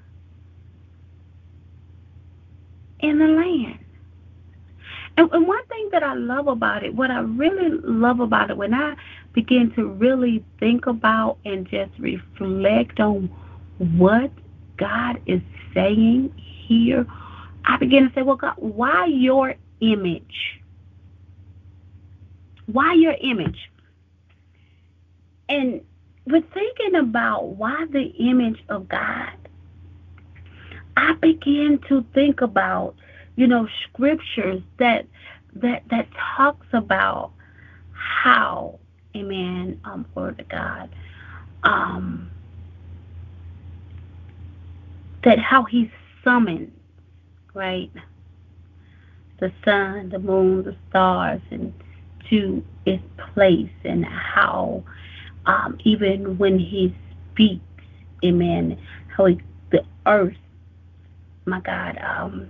in 3.00 3.18
the 3.18 3.26
land. 3.26 3.78
And, 5.16 5.30
and 5.30 5.46
one 5.46 5.64
thing 5.66 5.88
that 5.92 6.02
I 6.02 6.14
love 6.14 6.46
about 6.46 6.82
it, 6.82 6.94
what 6.94 7.10
I 7.10 7.20
really 7.20 7.68
love 7.82 8.20
about 8.20 8.50
it, 8.50 8.56
when 8.56 8.72
I 8.72 8.96
begin 9.34 9.70
to 9.72 9.86
really 9.86 10.42
think 10.58 10.86
about 10.86 11.38
and 11.44 11.68
just 11.68 11.92
reflect 11.98 12.98
on 12.98 13.30
what 13.78 14.30
God 14.82 15.22
is 15.26 15.40
saying 15.74 16.34
here, 16.66 17.06
I 17.64 17.76
begin 17.76 18.08
to 18.08 18.14
say, 18.14 18.22
well, 18.22 18.34
God, 18.34 18.54
why 18.56 19.06
your 19.06 19.54
image? 19.80 20.60
Why 22.66 22.94
your 22.94 23.14
image? 23.20 23.70
And 25.48 25.82
we're 26.26 26.42
thinking 26.42 26.96
about 26.96 27.50
why 27.50 27.86
the 27.92 28.06
image 28.18 28.64
of 28.68 28.88
God. 28.88 29.30
I 30.96 31.12
begin 31.14 31.78
to 31.88 32.04
think 32.12 32.40
about, 32.40 32.96
you 33.36 33.46
know, 33.46 33.68
scriptures 33.84 34.62
that 34.78 35.06
that 35.54 35.84
that 35.90 36.08
talks 36.36 36.66
about 36.72 37.30
how, 37.92 38.80
amen, 39.16 39.80
um, 39.84 40.06
word 40.16 40.40
of 40.40 40.48
God, 40.48 40.90
um, 41.62 42.32
that 45.24 45.38
how 45.38 45.64
he 45.64 45.90
summoned, 46.24 46.72
right, 47.54 47.90
the 49.40 49.52
sun, 49.64 50.10
the 50.10 50.18
moon, 50.18 50.64
the 50.64 50.76
stars, 50.88 51.40
and 51.50 51.72
to 52.30 52.64
its 52.86 53.02
place, 53.34 53.70
and 53.84 54.04
how 54.04 54.84
um, 55.46 55.78
even 55.84 56.38
when 56.38 56.58
he 56.58 56.96
speaks, 57.32 57.60
amen, 58.24 58.78
how 59.08 59.26
he, 59.26 59.40
the 59.70 59.84
earth, 60.06 60.36
my 61.46 61.60
God, 61.60 61.98
um, 61.98 62.48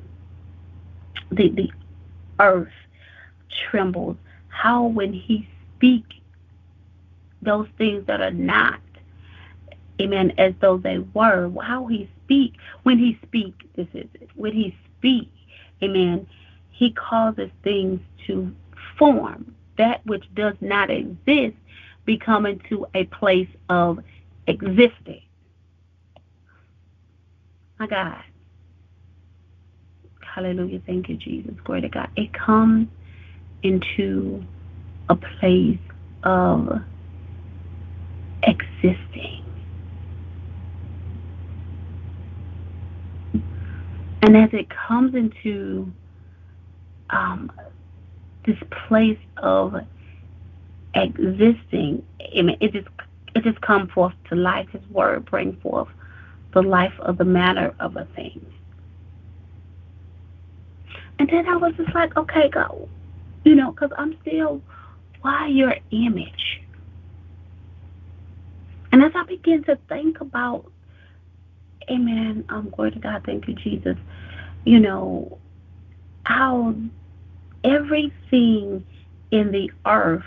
the 1.30 1.48
the 1.50 1.70
earth 2.38 2.68
trembles. 3.70 4.16
How 4.48 4.84
when 4.84 5.12
he 5.12 5.48
speaks, 5.76 6.16
those 7.40 7.68
things 7.78 8.06
that 8.06 8.20
are 8.20 8.30
not, 8.30 8.80
amen, 10.00 10.32
as 10.38 10.54
though 10.60 10.76
they 10.76 10.98
were. 10.98 11.50
How 11.62 11.86
he 11.86 12.08
speak, 12.32 12.54
when 12.84 12.98
he 12.98 13.18
speak, 13.26 13.54
this 13.76 13.88
is 13.94 14.08
it. 14.14 14.30
When 14.34 14.52
he 14.52 14.76
speak, 14.98 15.30
amen, 15.82 16.26
he 16.70 16.92
causes 16.92 17.50
things 17.62 18.00
to 18.26 18.52
form. 18.98 19.54
That 19.78 20.04
which 20.06 20.24
does 20.34 20.54
not 20.60 20.90
exist 20.90 21.56
become 22.06 22.46
into 22.46 22.86
a 22.94 23.04
place 23.04 23.48
of 23.68 23.98
existing. 24.46 25.22
My 27.78 27.86
God. 27.86 28.22
Hallelujah. 30.34 30.80
Thank 30.86 31.08
you, 31.10 31.16
Jesus. 31.16 31.54
Glory 31.64 31.82
to 31.82 31.88
God. 31.90 32.08
It 32.16 32.32
comes 32.32 32.88
into 33.62 34.44
a 35.10 35.16
place 35.16 35.78
of 36.22 36.80
existing. 38.42 39.41
And 44.32 44.44
as 44.44 44.50
it 44.52 44.68
comes 44.70 45.14
into 45.14 45.92
um, 47.10 47.52
this 48.46 48.56
place 48.88 49.18
of 49.38 49.74
existing. 50.94 52.02
It 52.18 52.72
just 52.72 52.88
it 53.34 53.44
just 53.44 53.60
come 53.60 53.88
forth 53.88 54.14
to 54.28 54.36
life. 54.36 54.68
His 54.72 54.82
word 54.90 55.24
bring 55.24 55.56
forth 55.56 55.88
the 56.52 56.62
life 56.62 56.92
of 57.00 57.18
the 57.18 57.24
matter 57.24 57.74
of 57.80 57.96
a 57.96 58.06
thing. 58.14 58.44
And 61.18 61.28
then 61.30 61.48
I 61.48 61.56
was 61.56 61.72
just 61.76 61.94
like, 61.94 62.16
okay, 62.16 62.50
God, 62.50 62.88
you 63.44 63.54
know, 63.54 63.70
because 63.70 63.90
I'm 63.96 64.16
still, 64.26 64.60
why 65.20 65.48
your 65.48 65.76
image? 65.90 66.60
And 68.90 69.02
as 69.02 69.12
I 69.14 69.24
begin 69.24 69.64
to 69.64 69.78
think 69.88 70.20
about, 70.20 70.70
amen, 71.90 72.44
um, 72.48 72.70
glory 72.74 72.90
to 72.90 72.98
God, 72.98 73.22
thank 73.24 73.46
you, 73.48 73.54
Jesus, 73.54 73.96
you 74.64 74.78
know, 74.80 75.38
how 76.24 76.74
everything 77.64 78.84
in 79.30 79.50
the 79.50 79.70
earth 79.86 80.24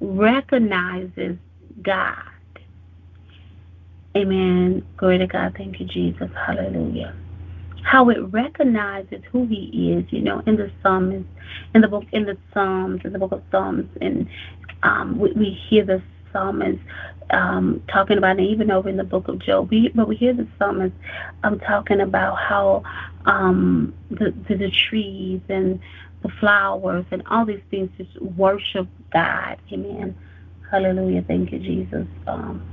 recognizes 0.00 1.36
God. 1.82 2.16
Amen. 4.16 4.84
Glory 4.96 5.18
to 5.18 5.26
God. 5.26 5.54
Thank 5.56 5.80
you, 5.80 5.86
Jesus. 5.86 6.30
Hallelujah. 6.46 7.14
How 7.82 8.08
it 8.10 8.20
recognizes 8.32 9.22
who 9.30 9.46
He 9.46 9.92
is, 9.92 10.04
you 10.10 10.20
know, 10.20 10.40
in 10.46 10.56
the 10.56 10.70
Psalms, 10.82 11.26
in 11.74 11.80
the 11.80 11.88
book, 11.88 12.04
in 12.12 12.24
the 12.24 12.38
Psalms, 12.52 13.00
in 13.04 13.12
the 13.12 13.18
book 13.18 13.32
of 13.32 13.42
Psalms, 13.50 13.88
and 14.00 14.28
um, 14.82 15.18
we, 15.18 15.32
we 15.32 15.58
hear 15.68 15.84
the 15.84 16.02
psalmist 16.32 16.78
um, 17.30 17.82
talking 17.88 18.18
about, 18.18 18.38
and 18.38 18.46
even 18.46 18.70
over 18.70 18.88
in 18.88 18.96
the 18.96 19.04
book 19.04 19.28
of 19.28 19.38
Job, 19.40 19.70
we, 19.70 19.90
but 19.94 20.08
we 20.08 20.16
hear 20.16 20.32
the 20.32 20.46
psalmist 20.58 20.94
um, 21.42 21.58
talking 21.60 22.00
about 22.00 22.38
how 22.38 22.82
um, 23.26 23.94
the, 24.10 24.34
the 24.48 24.56
the 24.56 24.70
trees 24.70 25.40
and 25.48 25.80
the 26.22 26.28
flowers 26.40 27.04
and 27.10 27.22
all 27.26 27.44
these 27.44 27.62
things 27.70 27.90
just 27.98 28.20
worship 28.20 28.88
God. 29.12 29.58
Amen. 29.72 30.16
Hallelujah. 30.70 31.22
Thank 31.22 31.52
you, 31.52 31.58
Jesus. 31.58 32.06
Um, 32.26 32.66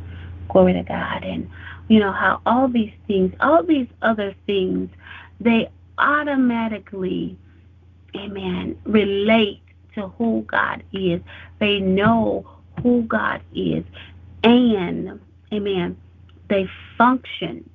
glory 0.50 0.74
to 0.74 0.84
God. 0.84 1.24
And 1.24 1.50
you 1.88 2.00
know 2.00 2.12
how 2.12 2.42
all 2.46 2.68
these 2.68 2.94
things, 3.08 3.34
all 3.40 3.64
these 3.64 3.88
other 4.02 4.34
things, 4.46 4.90
they 5.40 5.70
automatically, 5.98 7.38
amen, 8.16 8.78
relate 8.86 9.62
to 9.96 10.08
who 10.18 10.44
God 10.48 10.84
is. 10.94 11.22
They 11.60 11.80
know 11.80 12.50
who 12.82 13.04
God 13.04 13.42
is. 13.54 13.84
And, 14.44 15.20
amen, 15.54 15.98
they 16.48 16.70
function 16.98 17.70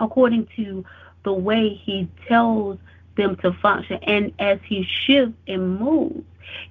according 0.00 0.48
to 0.56 0.84
the 1.24 1.32
way 1.32 1.68
He 1.68 2.08
tells 2.26 2.78
them 3.16 3.36
to 3.36 3.52
function. 3.54 3.98
And 4.02 4.32
as 4.38 4.58
He 4.64 4.86
shifts 5.06 5.36
and 5.46 5.78
moves, 5.78 6.24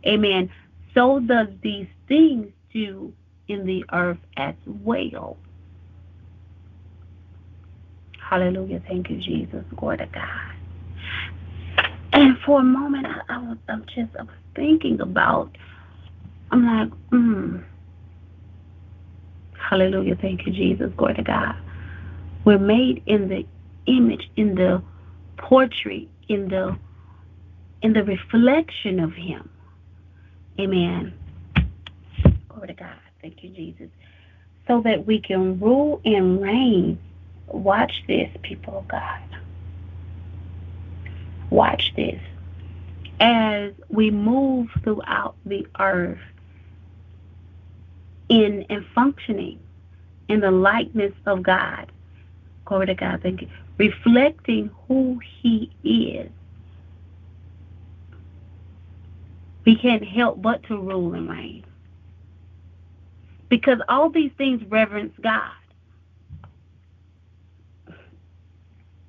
amen, 0.05 0.49
so 0.93 1.19
does 1.19 1.47
these 1.61 1.87
things 2.07 2.47
do 2.73 3.13
in 3.47 3.65
the 3.65 3.85
earth 3.93 4.17
as 4.35 4.55
well. 4.65 5.37
Hallelujah. 8.29 8.81
Thank 8.87 9.09
you, 9.09 9.17
Jesus. 9.17 9.63
Glory 9.75 9.97
to 9.97 10.05
God. 10.07 10.57
And 12.11 12.37
for 12.39 12.59
a 12.59 12.63
moment, 12.63 13.05
I, 13.05 13.21
I 13.29 13.37
was, 13.37 13.57
I'm 13.69 13.85
just, 13.85 14.15
I 14.19 14.23
was 14.23 14.35
thinking 14.55 14.99
about, 14.99 15.55
I'm 16.51 16.65
like, 16.65 16.91
hmm. 17.09 17.57
Hallelujah. 19.69 20.15
Thank 20.15 20.45
you, 20.45 20.51
Jesus. 20.51 20.91
Glory 20.97 21.15
to 21.15 21.23
God. 21.23 21.55
We're 22.45 22.57
made 22.57 23.03
in 23.05 23.27
the 23.27 23.45
image, 23.87 24.29
in 24.35 24.55
the 24.55 24.81
portrait, 25.37 26.07
in 26.27 26.49
the 26.49 26.77
in 27.81 27.93
the 27.93 28.03
reflection 28.03 28.99
of 28.99 29.13
Him. 29.13 29.49
Amen. 30.59 31.13
Glory 32.49 32.67
to 32.67 32.73
God. 32.73 32.95
Thank 33.21 33.43
you, 33.43 33.49
Jesus. 33.49 33.89
So 34.67 34.81
that 34.81 35.05
we 35.05 35.19
can 35.19 35.59
rule 35.59 36.01
and 36.05 36.41
reign. 36.41 36.99
Watch 37.47 38.03
this, 38.07 38.29
people 38.41 38.79
of 38.79 38.87
God. 38.87 39.19
Watch 41.49 41.93
this. 41.95 42.19
As 43.19 43.73
we 43.89 44.11
move 44.11 44.69
throughout 44.83 45.35
the 45.45 45.65
earth 45.79 46.19
in 48.29 48.65
and 48.69 48.85
functioning 48.93 49.59
in 50.27 50.41
the 50.41 50.51
likeness 50.51 51.13
of 51.25 51.43
God. 51.43 51.91
Glory 52.65 52.87
to 52.87 52.95
God. 52.95 53.21
Thank 53.23 53.41
you. 53.41 53.47
Reflecting 53.77 54.71
who 54.87 55.19
He 55.41 55.71
is. 55.83 56.31
We 59.65 59.75
can't 59.75 60.03
help 60.03 60.41
but 60.41 60.63
to 60.63 60.77
rule 60.77 61.13
and 61.13 61.29
reign. 61.29 61.65
Because 63.49 63.79
all 63.89 64.09
these 64.09 64.31
things 64.37 64.61
reverence 64.69 65.13
God. 65.21 65.51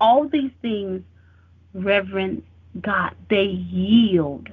All 0.01 0.29
these 0.29 0.51
things 0.63 1.03
reverence 1.75 2.43
God. 2.81 3.15
They 3.31 3.45
yield 3.45 4.49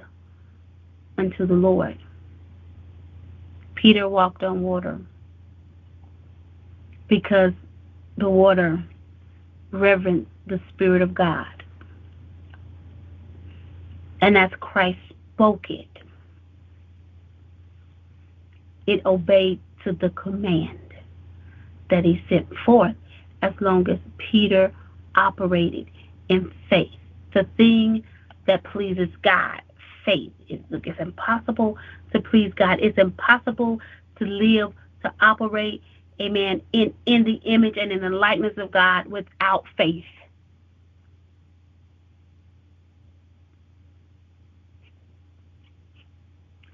unto 1.17 1.45
the 1.45 1.53
Lord. 1.53 1.97
Peter 3.75 4.07
walked 4.07 4.43
on 4.43 4.61
water 4.61 4.99
because 7.07 7.51
the 8.17 8.29
water 8.29 8.83
reverenced 9.71 10.29
the 10.47 10.59
Spirit 10.69 11.01
of 11.01 11.13
God. 11.13 11.47
And 14.21 14.37
as 14.37 14.51
Christ 14.59 14.99
spoke 15.33 15.69
it, 15.69 15.87
it 18.87 19.05
obeyed 19.05 19.59
to 19.83 19.93
the 19.93 20.09
command 20.11 20.79
that 21.89 22.05
he 22.05 22.23
sent 22.29 22.47
forth 22.65 22.95
as 23.41 23.53
long 23.59 23.89
as 23.89 23.99
Peter 24.17 24.73
operated 25.15 25.87
in 26.29 26.51
faith. 26.69 26.89
The 27.33 27.45
thing 27.57 28.03
that 28.47 28.63
pleases 28.63 29.09
God, 29.21 29.61
faith. 30.05 30.31
It's 30.47 30.99
impossible 30.99 31.77
to 32.13 32.21
please 32.21 32.53
God. 32.55 32.79
It's 32.81 32.97
impossible 32.97 33.79
to 34.19 34.25
live, 34.25 34.73
to 35.03 35.13
operate, 35.19 35.83
amen, 36.19 36.61
in, 36.73 36.93
in 37.05 37.23
the 37.23 37.35
image 37.43 37.77
and 37.77 37.91
in 37.91 38.01
the 38.01 38.09
likeness 38.09 38.57
of 38.57 38.71
God 38.71 39.07
without 39.07 39.65
faith. 39.77 40.05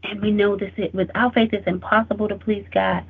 And 0.04 0.22
we 0.22 0.32
know 0.32 0.56
this 0.56 0.74
it 0.78 0.94
without 0.94 1.34
faith 1.34 1.54
it's 1.54 1.68
impossible 1.68 2.28
to 2.28 2.36
please 2.36 2.66
God. 2.72 3.06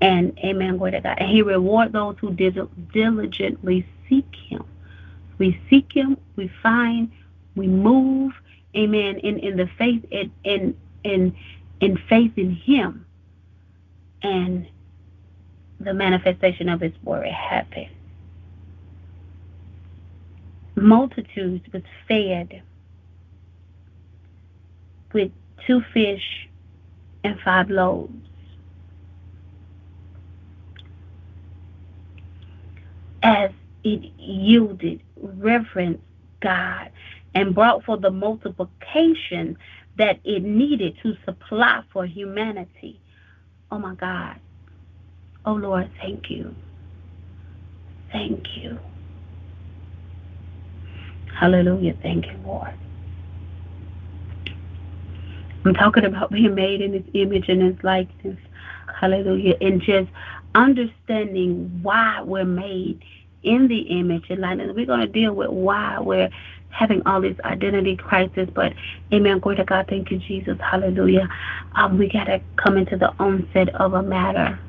And 0.00 0.38
amen, 0.38 0.78
glory 0.78 0.92
to 0.92 1.00
God. 1.00 1.18
And 1.18 1.28
he 1.28 1.42
reward 1.42 1.92
those 1.92 2.16
who 2.20 2.32
diligently 2.32 3.86
seek 4.08 4.34
him. 4.48 4.64
We 5.38 5.60
seek 5.68 5.92
him, 5.92 6.16
we 6.36 6.50
find, 6.62 7.10
we 7.56 7.66
move, 7.66 8.32
amen, 8.76 9.18
in, 9.18 9.38
in 9.38 9.56
the 9.56 9.68
faith 9.78 10.04
in 10.10 10.32
in 10.44 10.76
in 11.04 11.36
in 11.80 11.96
faith 12.08 12.32
in 12.36 12.54
him. 12.54 13.06
And 14.22 14.66
the 15.80 15.94
manifestation 15.94 16.68
of 16.68 16.80
his 16.80 16.92
word 17.02 17.26
happened. 17.26 17.88
Multitudes 20.76 21.64
was 21.72 21.82
fed 22.06 22.62
with 25.12 25.32
two 25.66 25.82
fish 25.92 26.48
and 27.24 27.38
five 27.40 27.70
loaves. 27.70 28.12
As 33.22 33.50
it 33.84 34.12
yielded 34.18 35.02
reverence 35.16 36.00
God 36.40 36.90
and 37.34 37.54
brought 37.54 37.84
for 37.84 37.96
the 37.96 38.10
multiplication 38.10 39.56
that 39.98 40.20
it 40.24 40.42
needed 40.42 40.96
to 41.02 41.16
supply 41.24 41.82
for 41.92 42.06
humanity. 42.06 43.00
Oh 43.70 43.78
my 43.78 43.94
God. 43.94 44.40
Oh 45.44 45.54
Lord, 45.54 45.90
thank 46.00 46.30
you. 46.30 46.54
Thank 48.12 48.44
you. 48.56 48.78
Hallelujah. 51.38 51.94
Thank 52.02 52.26
you, 52.26 52.38
Lord. 52.44 52.72
I'm 55.64 55.74
talking 55.74 56.04
about 56.04 56.30
being 56.30 56.54
made 56.54 56.80
in 56.80 56.92
his 56.92 57.04
image 57.14 57.48
and 57.48 57.62
his 57.62 57.76
likeness. 57.82 58.38
Hallelujah. 59.00 59.54
And 59.60 59.80
just 59.80 60.08
understanding 60.54 61.80
why 61.82 62.22
we're 62.22 62.44
made 62.44 63.02
in 63.42 63.68
the 63.68 63.80
image 63.80 64.24
and 64.30 64.40
likeness. 64.40 64.72
We're 64.74 64.86
going 64.86 65.00
to 65.00 65.06
deal 65.06 65.34
with 65.34 65.50
why 65.50 65.98
we're 66.00 66.30
having 66.70 67.02
all 67.06 67.20
this 67.20 67.36
identity 67.44 67.96
crisis. 67.96 68.48
But 68.54 68.74
amen. 69.12 69.38
Glory 69.40 69.56
to 69.58 69.64
God. 69.64 69.86
Thank 69.88 70.10
you, 70.10 70.18
Jesus. 70.18 70.58
Hallelujah. 70.60 71.28
Um, 71.76 71.98
we 71.98 72.08
got 72.08 72.24
to 72.24 72.42
come 72.56 72.76
into 72.78 72.96
the 72.96 73.12
onset 73.18 73.74
of 73.76 73.94
a 73.94 74.02
matter. 74.02 74.60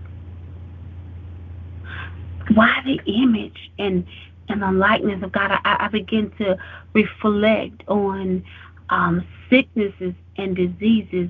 Why 2.55 2.81
the 2.85 2.99
image 3.05 3.71
and 3.79 4.05
and 4.49 4.61
the 4.61 4.71
likeness 4.71 5.23
of 5.23 5.31
God? 5.31 5.51
I, 5.51 5.85
I 5.85 5.87
begin 5.87 6.31
to 6.39 6.57
reflect 6.93 7.83
on 7.87 8.43
um, 8.89 9.25
sicknesses 9.49 10.13
and 10.37 10.55
diseases, 10.55 11.29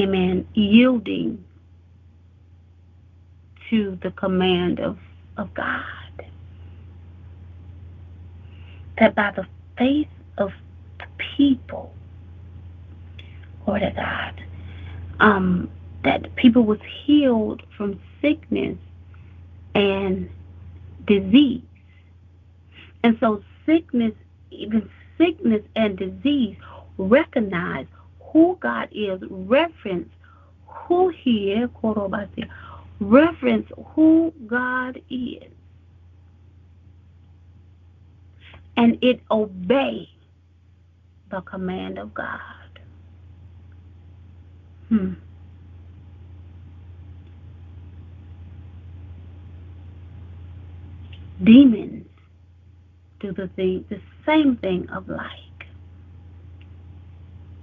amen, 0.00 0.46
yielding 0.54 1.44
to 3.70 3.98
the 4.02 4.10
command 4.12 4.80
of, 4.80 4.98
of 5.36 5.52
God. 5.54 5.84
That 8.98 9.14
by 9.14 9.32
the 9.36 9.46
faith 9.76 10.08
of 10.38 10.50
the 10.98 11.06
people, 11.36 11.94
Lord 13.66 13.82
of 13.82 13.94
God, 13.94 14.42
um, 15.20 15.70
that 16.04 16.34
people 16.36 16.64
was 16.64 16.80
healed 17.04 17.62
from 17.76 18.00
sickness 18.20 18.76
and 19.74 20.28
disease. 21.08 21.62
And 23.02 23.16
so 23.20 23.42
sickness, 23.66 24.12
even 24.50 24.88
sickness 25.16 25.62
and 25.74 25.96
disease, 25.96 26.56
recognize 26.98 27.86
who 28.20 28.56
God 28.60 28.88
is, 28.92 29.20
reference 29.30 30.08
who 30.66 31.08
He 31.08 31.52
is, 31.52 31.70
reference 33.00 33.68
who 33.94 34.32
God 34.46 35.00
is. 35.10 35.42
And 38.76 38.98
it 39.02 39.20
obey 39.30 40.08
the 41.30 41.40
command 41.40 41.98
of 41.98 42.14
God. 42.14 42.40
Hmm. 44.88 45.14
Demons 51.44 52.06
do 53.20 53.32
the 53.32 53.48
thing, 53.56 53.84
the 53.88 54.00
same 54.26 54.56
thing 54.56 54.88
of 54.90 55.08
like. 55.08 55.30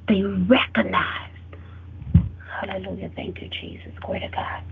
They 0.07 0.21
recognize. 0.21 1.29
Hallelujah. 2.61 3.11
Thank 3.15 3.41
you, 3.41 3.49
Jesus. 3.49 3.91
Glory 4.01 4.21
to 4.21 4.29
God. 4.29 4.63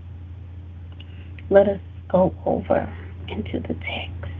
Let 1.50 1.68
us 1.68 1.80
go 2.10 2.34
over 2.46 2.92
into 3.28 3.60
the 3.60 3.74
text. 3.74 4.32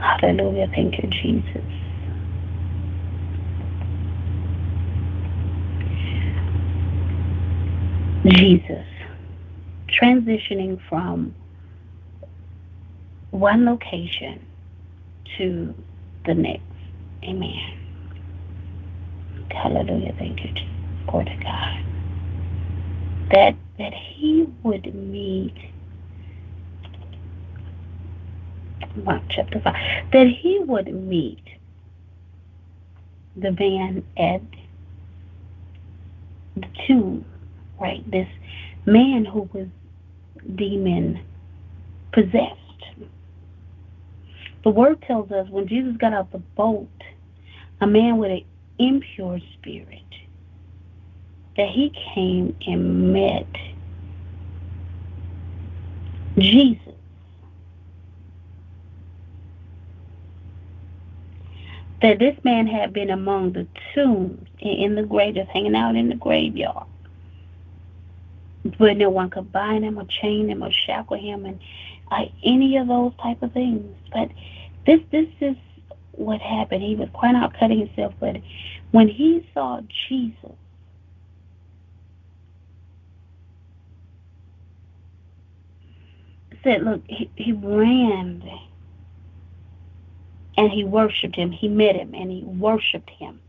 Hallelujah. 0.00 0.68
Thank 0.74 0.94
you, 1.02 1.08
Jesus. 1.10 1.64
Jesus 8.36 8.84
transitioning 10.00 10.80
from 10.88 11.34
one 13.30 13.64
location 13.66 14.46
to 15.38 15.74
the 16.26 16.34
next. 16.34 16.62
Amen. 17.24 17.78
Hallelujah. 19.50 20.14
Thank 20.18 20.40
you. 20.44 20.50
Glory 21.08 21.26
to 21.26 21.36
God. 21.44 21.84
That 23.32 23.56
that 23.78 23.92
he 23.94 24.46
would 24.62 24.94
meet 24.94 25.54
Mark 29.04 29.22
chapter 29.30 29.60
five. 29.62 29.74
That 30.12 30.26
he 30.28 30.60
would 30.60 30.92
meet 30.94 31.42
the 33.36 33.52
man 33.52 34.04
at 34.18 34.42
the 36.56 36.68
tomb, 36.86 37.24
right? 37.80 38.08
This 38.10 38.28
man 38.86 39.24
who 39.24 39.48
was 39.52 39.68
demon 40.56 41.20
possessed. 42.12 42.60
The 44.64 44.70
word 44.70 45.00
tells 45.02 45.30
us 45.30 45.48
when 45.48 45.68
Jesus 45.68 45.96
got 45.96 46.12
out 46.12 46.32
the 46.32 46.38
boat, 46.38 46.88
a 47.80 47.86
man 47.86 48.18
with 48.18 48.30
an 48.30 48.44
impure 48.78 49.40
spirit, 49.54 50.02
that 51.56 51.68
he 51.68 51.92
came 52.14 52.56
and 52.66 53.12
met 53.12 53.46
Jesus. 56.38 56.82
That 62.02 62.20
this 62.20 62.36
man 62.44 62.66
had 62.68 62.92
been 62.92 63.10
among 63.10 63.52
the 63.52 63.66
tombs 63.94 64.46
in 64.60 64.94
the 64.94 65.02
grave, 65.02 65.34
just 65.34 65.50
hanging 65.50 65.74
out 65.74 65.96
in 65.96 66.08
the 66.08 66.14
graveyard, 66.14 66.86
But 68.78 68.96
no 68.96 69.10
one 69.10 69.30
could 69.30 69.50
bind 69.50 69.84
him 69.84 69.98
or 69.98 70.04
chain 70.04 70.48
him 70.48 70.62
or 70.62 70.70
shackle 70.72 71.18
him, 71.18 71.44
and 71.44 71.58
uh, 72.10 72.24
any 72.44 72.76
of 72.76 72.88
those 72.88 73.12
type 73.22 73.42
of 73.42 73.52
things. 73.52 73.84
But 74.12 74.30
this 74.86 75.00
this 75.10 75.28
is 75.40 75.56
what 76.12 76.40
happened. 76.40 76.82
He 76.82 76.96
was 76.96 77.08
crying 77.14 77.36
out, 77.36 77.54
cutting 77.58 77.86
himself, 77.86 78.14
but 78.20 78.36
when 78.90 79.08
he 79.08 79.48
saw 79.54 79.80
Jesus, 80.08 80.52
said, 86.64 86.82
look, 86.82 87.02
he, 87.06 87.30
he 87.36 87.52
ran 87.52 88.42
and 90.56 90.70
he 90.70 90.84
worshipped 90.84 91.36
him. 91.36 91.52
He 91.52 91.68
met 91.68 91.96
him 91.96 92.14
and 92.14 92.30
he 92.30 92.42
worshipped 92.44 93.10
him. 93.10 93.40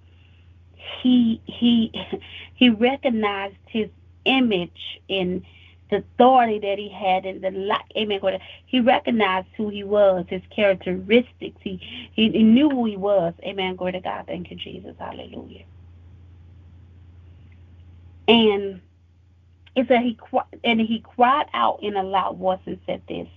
He 1.01 1.41
he 1.45 1.91
he 2.53 2.69
recognized 2.69 3.57
his 3.67 3.89
image 4.25 4.99
in 5.07 5.45
the 5.89 5.97
authority 5.97 6.59
that 6.59 6.79
he 6.79 6.89
had 6.89 7.25
and 7.25 7.41
the 7.43 7.51
light. 7.51 7.85
Amen. 7.97 8.21
He 8.65 8.79
recognized 8.79 9.47
who 9.57 9.69
he 9.69 9.83
was, 9.83 10.25
his 10.29 10.41
characteristics. 10.55 11.57
He, 11.61 11.81
he 12.13 12.29
he 12.31 12.43
knew 12.43 12.69
who 12.69 12.85
he 12.85 12.97
was. 12.97 13.33
Amen. 13.43 13.75
Glory 13.75 13.93
to 13.93 14.01
God. 14.01 14.25
Thank 14.27 14.51
you, 14.51 14.57
Jesus. 14.57 14.95
Hallelujah. 14.99 15.65
And 18.27 18.81
it 19.75 19.87
said 19.87 20.01
he 20.01 20.17
and 20.63 20.81
he 20.81 21.03
cried 21.15 21.47
out 21.53 21.79
in 21.83 21.95
a 21.95 22.03
loud 22.03 22.37
voice 22.37 22.59
and 22.65 22.79
said 22.85 23.03
this. 23.07 23.27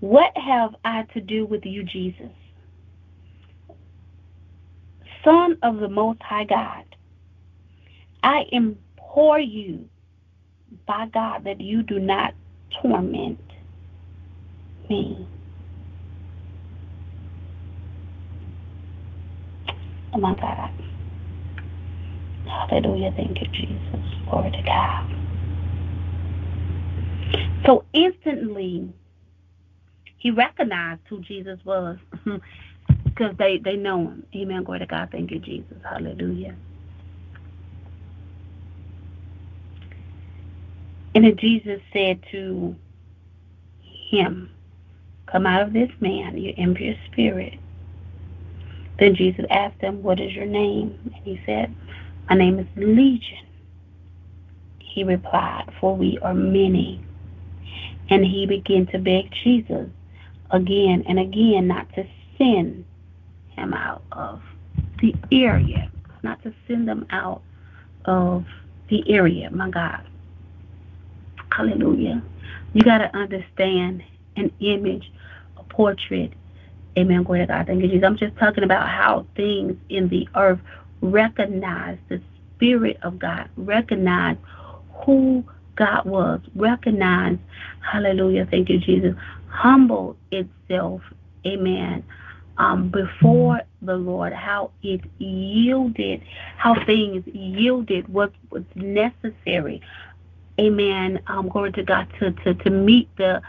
What 0.00 0.36
have 0.36 0.74
I 0.84 1.04
to 1.14 1.20
do 1.20 1.46
with 1.46 1.64
you, 1.66 1.84
Jesus? 1.84 2.30
Son 5.24 5.58
of 5.62 5.78
the 5.78 5.88
Most 5.88 6.22
High 6.22 6.44
God, 6.44 6.84
I 8.24 8.44
implore 8.50 9.38
you 9.38 9.88
by 10.86 11.08
God 11.12 11.44
that 11.44 11.60
you 11.60 11.82
do 11.82 11.98
not 11.98 12.34
torment 12.80 13.38
me. 14.88 15.28
Oh 20.14 20.18
my 20.18 20.34
God. 20.36 20.70
Hallelujah. 22.46 23.12
Thank 23.16 23.40
you, 23.40 23.48
Jesus. 23.52 24.06
Glory 24.30 24.50
to 24.52 24.62
God. 24.64 25.10
So 27.66 27.84
instantly, 27.92 28.92
he 30.18 30.30
recognized 30.30 31.02
who 31.08 31.20
Jesus 31.20 31.58
was 31.64 31.98
because 33.04 33.36
they, 33.38 33.58
they 33.62 33.76
know 33.76 33.98
him. 34.00 34.26
Amen. 34.34 34.64
Glory 34.64 34.80
to 34.80 34.86
God. 34.86 35.10
Thank 35.12 35.30
you, 35.30 35.40
Jesus. 35.40 35.76
Hallelujah. 35.88 36.56
And 41.14 41.24
then 41.24 41.36
Jesus 41.36 41.80
said 41.92 42.24
to 42.32 42.76
him, 44.10 44.50
Come 45.30 45.46
out 45.46 45.62
of 45.62 45.72
this 45.72 45.90
man, 46.00 46.36
you 46.36 46.54
impure 46.56 46.94
spirit. 47.10 47.58
Then 48.98 49.14
Jesus 49.14 49.44
asked 49.50 49.80
him, 49.80 50.02
What 50.02 50.20
is 50.20 50.32
your 50.32 50.46
name? 50.46 50.98
And 51.04 51.14
he 51.24 51.40
said, 51.46 51.74
My 52.28 52.36
name 52.36 52.58
is 52.58 52.66
Legion. 52.76 53.46
He 54.78 55.04
replied, 55.04 55.72
For 55.80 55.96
we 55.96 56.18
are 56.22 56.34
many. 56.34 57.04
And 58.10 58.24
he 58.24 58.46
began 58.46 58.86
to 58.88 58.98
beg 58.98 59.32
Jesus 59.42 59.88
again 60.50 61.04
and 61.08 61.18
again 61.18 61.66
not 61.66 61.92
to 61.94 62.06
send 62.38 62.84
him 63.48 63.74
out 63.74 64.04
of 64.12 64.42
the 65.00 65.16
area, 65.32 65.90
not 66.22 66.42
to 66.42 66.54
send 66.68 66.86
them 66.88 67.06
out 67.10 67.42
of 68.04 68.44
the 68.88 69.10
area, 69.10 69.50
my 69.50 69.70
God. 69.70 70.02
Hallelujah. 71.54 72.22
You 72.72 72.82
got 72.82 72.98
to 72.98 73.16
understand 73.16 74.02
an 74.36 74.50
image, 74.60 75.12
a 75.56 75.62
portrait. 75.64 76.32
Amen. 76.98 77.22
Glory 77.22 77.40
to 77.40 77.46
God. 77.46 77.66
Thank 77.66 77.82
you, 77.82 77.88
Jesus. 77.88 78.04
I'm 78.04 78.16
just 78.16 78.36
talking 78.36 78.64
about 78.64 78.88
how 78.88 79.26
things 79.36 79.76
in 79.88 80.08
the 80.08 80.28
earth 80.34 80.60
recognize 81.00 81.98
the 82.08 82.20
Spirit 82.56 82.98
of 83.02 83.18
God, 83.18 83.48
recognize 83.56 84.36
who 85.04 85.44
God 85.76 86.04
was, 86.06 86.40
recognize, 86.54 87.36
hallelujah, 87.80 88.46
thank 88.50 88.68
you, 88.68 88.78
Jesus, 88.78 89.14
humble 89.48 90.16
itself, 90.30 91.02
amen, 91.46 92.04
um, 92.58 92.90
before 92.90 93.60
the 93.82 93.96
Lord, 93.96 94.32
how 94.32 94.70
it 94.82 95.00
yielded, 95.18 96.22
how 96.56 96.76
things 96.86 97.24
yielded 97.26 98.08
what 98.08 98.32
was 98.50 98.62
necessary, 98.76 99.82
amen, 100.58 101.20
um, 101.26 101.48
glory 101.48 101.72
to 101.72 101.82
God, 101.82 102.08
to, 102.20 102.32
to, 102.32 102.54
to 102.54 102.70
meet 102.70 103.08
the 103.16 103.42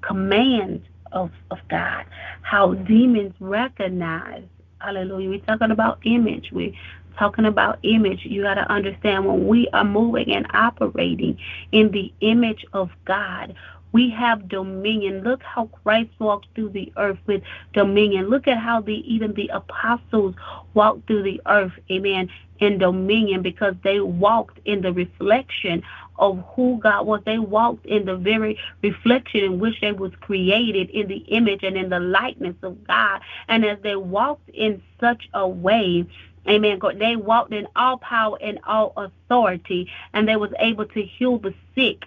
commands 0.00 0.84
of, 1.12 1.30
of 1.50 1.58
God. 1.68 2.04
How 2.42 2.74
demons 2.74 3.34
recognize. 3.40 4.44
Hallelujah. 4.80 5.30
We're 5.30 5.40
talking 5.40 5.70
about 5.70 6.00
image. 6.04 6.50
We're 6.52 6.72
talking 7.18 7.44
about 7.44 7.78
image. 7.82 8.20
You 8.24 8.42
got 8.42 8.54
to 8.54 8.70
understand 8.70 9.26
when 9.26 9.46
we 9.46 9.68
are 9.72 9.84
moving 9.84 10.34
and 10.34 10.46
operating 10.52 11.38
in 11.70 11.90
the 11.90 12.12
image 12.20 12.64
of 12.72 12.90
God, 13.04 13.54
we 13.92 14.08
have 14.10 14.48
dominion. 14.48 15.22
Look 15.22 15.42
how 15.42 15.66
Christ 15.66 16.10
walked 16.18 16.46
through 16.54 16.70
the 16.70 16.90
earth 16.96 17.18
with 17.26 17.42
dominion. 17.74 18.30
Look 18.30 18.48
at 18.48 18.58
how 18.58 18.80
the 18.80 18.94
even 19.12 19.34
the 19.34 19.48
apostles 19.48 20.34
walked 20.72 21.06
through 21.06 21.24
the 21.24 21.40
earth, 21.46 21.72
amen, 21.90 22.30
in 22.58 22.78
dominion 22.78 23.42
because 23.42 23.74
they 23.84 24.00
walked 24.00 24.58
in 24.64 24.80
the 24.80 24.92
reflection 24.92 25.82
of 26.22 26.44
who 26.54 26.78
God 26.78 27.04
was. 27.04 27.20
They 27.26 27.38
walked 27.38 27.84
in 27.84 28.06
the 28.06 28.16
very 28.16 28.56
reflection 28.80 29.40
in 29.40 29.58
which 29.58 29.80
they 29.80 29.90
was 29.90 30.12
created 30.20 30.88
in 30.90 31.08
the 31.08 31.16
image 31.16 31.64
and 31.64 31.76
in 31.76 31.88
the 31.88 31.98
likeness 31.98 32.54
of 32.62 32.86
God. 32.86 33.20
And 33.48 33.64
as 33.64 33.78
they 33.82 33.96
walked 33.96 34.48
in 34.50 34.80
such 35.00 35.28
a 35.34 35.46
way, 35.46 36.06
Amen. 36.48 36.78
God, 36.80 36.98
They 36.98 37.14
walked 37.14 37.52
in 37.52 37.68
all 37.76 37.98
power 37.98 38.36
and 38.40 38.58
all 38.66 38.92
authority, 38.96 39.88
and 40.12 40.28
they 40.28 40.34
was 40.34 40.50
able 40.58 40.86
to 40.86 41.02
heal 41.02 41.38
the 41.38 41.54
sick 41.74 42.04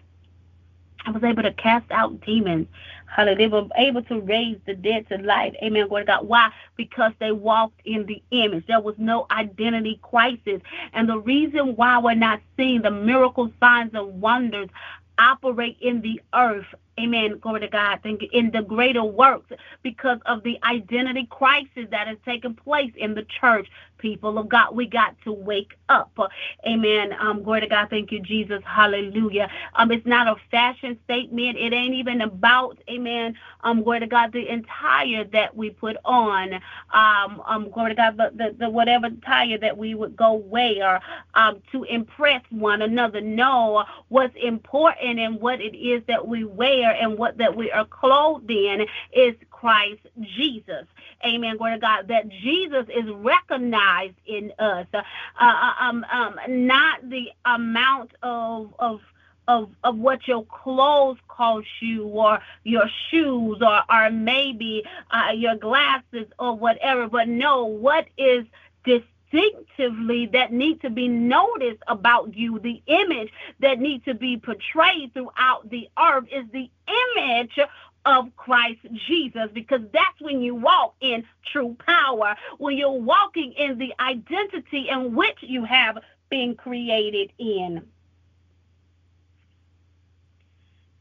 I 1.06 1.12
was 1.12 1.24
able 1.24 1.44
to 1.44 1.54
cast 1.54 1.90
out 1.92 2.22
demons. 2.22 2.68
Hallelujah. 3.06 3.38
They 3.38 3.48
were 3.48 3.68
able 3.78 4.04
to 4.04 4.20
raise 4.22 4.58
the 4.66 4.74
dead 4.74 5.08
to 5.10 5.18
life. 5.20 5.54
Amen. 5.64 5.88
Glory 5.88 6.04
to 6.04 6.08
God. 6.08 6.28
Why? 6.28 6.52
Because 6.76 7.14
they 7.20 7.32
walked 7.32 7.80
in 7.86 8.06
the 8.06 8.22
image. 8.32 8.66
There 8.68 8.82
was 8.82 8.96
no 8.98 9.28
identity 9.32 10.00
crisis. 10.02 10.62
And 10.94 11.08
the 11.08 11.20
reason 11.20 11.76
why 11.76 12.00
we're 12.00 12.16
not 12.16 12.42
seeing 12.58 12.82
the 12.82 12.92
miracle 12.92 13.52
signs 13.60 13.92
and 13.94 14.20
wonders 14.20 14.70
operate 15.18 15.78
in 15.80 16.02
the 16.02 16.22
earth 16.34 16.66
Amen. 16.98 17.40
Glory 17.40 17.60
to 17.60 17.68
God. 17.68 18.00
Thank 18.04 18.22
you. 18.22 18.30
In 18.32 18.52
the 18.52 18.62
greater 18.62 19.04
works 19.04 19.52
because 19.84 20.20
of 20.26 20.44
the 20.44 20.58
identity 20.64 21.28
crisis 21.30 21.88
that 21.92 22.08
has 22.08 22.18
taken 22.24 22.54
place 22.54 22.92
in 22.96 23.16
the 23.16 23.24
church. 23.24 23.68
People 23.98 24.38
of 24.38 24.50
God, 24.50 24.76
we 24.76 24.86
got 24.86 25.16
to 25.24 25.32
wake 25.32 25.74
up. 25.90 26.18
Amen. 26.68 27.14
Um, 27.20 27.44
glory 27.44 27.62
to 27.62 27.68
God. 27.68 27.90
Thank 27.90 28.12
you, 28.12 28.20
Jesus. 28.20 28.62
Hallelujah. 28.66 29.50
Um, 29.76 29.92
it's 29.92 30.06
not 30.06 30.28
a 30.28 30.36
fashion 30.52 30.98
statement. 31.06 31.58
It 31.58 31.74
ain't 31.74 31.94
even 31.96 32.22
about, 32.22 32.78
amen. 32.90 33.36
Um, 33.64 33.84
glory 33.84 34.02
to 34.02 34.08
God, 34.08 34.32
the 34.32 34.48
entire 34.48 35.24
that 35.26 35.56
we 35.56 35.70
put 35.70 35.98
on. 36.06 36.54
Um, 36.94 37.42
um, 37.46 37.70
glory 37.72 37.92
to 37.92 37.96
God, 37.96 38.18
the, 38.18 38.32
the, 38.36 38.56
the 38.60 38.70
whatever 38.70 39.08
attire 39.08 39.58
that 39.60 39.78
we 39.78 39.96
would 39.96 40.16
go 40.16 40.34
wear 40.34 41.00
um, 41.34 41.62
to 41.72 41.84
impress 41.84 42.42
one 42.50 42.82
another. 42.82 43.22
No, 43.22 43.84
what's 44.10 44.36
important 44.42 45.20
and 45.20 45.40
what 45.40 45.62
it 45.62 45.76
is 45.78 46.04
that 46.08 46.28
we 46.28 46.44
wear 46.44 46.92
and 46.92 47.18
what 47.18 47.38
that 47.38 47.56
we 47.56 47.72
are 47.72 47.86
clothed 47.86 48.50
in 48.50 48.86
is 49.14 49.36
Christ 49.66 50.02
Jesus. 50.38 50.86
Amen. 51.26 51.58
Glory 51.58 51.74
to 51.74 51.80
God. 51.80 52.08
That 52.10 52.30
Jesus 52.30 52.86
is 52.96 53.10
recognized 53.16 54.14
in 54.28 54.54
us. 54.60 54.86
Uh, 54.94 55.02
uh, 55.40 55.74
um, 55.80 56.06
um, 56.12 56.40
not 56.48 57.10
the 57.10 57.30
amount 57.46 58.12
of 58.22 58.76
of 58.78 59.02
of 59.48 59.72
of 59.84 59.98
what 59.98 60.28
your 60.28 60.46
clothes 60.46 61.18
cost 61.28 61.66
you 61.82 62.06
or 62.06 62.38
your 62.64 62.88
shoes 63.10 63.58
or 63.60 63.82
or 63.90 64.12
maybe 64.12 64.84
uh, 65.10 65.32
your 65.34 65.56
glasses 65.56 66.28
or 66.38 66.56
whatever 66.56 67.08
but 67.08 67.28
no 67.28 67.66
what 67.66 68.06
is 68.18 68.46
distinctively 69.36 70.28
that 70.28 70.52
need 70.52 70.82
to 70.82 70.90
be 70.90 71.08
noticed 71.08 71.82
about 71.88 72.36
you, 72.36 72.60
the 72.60 72.82
image 72.88 73.32
that 73.60 73.80
needs 73.80 74.06
to 74.06 74.14
be 74.14 74.38
portrayed 74.38 75.14
throughout 75.14 75.70
the 75.70 75.90
earth 76.00 76.26
is 76.32 76.46
the 76.52 76.70
image 77.18 77.58
of 78.06 78.36
Christ 78.36 78.80
Jesus 79.08 79.50
because 79.54 79.82
that's 79.92 80.22
when 80.22 80.42
you 80.42 80.56
walk 80.56 80.96
in 81.02 81.24
true 81.52 81.76
power, 81.86 82.36
when 82.58 82.78
you're 82.78 82.92
walking 82.92 83.54
in 83.54 83.78
the 83.78 83.94
identity 84.00 84.90
in 84.90 85.16
which 85.16 85.38
you 85.42 85.66
have 85.66 85.98
been 86.30 86.56
created 86.56 87.32
in. 87.38 87.86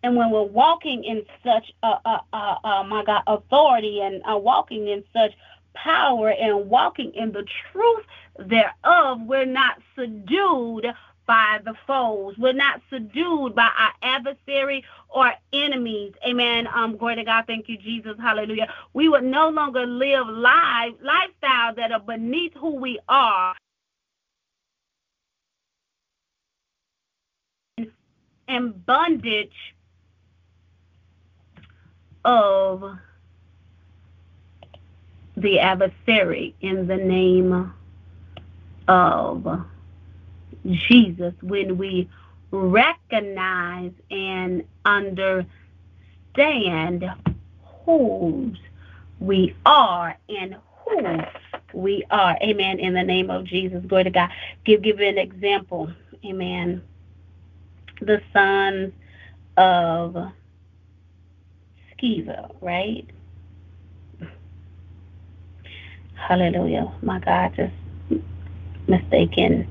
And 0.03 0.17
when 0.17 0.31
we're 0.31 0.43
walking 0.43 1.03
in 1.05 1.25
such, 1.43 1.73
uh, 1.83 1.97
uh, 2.05 2.19
uh, 2.33 2.57
uh 2.63 2.85
my 2.85 3.05
God, 3.05 3.23
authority 3.27 4.01
and 4.01 4.23
uh, 4.31 4.37
walking 4.37 4.89
in 4.89 5.03
such 5.15 5.33
power 5.75 6.31
and 6.31 6.69
walking 6.69 7.13
in 7.15 7.33
the 7.33 7.47
truth 7.73 8.05
thereof, 8.39 9.21
we're 9.23 9.47
not 9.47 9.79
subdued 9.97 10.87
by 11.27 11.61
the 11.65 11.75
foes. 11.87 12.37
We're 12.39 12.53
not 12.53 12.81
subdued 12.91 13.55
by 13.55 13.71
our 13.79 13.93
adversary 14.03 14.85
or 15.09 15.33
enemies. 15.53 16.13
Amen. 16.27 16.69
Um, 16.75 16.97
glory 16.97 17.17
to 17.17 17.25
God. 17.25 17.45
Thank 17.47 17.69
you, 17.69 17.79
Jesus. 17.79 18.17
Hallelujah. 18.21 18.73
We 18.93 19.09
would 19.09 19.25
no 19.25 19.49
longer 19.49 19.87
live 19.87 20.27
life 20.29 20.95
lifestyle 21.03 21.75
that 21.77 21.93
are 21.93 22.01
beneath 22.01 22.53
who 22.55 22.77
we 22.77 22.99
are. 23.09 23.55
And 28.47 28.85
bondage 28.85 29.75
of 32.25 32.99
the 35.37 35.59
adversary 35.59 36.55
in 36.61 36.87
the 36.87 36.97
name 36.97 37.73
of 38.87 39.65
Jesus 40.67 41.35
when 41.43 41.77
we 41.77 42.09
recognize 42.51 43.93
and 44.11 44.65
understand 44.85 45.47
whose 47.85 48.59
we 49.21 49.55
are 49.67 50.17
and 50.29 50.57
who 50.85 51.21
we 51.73 52.05
are. 52.11 52.37
Amen. 52.43 52.79
In 52.79 52.95
the 52.95 53.03
name 53.03 53.31
of 53.31 53.45
Jesus. 53.45 53.85
Glory 53.87 54.05
to 54.05 54.11
God. 54.11 54.31
Give 54.65 54.83
give 54.83 55.01
an 55.01 55.19
example. 55.19 55.91
Amen. 56.25 56.83
The 58.01 58.21
sons 58.33 58.93
of 59.57 60.33
Sceva, 61.99 62.55
right? 62.61 63.07
Hallelujah. 66.15 66.93
My 67.03 67.19
God, 67.21 67.55
just 67.55 68.23
mistaken 68.89 69.69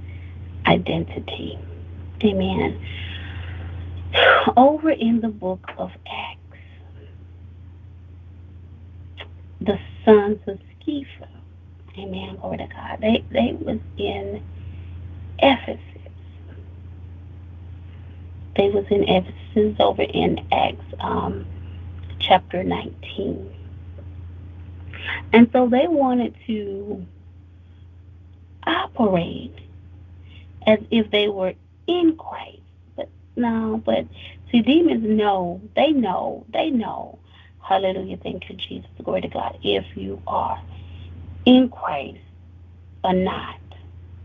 identity. 0.67 1.59
Amen. 2.23 2.79
Over 4.57 4.91
in 4.91 5.21
the 5.21 5.29
book 5.29 5.65
of 5.77 5.91
Acts, 6.11 6.39
the 9.61 9.79
sons 10.05 10.39
of 10.47 10.59
Sceva, 10.85 11.27
amen, 11.97 12.37
glory 12.41 12.57
to 12.57 12.67
God, 12.67 12.99
they, 13.01 13.25
they 13.31 13.57
was 13.59 13.79
in 13.97 14.43
Ephesus. 15.39 15.79
They 18.55 18.69
was 18.69 18.85
in 18.91 19.03
Ephesus 19.03 19.77
over 19.79 20.03
in 20.03 20.45
Acts 20.51 20.85
um, 20.99 21.45
chapter 22.19 22.63
19. 22.63 23.51
And 25.33 25.49
so 25.51 25.67
they 25.69 25.87
wanted 25.87 26.35
to 26.47 27.05
operate 28.65 29.55
as 30.67 30.79
if 30.91 31.11
they 31.11 31.27
were 31.27 31.53
in 31.87 32.15
Christ. 32.17 32.61
But 32.95 33.09
no, 33.35 33.81
but 33.85 34.05
see, 34.51 34.61
demons 34.61 35.03
know, 35.03 35.61
they 35.75 35.91
know, 35.91 36.45
they 36.53 36.69
know. 36.69 37.19
Hallelujah. 37.61 38.17
Thank 38.17 38.49
you, 38.49 38.55
Jesus. 38.55 38.89
Glory 39.03 39.21
to 39.21 39.29
God. 39.29 39.57
If 39.63 39.85
you 39.95 40.21
are 40.27 40.61
in 41.45 41.69
Christ 41.69 42.19
or 43.03 43.13
not. 43.13 43.59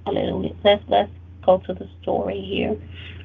Hallelujah. 0.06 0.54
Let's 0.64 0.84
let's 0.88 1.12
go 1.44 1.58
to 1.58 1.74
the 1.74 1.88
story 2.02 2.40
here 2.40 2.76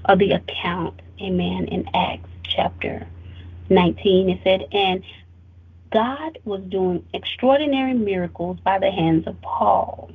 of 0.05 0.19
the 0.19 0.31
account. 0.31 1.01
Amen. 1.21 1.65
In 1.65 1.89
Acts 1.93 2.29
chapter 2.43 3.07
19, 3.69 4.29
it 4.29 4.39
said, 4.43 4.67
and 4.71 5.03
God 5.91 6.39
was 6.43 6.61
doing 6.63 7.05
extraordinary 7.13 7.93
miracles 7.93 8.59
by 8.63 8.79
the 8.79 8.91
hands 8.91 9.27
of 9.27 9.39
Paul, 9.41 10.11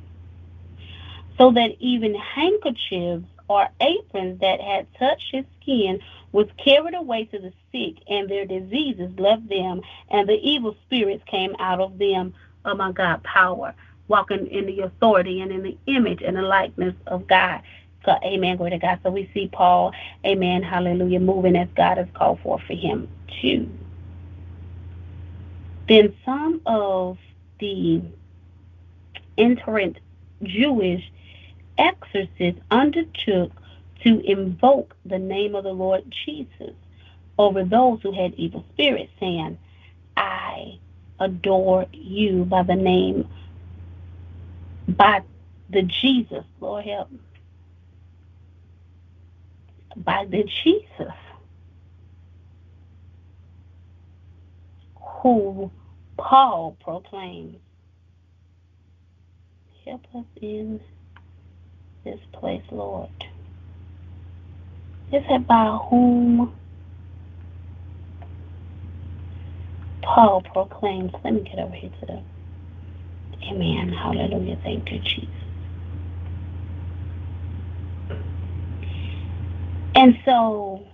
so 1.39 1.51
that 1.53 1.71
even 1.79 2.15
handkerchiefs 2.15 3.25
or 3.49 3.69
aprons 3.81 4.41
that 4.41 4.61
had 4.61 4.87
touched 4.99 5.31
his 5.33 5.45
skin 5.61 6.01
was 6.33 6.47
carried 6.63 6.95
away 6.95 7.25
to 7.25 7.39
the 7.39 7.53
sick, 7.73 8.03
and 8.09 8.29
their 8.29 8.45
diseases 8.45 9.11
left 9.19 9.49
them, 9.49 9.81
and 10.11 10.29
the 10.29 10.39
evil 10.43 10.77
spirits 10.85 11.23
came 11.27 11.55
out 11.59 11.81
of 11.81 11.99
them. 11.99 12.35
Oh 12.65 12.75
my 12.75 12.93
God, 12.93 13.23
power, 13.23 13.75
walking 14.09 14.47
in 14.47 14.67
the 14.67 14.81
authority 14.81 15.41
and 15.41 15.51
in 15.51 15.63
the 15.63 15.77
image 15.87 16.21
and 16.23 16.37
the 16.37 16.43
likeness 16.43 16.95
of 17.07 17.27
God. 17.27 17.63
So, 18.05 18.17
amen, 18.23 18.57
glory 18.57 18.71
to 18.71 18.79
God. 18.79 19.01
So 19.03 19.11
we 19.11 19.31
see 19.33 19.49
Paul, 19.51 19.93
amen, 20.25 20.63
hallelujah, 20.63 21.21
moving 21.21 21.57
as 21.57 21.69
God 21.75 21.97
has 21.99 22.09
called 22.15 22.41
for 22.43 22.59
for 22.59 22.75
him 22.75 23.09
too. 23.41 23.69
Then 25.89 26.15
some 26.25 26.61
of 26.67 27.19
the 27.59 28.03
itinerant 29.39 29.99
Jewish 30.43 31.03
exorcists 31.79 32.61
undertook 32.71 33.51
to 34.03 34.19
invoke 34.29 34.95
the 35.05 35.19
name 35.19 35.55
of 35.55 35.63
the 35.63 35.73
Lord 35.73 36.03
Jesus 36.25 36.73
over 37.37 37.63
those 37.63 38.01
who 38.01 38.11
had 38.11 38.33
evil 38.35 38.65
spirits, 38.73 39.11
saying, 39.19 39.57
I 40.17 40.79
adore 41.19 41.87
you 41.93 42.45
by 42.45 42.63
the 42.63 42.75
name, 42.75 43.27
by 44.87 45.23
the 45.69 45.83
Jesus, 45.83 46.45
Lord 46.59 46.85
help, 46.85 47.11
me. 47.11 47.19
by 49.97 50.25
the 50.29 50.43
Jesus 50.63 51.13
who 55.23 55.71
Paul 56.17 56.77
proclaims. 56.83 57.57
Help 59.85 60.05
us 60.15 60.25
in 60.41 60.79
this 62.03 62.19
place, 62.33 62.63
Lord. 62.71 63.09
It 65.11 65.47
by 65.47 65.77
whom 65.89 66.53
Paul 70.03 70.41
proclaims. 70.41 71.11
Let 71.23 71.33
me 71.33 71.41
get 71.41 71.59
over 71.59 71.75
here 71.75 71.91
to 72.01 72.05
the. 72.05 72.23
Amen. 73.49 73.89
Hallelujah. 73.93 74.57
Thank 74.63 74.91
you, 74.91 74.99
Jesus. 74.99 75.29
And 79.95 80.17
so, 80.25 80.85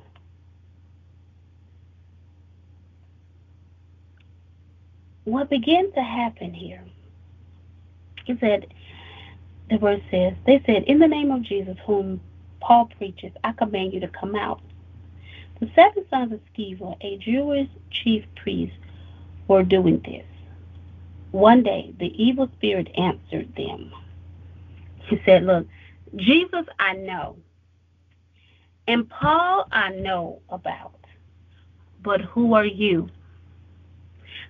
what 5.26 5.49
began 5.49 5.91
to 5.94 6.02
happen 6.02 6.53
here 6.53 6.84
is 8.27 8.40
that 8.41 8.65
the 9.70 9.78
verse 9.78 10.02
says, 10.12 10.34
they 10.46 10.62
said, 10.66 10.84
In 10.84 11.00
the 11.00 11.08
name 11.08 11.32
of 11.32 11.42
Jesus, 11.42 11.78
whom 11.86 12.22
Paul 12.60 12.90
preaches, 12.98 13.32
I 13.44 13.52
command 13.52 13.94
you 13.94 14.00
to 14.02 14.08
come 14.08 14.36
out. 14.36 14.62
The 15.60 15.70
seven 15.74 16.06
sons 16.10 16.34
of 16.34 16.40
Sceva, 16.56 16.96
a 17.02 17.18
Jewish 17.18 17.70
chief 17.90 18.26
priest, 18.36 18.76
were 19.48 19.64
doing 19.64 20.02
this. 20.06 20.26
One 21.32 21.64
day, 21.64 21.94
the 22.00 22.12
evil 22.22 22.50
spirit 22.56 22.90
answered 22.98 23.56
them. 23.56 23.92
He 25.08 25.22
said, 25.26 25.44
Look, 25.46 25.68
Jesus 26.16 26.66
I 26.80 26.94
know, 26.94 27.38
and 28.88 29.10
Paul 29.10 29.68
I 29.72 29.90
know 29.90 30.42
about, 30.50 31.00
but 32.02 32.22
who 32.22 32.54
are 32.54 32.66
you? 32.66 33.10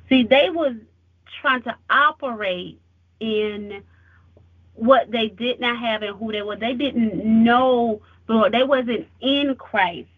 See, 0.10 0.24
they 0.24 0.50
was 0.50 0.76
trying 1.42 1.64
to 1.64 1.76
operate 1.90 2.80
in 3.20 3.84
what 4.76 5.12
they 5.12 5.30
did 5.30 5.60
not 5.60 5.78
have 5.80 6.04
and 6.04 6.18
who 6.18 6.32
they 6.32 6.42
were. 6.42 6.56
They 6.56 6.74
didn't 6.74 7.24
know 7.26 8.02
the 8.28 8.34
Lord. 8.34 8.54
They 8.54 8.64
wasn't 8.64 9.08
in 9.22 9.56
Christ. 9.56 10.10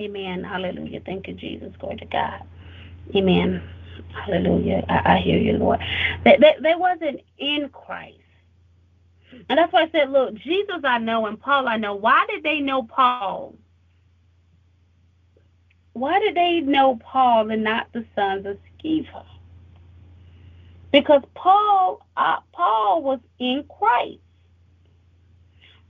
Amen. 0.00 0.42
Hallelujah. 0.44 1.00
Thank 1.04 1.28
you, 1.28 1.34
Jesus. 1.34 1.72
Glory 1.78 1.96
to 1.96 2.06
God. 2.06 2.42
Amen. 3.14 3.62
Hallelujah. 4.12 4.84
I, 4.88 5.14
I 5.14 5.18
hear 5.18 5.38
you, 5.38 5.54
Lord. 5.54 5.80
They, 6.24 6.36
they, 6.40 6.56
they 6.62 6.74
wasn't 6.74 7.20
in 7.38 7.68
Christ. 7.68 8.16
And 9.48 9.58
that's 9.58 9.72
why 9.72 9.82
I 9.82 9.90
said, 9.90 10.10
look, 10.10 10.34
Jesus 10.34 10.80
I 10.84 10.98
know 10.98 11.26
and 11.26 11.40
Paul 11.40 11.68
I 11.68 11.76
know. 11.76 11.94
Why 11.94 12.26
did 12.28 12.42
they 12.42 12.60
know 12.60 12.82
Paul? 12.82 13.54
Why 15.92 16.18
did 16.18 16.34
they 16.34 16.60
know 16.60 16.98
Paul 17.02 17.50
and 17.50 17.62
not 17.62 17.92
the 17.92 18.04
sons 18.14 18.46
of 18.46 18.58
Sceva? 18.82 19.24
Because 20.92 21.22
Paul, 21.34 22.04
uh, 22.16 22.36
Paul 22.52 23.02
was 23.02 23.20
in 23.38 23.64
Christ. 23.78 24.18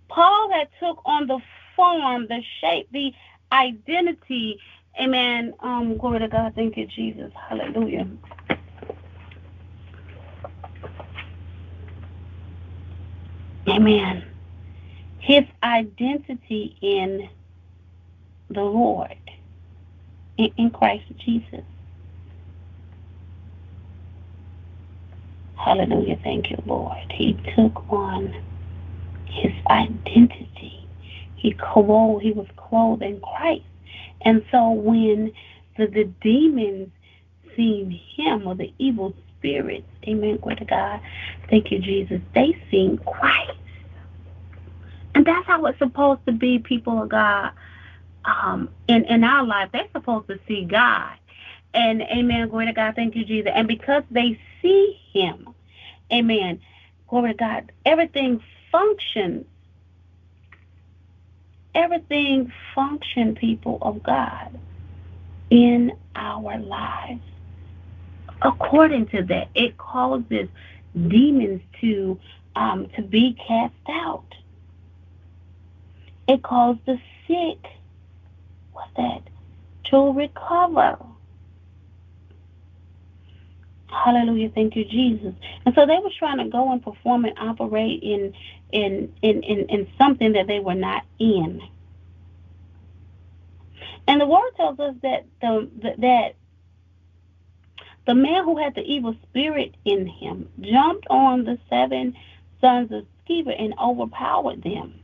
Paul 0.08 0.50
had 0.52 0.68
took 0.80 1.00
on 1.04 1.26
the 1.26 1.38
form, 1.76 2.26
the 2.28 2.40
shape, 2.60 2.88
the 2.92 3.12
identity. 3.52 4.58
Amen. 5.00 5.54
Um, 5.60 5.96
glory 5.96 6.18
to 6.20 6.28
God. 6.28 6.54
Thank 6.54 6.76
you, 6.76 6.86
Jesus. 6.86 7.32
Hallelujah. 7.48 8.08
Amen. 13.68 14.24
His 15.20 15.44
identity 15.62 16.76
in 16.80 17.28
the 18.48 18.62
Lord, 18.62 19.14
in, 20.36 20.50
in 20.56 20.70
Christ 20.70 21.04
Jesus. 21.24 21.64
Hallelujah. 25.64 26.18
Thank 26.24 26.50
you, 26.50 26.62
Lord. 26.66 26.96
He 27.12 27.34
took 27.54 27.84
on 27.92 28.34
his 29.26 29.52
identity. 29.68 30.88
He 31.36 31.52
clothed, 31.52 32.22
he 32.22 32.32
was 32.32 32.46
clothed 32.56 33.02
in 33.02 33.20
Christ. 33.20 33.64
And 34.22 34.44
so 34.50 34.70
when 34.72 35.32
the, 35.76 35.86
the 35.86 36.04
demons 36.22 36.90
seen 37.56 38.00
him 38.16 38.46
or 38.46 38.54
the 38.54 38.72
evil 38.78 39.14
spirits, 39.38 39.86
amen, 40.08 40.38
glory 40.38 40.56
to 40.56 40.64
God. 40.64 41.00
Thank 41.50 41.70
you, 41.72 41.78
Jesus. 41.78 42.20
They 42.34 42.56
seen 42.70 42.98
Christ. 42.98 43.58
And 45.14 45.26
that's 45.26 45.46
how 45.46 45.64
it's 45.66 45.78
supposed 45.78 46.24
to 46.26 46.32
be, 46.32 46.58
people 46.58 47.02
of 47.02 47.08
God. 47.10 47.52
Um, 48.24 48.70
in, 48.88 49.04
in 49.06 49.24
our 49.24 49.44
life, 49.46 49.70
they're 49.72 49.88
supposed 49.92 50.28
to 50.28 50.38
see 50.48 50.64
God. 50.64 51.12
And 51.72 52.02
amen, 52.02 52.48
glory 52.48 52.66
to 52.66 52.72
God, 52.72 52.96
thank 52.96 53.14
you, 53.14 53.24
Jesus. 53.24 53.52
And 53.54 53.68
because 53.68 54.02
they 54.10 54.40
see 54.60 55.00
him, 55.12 55.54
amen, 56.12 56.60
glory 57.08 57.32
to 57.32 57.36
God, 57.36 57.72
everything 57.84 58.42
functions. 58.72 59.46
Everything 61.74 62.52
function, 62.74 63.36
people 63.36 63.78
of 63.80 64.02
God, 64.02 64.58
in 65.50 65.92
our 66.16 66.58
lives. 66.58 67.20
According 68.42 69.06
to 69.08 69.22
that, 69.24 69.48
it 69.54 69.78
causes 69.78 70.48
demons 70.94 71.60
to 71.80 72.18
um, 72.56 72.88
to 72.96 73.02
be 73.02 73.34
cast 73.46 73.74
out. 73.88 74.24
It 76.26 76.42
causes 76.42 76.82
the 76.86 77.00
sick, 77.28 77.64
what's 78.72 78.90
that, 78.96 79.22
to 79.90 80.12
recover. 80.12 80.98
Hallelujah. 83.90 84.50
Thank 84.54 84.76
you, 84.76 84.84
Jesus. 84.84 85.34
And 85.66 85.74
so 85.74 85.86
they 85.86 85.98
were 85.98 86.10
trying 86.18 86.38
to 86.38 86.44
go 86.48 86.72
and 86.72 86.82
perform 86.82 87.24
and 87.24 87.38
operate 87.38 88.02
in 88.02 88.34
in 88.72 89.12
in 89.22 89.42
in, 89.42 89.66
in 89.68 89.88
something 89.98 90.32
that 90.34 90.46
they 90.46 90.60
were 90.60 90.74
not 90.74 91.04
in. 91.18 91.60
And 94.06 94.20
the 94.20 94.26
word 94.26 94.50
tells 94.56 94.78
us 94.80 94.94
that 95.02 95.26
the 95.40 95.68
that 95.98 96.34
the 98.06 98.14
man 98.14 98.44
who 98.44 98.58
had 98.58 98.74
the 98.74 98.82
evil 98.82 99.14
spirit 99.28 99.74
in 99.84 100.06
him 100.06 100.48
jumped 100.60 101.06
on 101.10 101.44
the 101.44 101.58
seven 101.68 102.16
sons 102.60 102.92
of 102.92 103.06
Sceva 103.28 103.54
and 103.58 103.74
overpowered 103.78 104.62
them. 104.62 105.00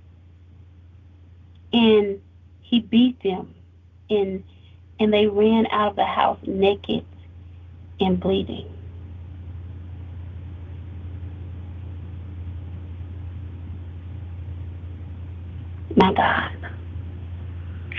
And 1.73 2.21
he 2.63 2.81
beat 2.81 3.23
them 3.23 3.55
and 4.11 4.45
and 4.99 5.13
they 5.13 5.27
ran 5.27 5.67
out 5.71 5.91
of 5.91 5.97
the 5.97 6.05
house 6.05 6.39
naked 6.47 7.05
and 8.01 8.19
bleeding. 8.21 8.76
My 15.97 16.13
God. 16.15 16.51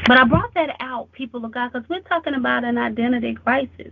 But 0.07 0.19
I 0.19 0.25
brought 0.25 0.53
that 0.55 0.77
out, 0.79 1.11
people 1.13 1.43
of 1.45 1.53
God, 1.53 1.71
because 1.73 1.87
we're 1.89 2.01
talking 2.01 2.35
about 2.35 2.63
an 2.63 2.77
identity 2.77 3.35
crisis. 3.35 3.91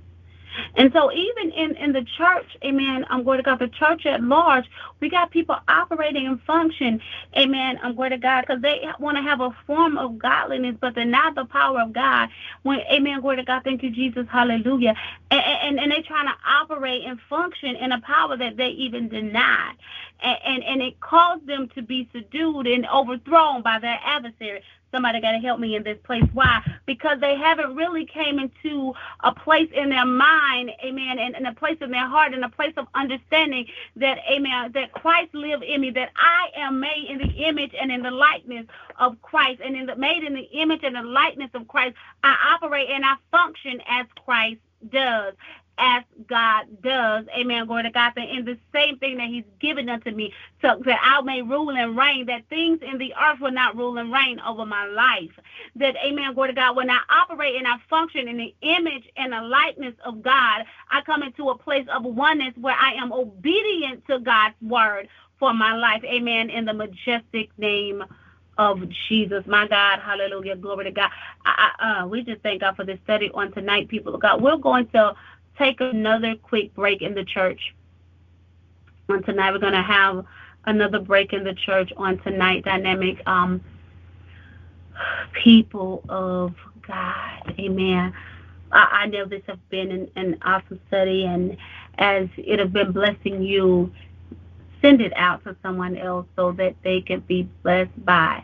And 0.75 0.91
so 0.93 1.11
even 1.11 1.51
in, 1.51 1.75
in 1.75 1.91
the 1.93 2.03
church, 2.17 2.57
amen, 2.63 3.05
I'm 3.09 3.23
going 3.23 3.37
to 3.37 3.43
God, 3.43 3.59
the 3.59 3.67
church 3.67 4.05
at 4.05 4.23
large, 4.23 4.65
we 4.99 5.09
got 5.09 5.31
people 5.31 5.57
operating 5.67 6.27
and 6.27 6.41
function, 6.43 7.01
amen, 7.37 7.79
I'm 7.83 7.95
going 7.95 8.11
to 8.11 8.17
God, 8.17 8.41
because 8.41 8.61
they 8.61 8.81
want 8.99 9.17
to 9.17 9.23
have 9.23 9.41
a 9.41 9.55
form 9.67 9.97
of 9.97 10.17
godliness, 10.17 10.75
but 10.79 10.95
they're 10.95 11.05
not 11.05 11.35
the 11.35 11.45
power 11.45 11.81
of 11.81 11.93
God. 11.93 12.29
When, 12.63 12.79
amen, 12.91 13.21
glory 13.21 13.37
to 13.37 13.43
God, 13.43 13.63
thank 13.63 13.83
you, 13.83 13.91
Jesus, 13.91 14.27
hallelujah. 14.29 14.95
And, 15.31 15.41
and, 15.41 15.79
and 15.79 15.91
they're 15.91 16.03
trying 16.03 16.27
to 16.27 16.35
operate 16.47 17.03
and 17.05 17.19
function 17.29 17.75
in 17.75 17.91
a 17.91 18.01
power 18.01 18.37
that 18.37 18.57
they 18.57 18.69
even 18.69 19.09
deny. 19.09 19.73
And, 20.21 20.37
and, 20.45 20.63
and 20.63 20.81
it 20.81 20.99
caused 20.99 21.45
them 21.47 21.69
to 21.75 21.81
be 21.81 22.09
subdued 22.13 22.67
and 22.67 22.87
overthrown 22.87 23.61
by 23.61 23.79
their 23.79 23.99
adversary. 24.03 24.63
Somebody 24.95 25.19
got 25.19 25.33
to 25.33 25.39
help 25.39 25.59
me 25.59 25.75
in 25.75 25.83
this 25.83 25.97
place. 26.05 26.23
Why? 26.31 26.61
Because 26.85 27.19
they 27.19 27.35
haven't 27.35 27.75
really 27.75 28.05
came 28.05 28.39
into 28.39 28.93
a 29.25 29.35
place 29.35 29.69
in 29.75 29.89
their 29.89 30.05
mind, 30.05 30.71
amen, 30.85 31.19
and, 31.19 31.35
and 31.35 31.45
a 31.45 31.53
place 31.53 31.75
in 31.81 31.91
their 31.91 32.07
heart 32.07 32.33
and 32.33 32.45
a 32.45 32.49
place 32.49 32.71
of 32.77 32.87
understanding 32.95 33.65
that, 33.97 34.19
amen, 34.31 34.71
that 34.71 34.93
Christ 34.93 35.33
live 35.33 35.61
in 35.63 35.81
me, 35.81 35.89
that 35.91 36.11
I 36.15 36.47
am 36.55 36.79
made 36.79 37.07
in 37.09 37.17
the 37.17 37.27
image 37.45 37.73
and 37.77 37.91
in 37.91 38.03
the 38.03 38.11
likeness 38.11 38.67
of 38.97 39.21
Christ, 39.21 39.59
and 39.61 39.75
in 39.75 39.85
the 39.85 39.97
made 39.97 40.23
in 40.23 40.33
the 40.33 40.47
image 40.53 40.83
and 40.83 40.95
the 40.95 41.03
likeness 41.03 41.49
of 41.55 41.67
Christ, 41.67 41.97
I 42.23 42.55
operate 42.55 42.89
and 42.89 43.03
I 43.03 43.15
function 43.31 43.81
as 43.89 44.05
Christ 44.23 44.61
does. 44.89 45.33
As 45.77 46.03
God 46.27 46.65
does. 46.81 47.25
Amen. 47.37 47.65
Glory 47.67 47.83
to 47.83 47.91
God. 47.91 48.13
And 48.15 48.29
in 48.29 48.45
the 48.45 48.57
same 48.73 48.97
thing 48.99 49.17
that 49.17 49.27
He's 49.27 49.43
given 49.59 49.89
unto 49.89 50.11
me, 50.11 50.33
so 50.61 50.81
that 50.85 50.99
I 51.01 51.21
may 51.21 51.41
rule 51.41 51.71
and 51.71 51.97
reign, 51.97 52.25
that 52.27 52.47
things 52.49 52.79
in 52.81 52.97
the 52.97 53.13
earth 53.21 53.39
will 53.41 53.51
not 53.51 53.75
rule 53.75 53.97
and 53.97 54.11
reign 54.11 54.39
over 54.39 54.65
my 54.65 54.85
life. 54.85 55.31
That, 55.75 55.95
amen, 56.03 56.33
glory 56.33 56.49
to 56.49 56.55
God, 56.55 56.75
when 56.75 56.89
I 56.89 56.99
operate 57.09 57.55
and 57.55 57.67
I 57.67 57.75
function 57.89 58.27
in 58.27 58.37
the 58.37 58.53
image 58.61 59.09
and 59.17 59.33
the 59.33 59.41
likeness 59.41 59.95
of 60.03 60.21
God, 60.21 60.65
I 60.89 61.01
come 61.01 61.23
into 61.23 61.49
a 61.49 61.57
place 61.57 61.87
of 61.93 62.03
oneness 62.03 62.53
where 62.59 62.75
I 62.75 62.93
am 62.93 63.11
obedient 63.11 64.05
to 64.07 64.19
God's 64.19 64.55
word 64.61 65.07
for 65.39 65.53
my 65.53 65.75
life. 65.75 66.03
Amen. 66.05 66.49
In 66.49 66.65
the 66.65 66.73
majestic 66.73 67.49
name 67.57 68.03
of 68.57 68.81
Jesus. 69.09 69.43
My 69.47 69.67
God, 69.67 69.99
hallelujah, 69.99 70.55
glory 70.55 70.85
to 70.85 70.91
God. 70.91 71.09
I, 71.45 71.71
I, 71.77 71.99
uh, 71.99 72.07
we 72.07 72.23
just 72.23 72.41
thank 72.41 72.61
God 72.61 72.75
for 72.75 72.85
this 72.85 72.99
study 73.03 73.29
on 73.33 73.51
tonight, 73.51 73.89
people 73.89 74.15
of 74.15 74.21
God. 74.21 74.41
We're 74.41 74.57
going 74.57 74.87
to 74.89 75.13
take 75.57 75.81
another 75.81 76.35
quick 76.35 76.73
break 76.73 77.01
in 77.01 77.13
the 77.13 77.23
church. 77.23 77.75
On 79.09 79.21
tonight, 79.23 79.51
we're 79.51 79.59
going 79.59 79.73
to 79.73 79.81
have 79.81 80.25
another 80.65 80.99
break 80.99 81.33
in 81.33 81.43
the 81.43 81.53
church 81.53 81.91
on 81.97 82.17
tonight. 82.19 82.65
Dynamic 82.65 83.21
um, 83.27 83.61
people 85.43 86.03
of 86.09 86.53
God, 86.87 87.55
Amen. 87.59 88.13
I, 88.71 89.01
I 89.03 89.05
know 89.07 89.25
this 89.25 89.43
has 89.47 89.57
been 89.69 89.91
an, 89.91 90.11
an 90.15 90.37
awesome 90.41 90.79
study, 90.87 91.25
and 91.25 91.57
as 91.97 92.27
it 92.37 92.59
has 92.59 92.69
been 92.69 92.91
blessing 92.91 93.41
you, 93.43 93.91
send 94.81 95.01
it 95.01 95.13
out 95.15 95.43
to 95.43 95.55
someone 95.63 95.97
else 95.97 96.27
so 96.35 96.51
that 96.53 96.75
they 96.83 97.01
can 97.01 97.21
be 97.21 97.43
blessed 97.63 98.05
by 98.05 98.43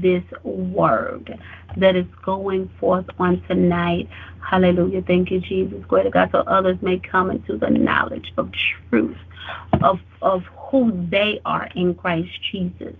this 0.00 0.24
word 0.44 1.38
that 1.76 1.96
is 1.96 2.06
going 2.24 2.70
forth 2.80 3.06
on 3.18 3.42
tonight. 3.48 4.08
Hallelujah. 4.40 5.02
Thank 5.02 5.30
you, 5.30 5.40
Jesus. 5.40 5.84
Glory 5.88 6.04
to 6.04 6.10
God. 6.10 6.30
So 6.32 6.40
others 6.40 6.78
may 6.82 6.98
come 6.98 7.30
into 7.30 7.56
the 7.58 7.70
knowledge 7.70 8.32
of 8.36 8.50
truth 8.88 9.16
of 9.82 10.00
of 10.22 10.42
who 10.70 10.92
they 11.10 11.40
are 11.44 11.68
in 11.74 11.94
Christ 11.94 12.30
Jesus. 12.50 12.94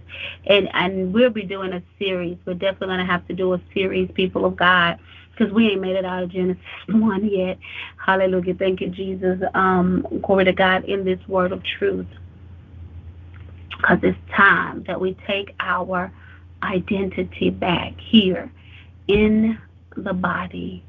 And 0.46 0.68
and 0.74 1.12
we'll 1.12 1.30
be 1.30 1.42
doing 1.42 1.72
a 1.72 1.82
series. 1.98 2.38
We're 2.46 2.54
definitely 2.54 2.88
gonna 2.88 3.06
have 3.06 3.26
to 3.28 3.34
do 3.34 3.54
a 3.54 3.60
series, 3.74 4.10
people 4.14 4.44
of 4.44 4.56
God, 4.56 4.98
because 5.32 5.52
we 5.52 5.68
ain't 5.70 5.80
made 5.80 5.96
it 5.96 6.04
out 6.04 6.22
of 6.22 6.30
Genesis 6.30 6.62
one 6.88 7.28
yet. 7.28 7.58
Hallelujah. 8.04 8.54
Thank 8.54 8.80
you, 8.80 8.88
Jesus. 8.88 9.40
Um, 9.54 10.06
glory 10.22 10.44
to 10.44 10.52
God 10.52 10.84
in 10.84 11.04
this 11.04 11.20
word 11.28 11.52
of 11.52 11.62
truth. 11.78 12.06
Because 13.76 13.98
it's 14.02 14.18
time 14.34 14.84
that 14.86 15.00
we 15.00 15.16
take 15.26 15.54
our 15.60 16.12
identity 16.62 17.50
back 17.50 17.94
here 17.98 18.50
in 19.08 19.58
the 19.96 20.12
body 20.12 20.84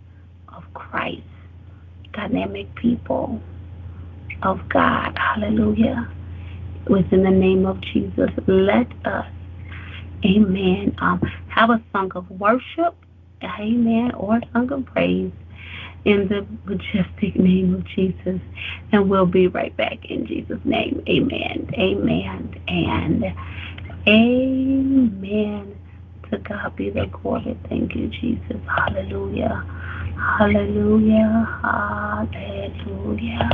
of 0.56 0.64
Christ. 0.74 1.22
Dynamic 2.14 2.74
people 2.76 3.42
of 4.42 4.60
God. 4.70 5.18
Hallelujah. 5.18 6.10
Within 6.90 7.24
the 7.24 7.32
name 7.32 7.66
of 7.66 7.82
Jesus, 7.82 8.32
let 8.48 8.88
us, 9.06 9.28
amen, 10.26 10.96
um, 11.00 11.22
have 11.50 11.70
a 11.70 11.84
song 11.92 12.12
of 12.16 12.30
worship, 12.32 12.96
amen, 13.44 14.12
or 14.16 14.38
a 14.38 14.42
song 14.54 14.72
of 14.72 14.86
praise 14.86 15.32
in 16.06 16.30
the 16.30 16.48
majestic 16.66 17.36
name 17.36 17.76
of 17.76 17.86
Jesus. 17.86 18.40
And 18.94 19.10
we'll 19.10 19.26
be 19.26 19.48
right 19.48 19.76
back 19.76 20.06
in 20.10 20.26
Jesus' 20.26 20.60
name. 20.64 21.04
Amen, 21.10 21.70
amen, 21.74 22.56
and 22.68 23.26
amen. 24.08 25.80
To 26.32 26.38
God 26.40 26.76
be 26.76 26.90
the 26.90 27.08
glory. 27.08 27.58
Thank 27.70 27.96
you, 27.96 28.10
Jesus. 28.10 28.62
Hallelujah. 28.68 29.66
Hallelujah. 30.40 31.60
Hallelujah. 31.64 33.50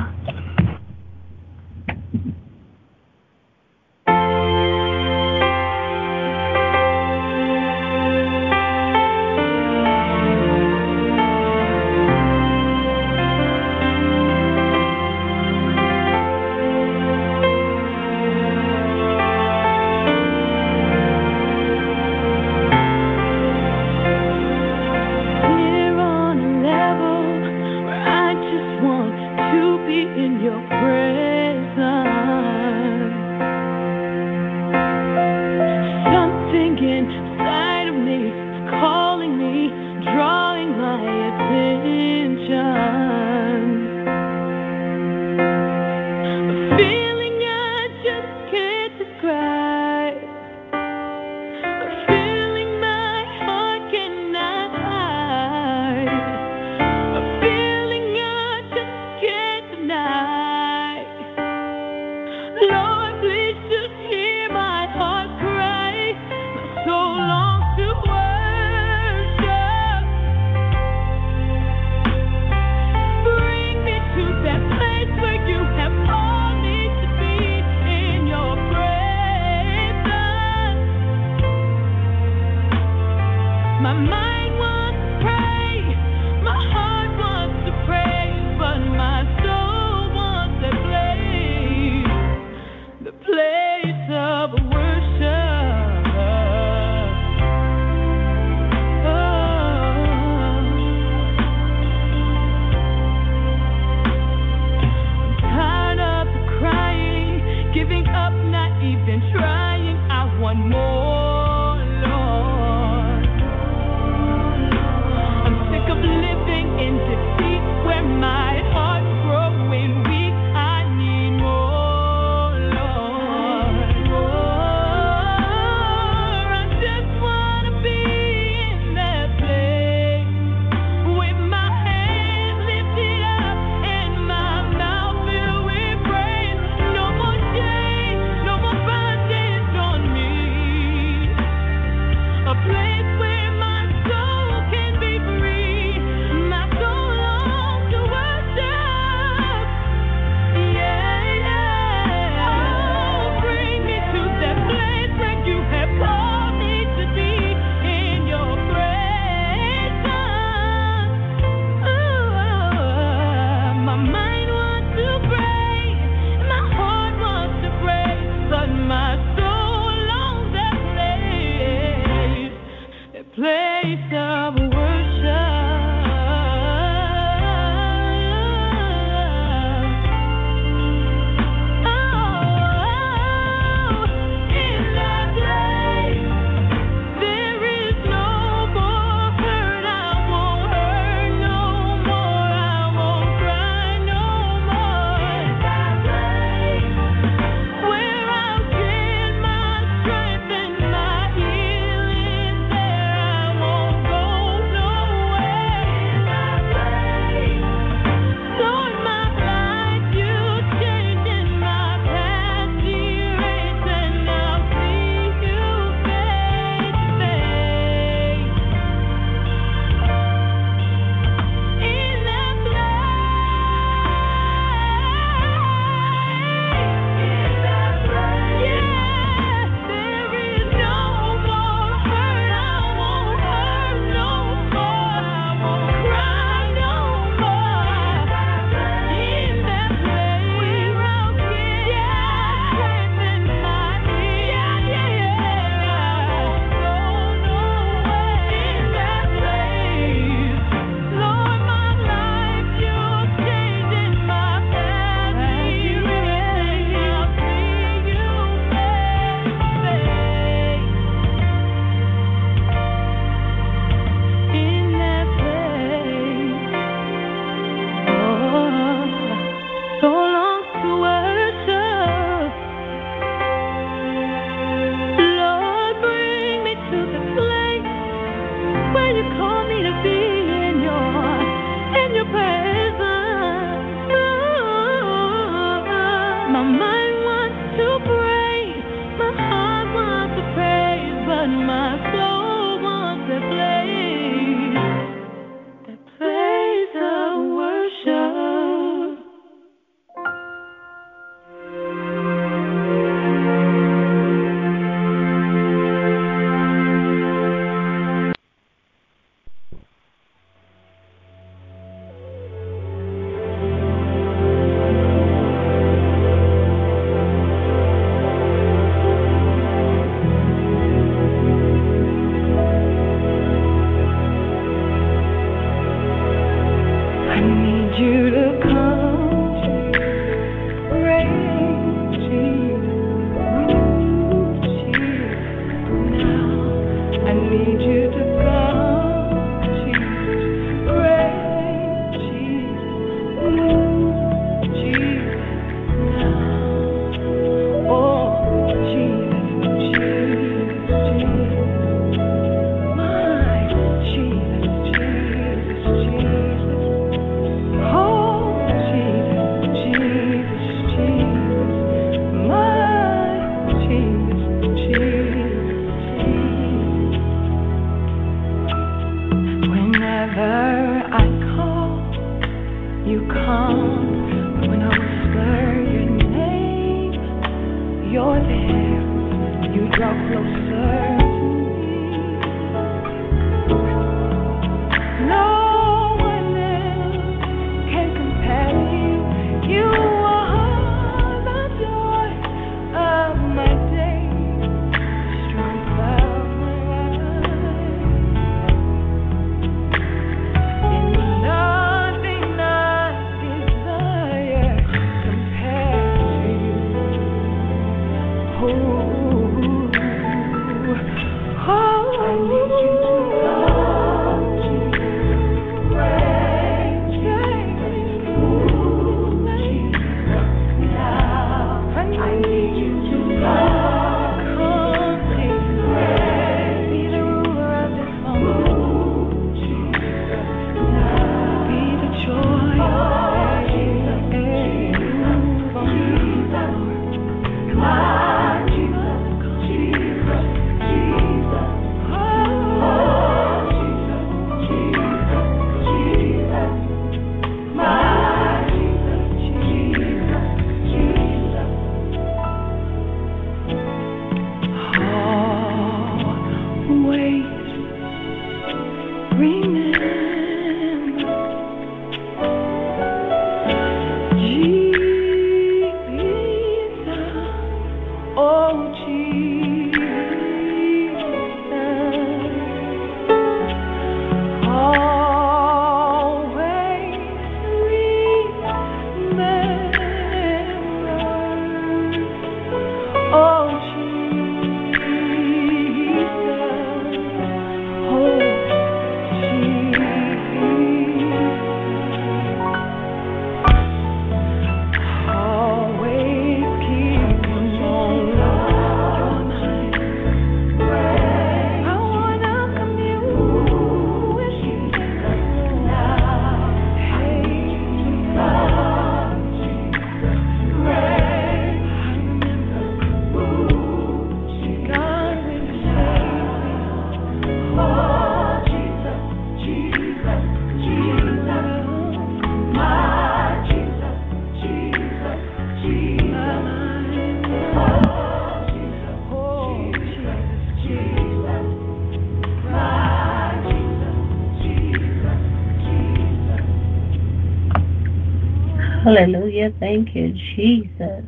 Hallelujah. 539.64 539.80
Thank 539.80 540.15
you, 540.15 540.34
Jesus. 540.56 541.23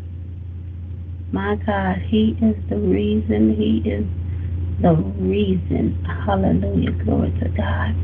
My 1.32 1.56
God, 1.66 1.98
He 2.08 2.38
is 2.42 2.56
the 2.70 2.78
reason. 2.78 3.56
He 3.56 3.90
is 3.90 4.06
the 4.82 4.94
reason. 4.94 6.04
Hallelujah. 6.26 6.92
Glory 7.04 7.32
to 7.42 7.50
God. 7.50 7.96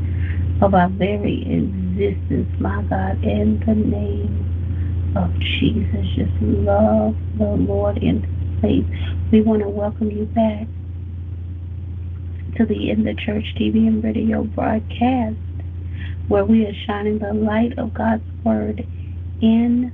Of 0.62 0.74
our 0.74 0.88
very 0.88 1.42
existence, 1.42 2.48
my 2.60 2.82
God, 2.82 3.22
in 3.24 3.62
the 3.66 3.74
name 3.74 5.12
of 5.16 5.30
Jesus. 5.60 6.06
Just 6.16 6.32
love 6.40 7.14
the 7.36 7.44
Lord 7.44 7.98
in 7.98 8.22
place. 8.60 8.86
We 9.32 9.42
want 9.42 9.62
to 9.62 9.68
welcome 9.68 10.10
you 10.10 10.26
back 10.26 10.66
to 12.56 12.66
the 12.66 12.90
In 12.90 13.04
the 13.04 13.14
Church 13.14 13.44
TV 13.58 13.86
and 13.86 14.02
radio 14.04 14.44
broadcast 14.44 15.36
where 16.28 16.44
we 16.44 16.64
are 16.64 16.74
shining 16.86 17.18
the 17.18 17.34
light 17.34 17.76
of 17.78 17.92
God's 17.92 18.22
Word 18.44 18.86
in 19.40 19.92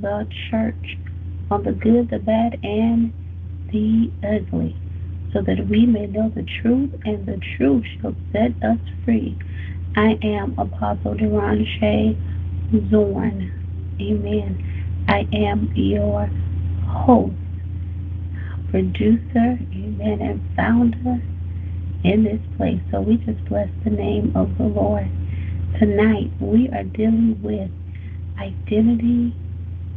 the 0.00 0.26
church 0.50 0.98
on 1.50 1.62
the 1.62 1.72
good, 1.72 2.10
the 2.10 2.18
bad, 2.18 2.58
and 2.62 3.12
the 3.72 4.10
ugly, 4.22 4.76
so 5.32 5.42
that 5.42 5.68
we 5.68 5.86
may 5.86 6.06
know 6.06 6.30
the 6.34 6.46
truth 6.62 6.90
and 7.04 7.26
the 7.26 7.40
truth 7.56 7.84
shall 8.00 8.14
set 8.32 8.50
us 8.62 8.78
free. 9.04 9.38
I 9.96 10.18
am 10.22 10.54
Apostle 10.58 11.14
Deranche 11.14 12.16
Zorn. 12.90 13.52
Amen. 14.00 14.64
I 15.08 15.26
am 15.32 15.70
your 15.74 16.30
host, 16.86 17.34
producer, 18.70 19.58
amen, 19.72 20.20
and 20.20 20.42
founder 20.56 21.22
in 22.04 22.24
this 22.24 22.40
place. 22.56 22.80
So 22.90 23.00
we 23.00 23.16
just 23.18 23.44
bless 23.46 23.68
the 23.84 23.90
name 23.90 24.32
of 24.34 24.56
the 24.58 24.64
Lord. 24.64 25.10
Tonight 25.78 26.32
we 26.40 26.68
are 26.70 26.84
dealing 26.84 27.40
with 27.42 27.70
identity 28.38 29.34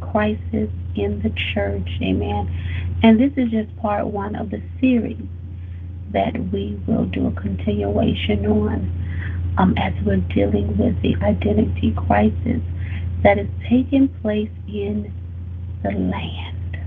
crisis 0.00 0.70
in 0.94 1.20
the 1.22 1.30
church. 1.54 1.88
Amen. 2.02 2.50
And 3.02 3.20
this 3.20 3.32
is 3.36 3.50
just 3.50 3.74
part 3.76 4.06
one 4.06 4.36
of 4.36 4.50
the 4.50 4.62
series 4.80 5.26
that 6.12 6.34
we 6.52 6.80
will 6.86 7.06
do 7.06 7.26
a 7.28 7.32
continuation 7.32 8.46
on 8.46 9.54
um, 9.58 9.74
as 9.76 9.92
we're 10.04 10.16
dealing 10.34 10.76
with 10.76 11.00
the 11.02 11.14
identity 11.24 11.94
crisis 12.06 12.60
that 13.22 13.38
is 13.38 13.48
taking 13.68 14.08
place 14.22 14.50
in 14.66 15.12
the 15.82 15.90
land. 15.90 16.78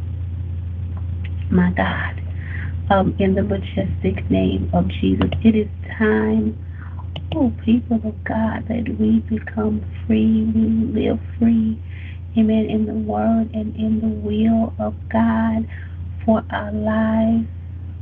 My 1.50 1.72
God. 1.72 2.22
Um, 2.90 3.16
in 3.18 3.34
the 3.34 3.44
majestic 3.44 4.30
name 4.30 4.70
of 4.74 4.88
Jesus. 4.90 5.30
It 5.44 5.56
is 5.56 5.70
time 5.98 6.58
Oh, 7.36 7.52
people 7.66 8.00
of 8.04 8.24
God, 8.26 8.68
that 8.68 8.96
we 9.00 9.20
become 9.22 9.84
free, 10.06 10.44
we 10.54 11.02
live 11.02 11.20
free, 11.40 11.82
amen, 12.38 12.66
in 12.70 12.86
the 12.86 12.94
word 12.94 13.50
and 13.54 13.76
in 13.76 14.00
the 14.02 14.08
will 14.08 14.74
of 14.80 14.96
God 15.12 15.68
for 16.26 16.44
our 16.50 16.72
lives, 16.72 17.48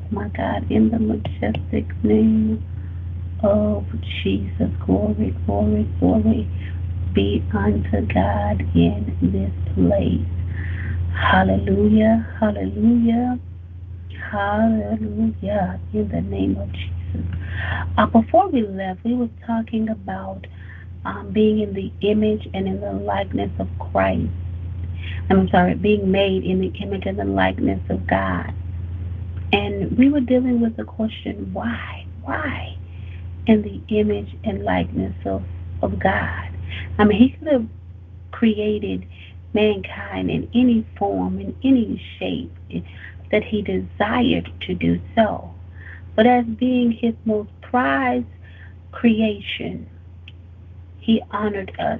my 0.10 0.30
God, 0.30 0.70
in 0.70 0.90
the 0.90 1.00
majestic 1.00 2.04
name 2.04 2.64
of 3.44 3.86
Jesus. 4.24 4.70
Glory, 4.86 5.36
glory, 5.46 5.90
glory 6.00 6.50
be 7.14 7.44
unto 7.54 8.06
God 8.14 8.62
in 8.74 9.18
this 9.22 9.74
place. 9.76 10.28
Hallelujah, 11.14 12.28
hallelujah, 12.40 13.40
hallelujah, 14.32 15.80
in 15.94 16.10
the 16.10 16.22
name 16.22 16.58
of 16.58 16.70
Jesus. 16.72 17.28
Uh, 17.98 18.06
before 18.06 18.50
we 18.50 18.66
left, 18.66 19.04
we 19.04 19.14
were 19.14 19.30
talking 19.46 19.90
about 19.90 20.46
um, 21.06 21.32
being 21.32 21.60
in 21.60 21.74
the 21.74 21.92
image 22.02 22.48
and 22.54 22.68
in 22.68 22.80
the 22.80 22.94
likeness 22.94 23.52
of 23.60 23.68
Christ. 23.80 24.30
I'm 25.30 25.50
sorry, 25.50 25.76
being 25.76 26.12
made 26.12 26.44
in 26.44 26.60
the 26.60 26.68
image 26.80 27.06
and 27.06 27.18
the 27.18 27.26
likeness 27.26 27.82
of 27.90 28.06
God. 28.06 28.54
And 29.54 29.98
we 29.98 30.10
were 30.10 30.22
dealing 30.22 30.62
with 30.62 30.78
the 30.78 30.84
question, 30.84 31.52
why? 31.54 32.06
Why? 32.24 32.78
In 33.48 33.62
the 33.62 33.82
image 33.96 34.36
and 34.44 34.64
likeness 34.64 35.16
of, 35.26 35.44
of 35.82 36.00
God. 36.00 36.50
I 36.98 37.04
mean, 37.04 37.18
He 37.18 37.30
could 37.30 37.48
have 37.48 37.68
created 38.32 39.06
mankind 39.54 40.30
in 40.30 40.50
any 40.54 40.86
form, 40.98 41.40
in 41.40 41.56
any 41.64 42.02
shape 42.18 42.54
that 43.32 43.44
He 43.44 43.62
desired 43.62 44.52
to 44.62 44.74
do 44.74 45.02
so. 45.16 45.54
But 46.16 46.28
as 46.28 46.46
being 46.46 46.92
His 46.92 47.16
most 47.26 47.50
prized 47.62 48.26
creation, 48.92 49.90
He 51.02 51.22
honored 51.32 51.74
us 51.80 52.00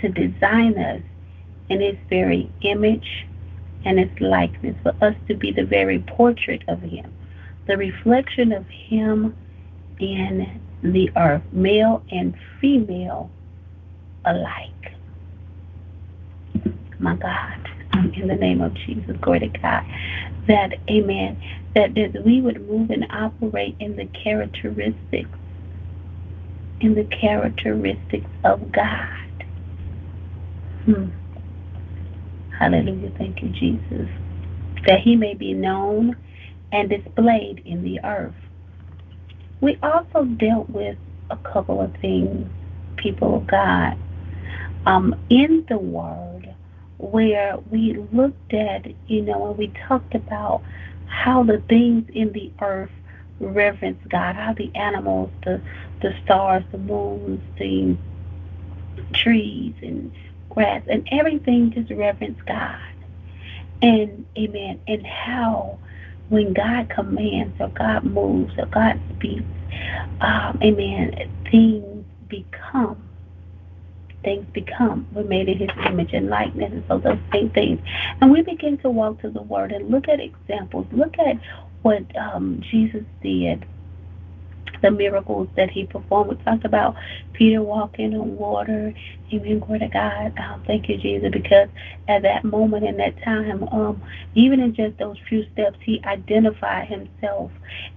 to 0.00 0.08
design 0.08 0.76
us 0.78 1.02
in 1.68 1.80
His 1.80 1.96
very 2.08 2.50
image 2.62 3.26
and 3.84 3.98
His 3.98 4.10
likeness, 4.20 4.74
for 4.82 4.94
us 5.00 5.14
to 5.28 5.34
be 5.34 5.52
the 5.52 5.64
very 5.64 6.00
portrait 6.00 6.62
of 6.66 6.80
Him, 6.80 7.12
the 7.66 7.76
reflection 7.76 8.52
of 8.52 8.66
Him 8.68 9.36
in 10.00 10.60
the 10.82 11.10
earth, 11.16 11.42
male 11.52 12.02
and 12.10 12.34
female 12.60 13.30
alike. 14.24 14.96
My 16.98 17.14
God, 17.16 17.68
um, 17.92 18.12
in 18.14 18.28
the 18.28 18.34
name 18.34 18.60
of 18.60 18.74
Jesus, 18.74 19.16
glory 19.20 19.40
to 19.40 19.48
God, 19.48 19.84
that, 20.48 20.74
amen, 20.88 21.40
that, 21.74 21.94
that 21.94 22.24
we 22.24 22.40
would 22.40 22.66
move 22.68 22.90
and 22.90 23.06
operate 23.10 23.76
in 23.78 23.96
the 23.96 24.06
characteristics, 24.06 25.37
in 26.80 26.94
the 26.94 27.04
characteristics 27.04 28.30
of 28.44 28.72
God. 28.72 29.44
Hmm. 30.84 31.10
Hallelujah. 32.58 33.12
Thank 33.18 33.42
you, 33.42 33.50
Jesus. 33.50 34.08
That 34.86 35.00
he 35.00 35.16
may 35.16 35.34
be 35.34 35.54
known 35.54 36.16
and 36.72 36.88
displayed 36.88 37.62
in 37.64 37.82
the 37.82 38.00
earth. 38.04 38.34
We 39.60 39.78
also 39.82 40.24
dealt 40.24 40.70
with 40.70 40.96
a 41.30 41.36
couple 41.36 41.80
of 41.80 41.94
things, 42.00 42.48
people 42.96 43.36
of 43.36 43.46
God, 43.46 43.98
um, 44.86 45.14
in 45.30 45.64
the 45.68 45.78
Word, 45.78 46.54
where 46.98 47.56
we 47.70 47.98
looked 48.12 48.54
at, 48.54 48.86
you 49.08 49.22
know, 49.22 49.48
and 49.48 49.58
we 49.58 49.72
talked 49.86 50.14
about 50.14 50.62
how 51.06 51.42
the 51.42 51.62
things 51.68 52.04
in 52.12 52.32
the 52.32 52.52
earth 52.60 52.90
reverence 53.40 54.00
God, 54.08 54.34
how 54.36 54.54
the 54.54 54.70
animals, 54.74 55.30
the 55.44 55.60
the 56.00 56.14
stars, 56.24 56.64
the 56.70 56.78
moons, 56.78 57.42
the 57.58 57.96
trees 59.12 59.74
and 59.82 60.12
grass 60.50 60.82
and 60.88 61.06
everything 61.12 61.72
just 61.72 61.90
reverence 61.90 62.38
God. 62.46 62.78
And 63.82 64.26
amen. 64.36 64.80
And 64.88 65.06
how 65.06 65.78
when 66.28 66.52
God 66.52 66.90
commands 66.90 67.56
or 67.60 67.68
God 67.68 68.04
moves 68.04 68.52
or 68.58 68.66
God 68.66 69.00
speaks, 69.14 69.44
um, 70.20 70.58
amen, 70.62 71.30
things 71.50 72.04
become. 72.28 73.02
Things 74.24 74.46
become. 74.52 75.06
We're 75.12 75.22
made 75.22 75.48
in 75.48 75.58
his 75.58 75.70
image 75.86 76.12
and 76.12 76.28
likeness. 76.28 76.72
And 76.72 76.84
so 76.88 76.98
those 76.98 77.18
same 77.32 77.50
things. 77.50 77.80
And 78.20 78.32
we 78.32 78.42
begin 78.42 78.78
to 78.78 78.90
walk 78.90 79.20
to 79.22 79.30
the 79.30 79.42
word 79.42 79.70
and 79.70 79.90
look 79.90 80.08
at 80.08 80.18
examples. 80.18 80.86
Look 80.90 81.18
at 81.20 81.36
what 81.82 82.04
um, 82.16 82.62
Jesus 82.70 83.04
did 83.22 83.64
the 84.82 84.90
miracles 84.90 85.48
that 85.56 85.70
he 85.70 85.84
performed. 85.86 86.30
We 86.30 86.36
talked 86.44 86.64
about 86.64 86.96
Peter 87.32 87.62
walking 87.62 88.14
on 88.14 88.36
water. 88.36 88.94
Amen. 89.32 89.58
Glory 89.58 89.80
to 89.80 89.88
God. 89.88 90.32
Um, 90.38 90.62
thank 90.66 90.88
you, 90.88 90.96
Jesus, 90.96 91.30
because 91.32 91.68
at 92.06 92.22
that 92.22 92.44
moment 92.44 92.84
in 92.84 92.96
that 92.98 93.20
time, 93.22 93.68
um, 93.70 94.02
even 94.34 94.60
in 94.60 94.74
just 94.74 94.98
those 94.98 95.16
few 95.28 95.46
steps, 95.52 95.78
he 95.82 96.00
identified 96.04 96.88
himself. 96.88 97.50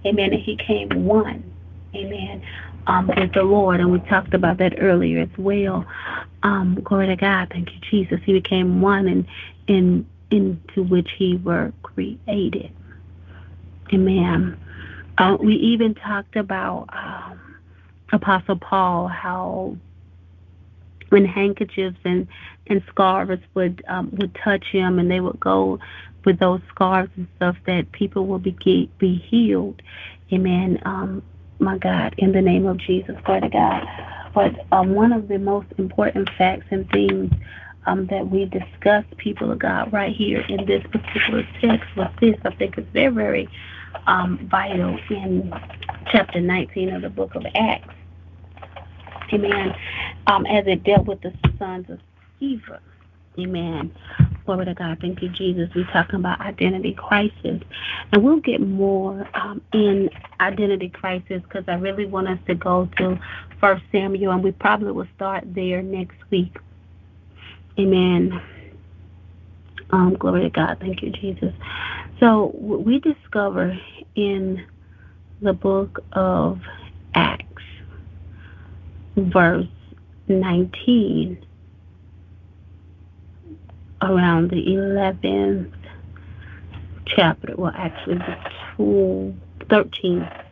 Amen. 0.04 0.32
And 0.32 0.42
he 0.42 0.56
came 0.56 0.88
one. 1.04 1.52
Amen. 1.94 2.42
Um, 2.86 3.06
with 3.06 3.32
the 3.32 3.44
Lord, 3.44 3.80
and 3.80 3.92
we 3.92 4.00
talked 4.00 4.34
about 4.34 4.58
that 4.58 4.74
earlier 4.82 5.20
as 5.20 5.38
well. 5.38 5.84
Um, 6.42 6.80
glory 6.82 7.06
to 7.06 7.16
God. 7.16 7.48
Thank 7.50 7.70
you, 7.72 7.80
Jesus. 7.90 8.20
He 8.24 8.32
became 8.32 8.80
one 8.80 9.06
in 9.06 9.26
in 9.68 10.06
into 10.30 10.82
which 10.82 11.10
he 11.16 11.36
were 11.36 11.72
created. 11.82 12.72
Amen. 13.92 14.58
Uh, 15.18 15.36
we 15.40 15.54
even 15.56 15.94
talked 15.94 16.36
about 16.36 16.88
um, 16.92 17.40
Apostle 18.12 18.56
Paul, 18.56 19.08
how 19.08 19.76
when 21.10 21.26
handkerchiefs 21.26 21.98
and, 22.04 22.26
and 22.68 22.82
scarves 22.88 23.42
would 23.54 23.84
um, 23.86 24.10
would 24.18 24.34
touch 24.42 24.64
him, 24.66 24.98
and 24.98 25.10
they 25.10 25.20
would 25.20 25.38
go 25.38 25.78
with 26.24 26.38
those 26.38 26.60
scarves 26.74 27.10
and 27.16 27.28
stuff, 27.36 27.56
that 27.66 27.92
people 27.92 28.26
will 28.26 28.38
be 28.38 28.90
be 28.98 29.16
healed. 29.16 29.82
Amen. 30.32 30.80
Um, 30.84 31.22
my 31.58 31.78
God, 31.78 32.14
in 32.18 32.32
the 32.32 32.40
name 32.40 32.66
of 32.66 32.78
Jesus, 32.78 33.16
to 33.26 33.48
God. 33.52 33.86
But 34.34 34.66
um, 34.72 34.94
one 34.94 35.12
of 35.12 35.28
the 35.28 35.38
most 35.38 35.66
important 35.76 36.30
facts 36.38 36.66
and 36.70 36.88
things 36.90 37.32
um, 37.86 38.06
that 38.06 38.30
we 38.30 38.46
discuss, 38.46 39.04
people 39.18 39.52
of 39.52 39.58
God, 39.58 39.92
right 39.92 40.14
here 40.14 40.40
in 40.40 40.64
this 40.66 40.82
particular 40.90 41.46
text 41.60 41.88
was 41.96 42.10
this. 42.20 42.36
I 42.44 42.54
think 42.54 42.78
it's 42.78 42.88
very, 42.92 43.12
very 43.12 43.48
um, 44.06 44.48
vital 44.50 44.98
in 45.10 45.52
chapter 46.10 46.40
19 46.40 46.92
of 46.92 47.02
the 47.02 47.10
book 47.10 47.34
of 47.34 47.44
Acts. 47.54 47.94
Amen. 49.32 49.74
Um, 50.26 50.46
as 50.46 50.66
it 50.66 50.84
dealt 50.84 51.06
with 51.06 51.20
the 51.22 51.32
sons 51.58 51.88
of 51.88 51.98
Sceva. 52.40 52.78
Amen. 53.38 53.94
Glory 54.44 54.66
to 54.66 54.74
God. 54.74 54.98
Thank 55.00 55.22
you, 55.22 55.30
Jesus. 55.30 55.70
We're 55.74 55.90
talking 55.90 56.16
about 56.16 56.40
identity 56.40 56.92
crisis. 56.92 57.62
And 58.12 58.22
we'll 58.22 58.40
get 58.40 58.60
more 58.60 59.26
um, 59.34 59.62
in 59.72 60.10
identity 60.40 60.90
crisis 60.90 61.40
because 61.42 61.64
I 61.66 61.74
really 61.74 62.04
want 62.04 62.28
us 62.28 62.38
to 62.46 62.54
go 62.54 62.90
to 62.98 63.18
First 63.58 63.84
Samuel, 63.90 64.32
and 64.32 64.44
we 64.44 64.52
probably 64.52 64.92
will 64.92 65.08
start 65.16 65.44
there 65.46 65.80
next 65.82 66.18
week. 66.30 66.58
Amen. 67.78 68.40
Um, 69.90 70.14
glory 70.18 70.42
to 70.42 70.50
God. 70.50 70.78
Thank 70.80 71.02
you, 71.02 71.10
Jesus. 71.10 71.54
So 72.20 72.52
we 72.56 72.98
discover 72.98 73.78
in 74.14 74.64
the 75.40 75.52
book 75.52 76.04
of 76.12 76.60
Acts, 77.14 77.62
verse 79.16 79.66
19, 80.28 81.44
around 84.02 84.50
the 84.50 84.66
11th 84.66 85.72
chapter, 87.06 87.54
well, 87.56 87.72
actually 87.74 88.18
the 88.18 89.34
13th 89.66 90.44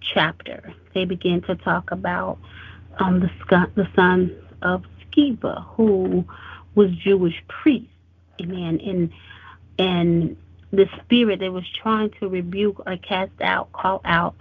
chapter, 0.00 0.72
they 0.94 1.04
begin 1.04 1.40
to 1.42 1.54
talk 1.56 1.90
about 1.90 2.38
um, 2.98 3.20
the, 3.20 3.70
the 3.74 3.88
sons 3.94 4.30
of 4.62 4.84
Sceva, 5.10 5.64
who 5.76 6.24
was 6.74 6.90
Jewish 6.96 7.42
priest. 7.48 7.86
Amen. 8.40 8.80
And 8.80 9.12
and 9.78 10.36
the 10.72 10.88
spirit 11.02 11.40
that 11.40 11.52
was 11.52 11.68
trying 11.82 12.10
to 12.18 12.28
rebuke 12.28 12.82
or 12.86 12.96
cast 12.96 13.40
out, 13.42 13.70
call 13.72 14.00
out 14.04 14.34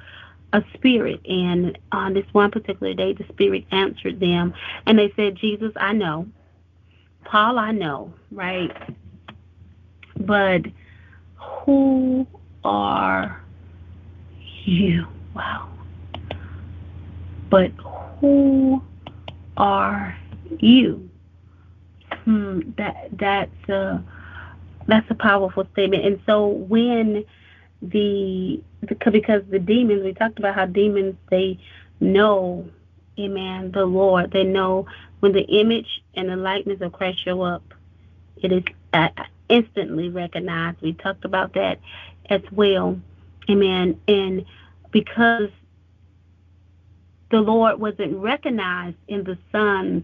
a 0.54 0.64
spirit. 0.74 1.20
And 1.26 1.78
on 1.92 2.14
this 2.14 2.26
one 2.32 2.52
particular 2.52 2.94
day, 2.94 3.14
the 3.14 3.26
spirit 3.30 3.66
answered 3.72 4.20
them, 4.20 4.54
and 4.86 4.98
they 4.98 5.12
said, 5.16 5.36
"Jesus, 5.36 5.74
I 5.76 5.94
know. 5.94 6.28
Paul, 7.26 7.60
I 7.60 7.72
know, 7.72 8.14
right? 8.32 8.72
But 10.18 10.64
who 11.36 12.28
are 12.64 13.42
you?" 14.64 15.08
Wow. 15.36 15.68
But 17.50 17.72
who 18.20 18.82
are 19.58 20.18
you? 20.60 21.10
Hmm, 22.24 22.62
that 22.78 23.10
that's 23.14 23.70
a 23.70 24.04
that's 24.92 25.10
a 25.10 25.16
powerful 25.16 25.66
statement. 25.72 26.06
And 26.06 26.20
so 26.26 26.48
when 26.48 27.24
the 27.82 28.62
because 29.02 29.42
the 29.50 29.60
demons 29.60 30.04
we 30.04 30.14
talked 30.14 30.38
about 30.38 30.54
how 30.54 30.66
demons 30.66 31.16
they 31.30 31.60
know, 32.00 32.68
amen, 33.18 33.72
the 33.72 33.86
Lord. 33.86 34.32
They 34.32 34.44
know 34.44 34.88
when 35.22 35.32
the 35.32 35.44
image 35.44 36.04
and 36.16 36.30
the 36.30 36.36
likeness 36.36 36.82
of 36.82 36.92
Christ 36.92 37.24
show 37.24 37.42
up, 37.42 37.64
it 38.38 38.52
is 38.52 38.64
uh, 38.94 39.10
instantly 39.48 40.10
recognized. 40.10 40.82
We 40.82 40.94
talked 40.94 41.24
about 41.26 41.54
that 41.54 41.80
as 42.30 42.42
well. 42.52 43.00
Amen. 43.50 44.00
And 44.08 44.46
because 44.92 45.50
the 47.30 47.40
Lord 47.40 47.80
wasn't 47.80 48.18
recognized 48.18 48.98
in 49.08 49.24
the 49.24 49.38
sons 49.52 50.04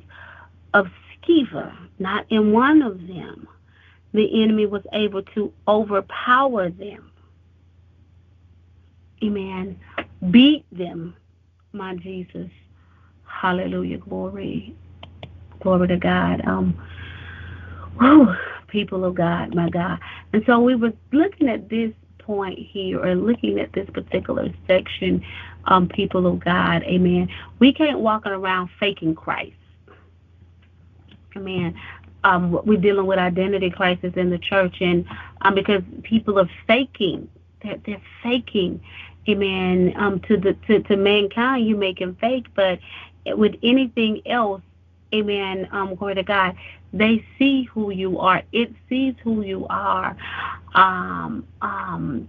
of 0.74 0.88
Sceva, 1.24 1.76
not 2.00 2.26
in 2.30 2.54
one 2.54 2.82
of 2.82 3.06
them, 3.08 3.48
the 4.14 4.44
enemy 4.44 4.66
was 4.66 4.84
able 4.94 5.22
to 5.22 5.52
overpower 5.68 6.70
them. 6.70 7.12
Amen. 9.24 9.80
Beat 10.32 10.66
them, 10.72 11.16
my 11.74 11.96
Jesus. 11.96 12.50
Hallelujah. 13.26 13.98
Glory. 13.98 14.76
Glory 15.62 15.88
to 15.88 15.98
God. 15.98 16.46
Um, 16.46 16.80
whew, 18.00 18.34
people 18.68 19.06
of 19.06 19.16
God, 19.16 19.54
my 19.54 19.70
God. 19.70 20.00
And 20.34 20.44
so 20.46 20.60
we 20.60 20.76
were 20.76 20.94
looking 21.12 21.50
at 21.50 21.70
this 21.70 21.94
point 22.20 22.60
here, 22.60 23.04
or 23.04 23.16
looking 23.16 23.60
at 23.60 23.72
this 23.74 23.90
particular 23.92 24.50
section, 24.68 25.24
um, 25.66 25.88
people 25.88 26.28
of 26.28 26.40
God, 26.44 26.84
amen. 26.84 27.30
We 27.60 27.74
can't 27.74 28.00
walk 28.00 28.26
around 28.26 28.70
faking 28.80 29.16
Christ. 29.16 29.56
Amen. 31.36 31.74
Um, 32.24 32.60
we're 32.66 32.80
dealing 32.80 33.06
with 33.06 33.20
identity 33.20 33.70
crisis 33.70 34.14
in 34.16 34.30
the 34.30 34.40
church, 34.40 34.78
and 34.82 35.06
um, 35.42 35.56
because 35.56 35.82
people 36.04 36.40
are 36.40 36.50
faking, 36.66 37.30
they're, 37.64 37.80
they're 37.86 38.02
faking, 38.24 38.82
amen. 39.30 39.94
Um, 39.98 40.20
to 40.22 40.38
the 40.38 40.54
to, 40.68 40.82
to 40.84 40.98
mankind, 40.98 41.68
you 41.68 41.76
make 41.76 42.00
them 42.00 42.18
fake, 42.20 42.48
but 42.56 42.80
with 43.26 43.56
anything 43.64 44.22
else, 44.26 44.62
amen. 45.14 45.68
Um, 45.72 45.96
glory 45.96 46.16
to 46.16 46.24
God, 46.24 46.56
they 46.94 47.26
see 47.38 47.64
who 47.64 47.92
you 47.92 48.20
are. 48.20 48.44
It 48.52 48.74
sees 48.90 49.16
who 49.24 49.42
you 49.42 49.68
are. 49.70 50.16
Um, 50.74 51.46
um, 51.62 52.28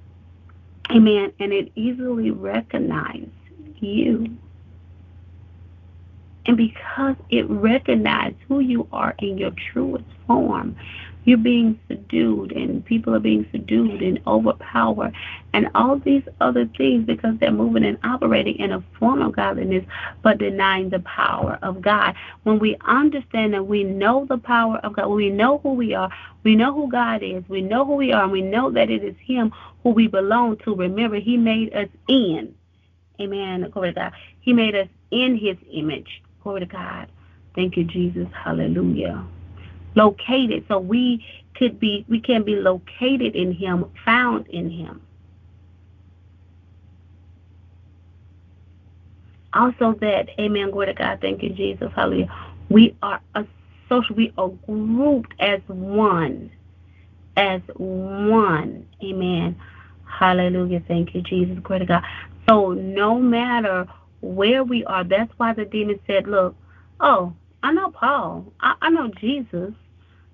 amen. 0.90 1.32
And 1.38 1.52
it 1.52 1.72
easily 1.74 2.30
recognizes 2.30 3.28
you. 3.78 4.36
And 6.48 6.56
because 6.56 7.14
it 7.28 7.48
recognizes 7.48 8.38
who 8.48 8.60
you 8.60 8.88
are 8.90 9.14
in 9.18 9.36
your 9.36 9.52
truest 9.70 10.04
form, 10.26 10.76
you're 11.24 11.36
being 11.36 11.78
subdued 11.88 12.52
and 12.52 12.82
people 12.82 13.14
are 13.14 13.20
being 13.20 13.46
subdued 13.52 14.00
and 14.00 14.18
overpowered 14.26 15.12
and 15.52 15.68
all 15.74 15.98
these 15.98 16.22
other 16.40 16.64
things 16.78 17.04
because 17.04 17.34
they're 17.38 17.52
moving 17.52 17.84
and 17.84 17.98
operating 18.02 18.56
in 18.56 18.72
a 18.72 18.82
form 18.98 19.20
of 19.20 19.36
godliness 19.36 19.84
but 20.22 20.38
denying 20.38 20.88
the 20.88 21.00
power 21.00 21.58
of 21.60 21.82
God. 21.82 22.14
When 22.44 22.58
we 22.58 22.78
understand 22.86 23.52
that 23.52 23.66
we 23.66 23.84
know 23.84 24.24
the 24.24 24.38
power 24.38 24.78
of 24.78 24.96
God, 24.96 25.08
we 25.08 25.28
know 25.28 25.58
who 25.58 25.74
we 25.74 25.92
are, 25.92 26.10
we 26.44 26.56
know 26.56 26.72
who 26.72 26.90
God 26.90 27.22
is, 27.22 27.44
we 27.46 27.60
know 27.60 27.84
who 27.84 27.96
we 27.96 28.10
are, 28.10 28.22
and 28.22 28.32
we 28.32 28.40
know 28.40 28.70
that 28.70 28.88
it 28.88 29.04
is 29.04 29.16
Him 29.22 29.52
who 29.82 29.90
we 29.90 30.06
belong 30.06 30.56
to. 30.64 30.74
Remember, 30.74 31.20
He 31.20 31.36
made 31.36 31.74
us 31.74 31.88
in. 32.08 32.54
Amen. 33.20 33.68
Glory 33.70 33.90
to 33.90 33.94
God. 34.00 34.12
He 34.40 34.54
made 34.54 34.74
us 34.74 34.88
in 35.10 35.36
His 35.36 35.58
image. 35.70 36.22
Glory 36.42 36.60
to 36.60 36.66
God. 36.66 37.08
Thank 37.54 37.76
you, 37.76 37.84
Jesus. 37.84 38.28
Hallelujah. 38.32 39.24
Located. 39.94 40.64
So 40.68 40.78
we 40.78 41.24
could 41.54 41.80
be, 41.80 42.04
we 42.08 42.20
can 42.20 42.44
be 42.44 42.56
located 42.56 43.34
in 43.34 43.52
Him, 43.52 43.86
found 44.04 44.46
in 44.48 44.70
Him. 44.70 45.00
Also, 49.54 49.94
that, 50.00 50.28
amen, 50.38 50.70
glory 50.70 50.86
to 50.86 50.94
God. 50.94 51.18
Thank 51.20 51.42
you, 51.42 51.50
Jesus. 51.50 51.90
Hallelujah. 51.96 52.32
We 52.68 52.94
are 53.02 53.20
a 53.34 53.44
social, 53.88 54.14
we 54.14 54.32
are 54.38 54.50
grouped 54.66 55.32
as 55.40 55.60
one. 55.66 56.50
As 57.36 57.60
one. 57.76 58.86
Amen. 59.02 59.56
Hallelujah. 60.04 60.82
Thank 60.86 61.14
you, 61.14 61.22
Jesus. 61.22 61.58
Glory 61.62 61.80
to 61.80 61.86
God. 61.86 62.02
So 62.48 62.72
no 62.72 63.18
matter 63.18 63.86
where 64.20 64.64
we 64.64 64.84
are, 64.84 65.04
that's 65.04 65.32
why 65.36 65.52
the 65.52 65.64
demon 65.64 66.00
said, 66.06 66.26
Look, 66.26 66.56
oh, 67.00 67.32
I 67.62 67.72
know 67.72 67.90
Paul. 67.90 68.52
I, 68.60 68.74
I 68.80 68.90
know 68.90 69.08
Jesus. 69.20 69.72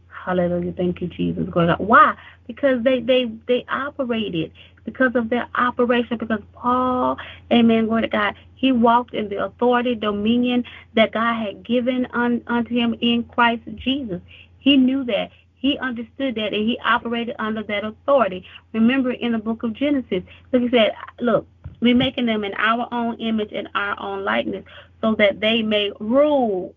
Hallelujah. 0.09 0.73
Thank 0.73 1.01
you, 1.01 1.09
Jesus. 1.09 1.47
Why? 1.79 2.15
Because 2.47 2.83
they 2.83 3.01
they 3.01 3.31
they 3.47 3.65
operated 3.69 4.53
because 4.85 5.15
of 5.15 5.29
their 5.29 5.49
operation. 5.55 6.17
Because 6.17 6.41
Paul, 6.55 7.19
Amen. 7.53 7.87
Glory 7.87 8.03
to 8.03 8.09
God. 8.09 8.35
He 8.55 8.73
walked 8.73 9.13
in 9.13 9.29
the 9.29 9.45
authority, 9.45 9.95
dominion 9.95 10.65
that 10.95 11.13
God 11.13 11.35
had 11.35 11.65
given 11.65 12.07
un, 12.13 12.43
unto 12.47 12.75
him 12.75 12.95
in 13.01 13.25
Christ 13.25 13.63
Jesus. 13.77 14.21
He 14.59 14.77
knew 14.77 15.05
that. 15.05 15.31
He 15.57 15.79
understood 15.79 16.35
that, 16.35 16.53
and 16.53 16.69
he 16.69 16.79
operated 16.85 17.37
under 17.39 17.63
that 17.63 17.85
authority. 17.85 18.47
Remember, 18.73 19.13
in 19.13 19.33
the 19.33 19.39
book 19.39 19.63
of 19.63 19.73
Genesis, 19.73 20.23
look, 20.53 20.63
he 20.63 20.69
said, 20.71 20.93
"Look, 21.21 21.47
we're 21.85 21.95
making 21.95 22.27
them 22.27 22.43
in 22.43 22.55
our 22.55 22.89
own 22.91 23.17
image 23.21 23.53
and 23.53 23.69
our 23.77 23.95
own 24.01 24.25
likeness, 24.25 24.65
so 25.01 25.15
that 25.17 25.41
they 25.41 25.63
may 25.63 25.93
rule." 26.01 26.75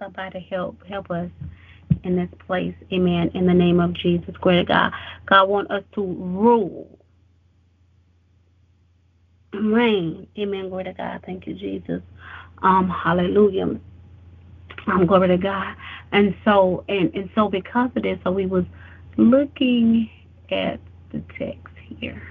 Somebody 0.00 0.40
help 0.50 0.84
help 0.86 1.10
us 1.10 1.30
in 2.02 2.16
this 2.16 2.28
place. 2.46 2.74
Amen. 2.92 3.30
In 3.34 3.46
the 3.46 3.54
name 3.54 3.80
of 3.80 3.92
Jesus. 3.94 4.34
To 4.42 4.64
God. 4.64 4.92
God 5.26 5.48
want 5.48 5.70
us 5.70 5.82
to 5.94 6.02
rule. 6.02 6.98
Reign. 9.52 10.26
Amen. 10.38 10.68
Glory 10.68 10.84
to 10.84 10.92
God. 10.92 11.22
Thank 11.24 11.46
you, 11.46 11.54
Jesus. 11.54 12.02
Um, 12.62 12.88
hallelujah. 12.88 13.78
Um, 14.86 15.06
glory 15.06 15.28
to 15.28 15.38
God. 15.38 15.76
And 16.12 16.34
so 16.44 16.84
and, 16.88 17.14
and 17.14 17.30
so 17.34 17.48
because 17.48 17.90
of 17.96 18.02
this, 18.02 18.18
so 18.24 18.30
we 18.32 18.46
was 18.46 18.64
looking 19.16 20.10
at 20.50 20.80
the 21.12 21.22
text 21.38 21.74
here. 21.98 22.22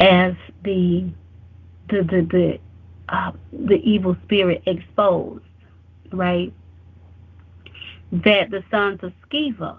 As 0.00 0.34
the 0.64 1.10
the 1.90 2.02
the 2.02 2.22
the 2.30 2.60
uh, 3.08 3.32
the 3.52 3.76
evil 3.84 4.16
spirit 4.24 4.62
exposed, 4.66 5.44
right? 6.12 6.52
That 8.12 8.50
the 8.50 8.64
sons 8.70 9.00
of 9.02 9.12
Sceva, 9.30 9.78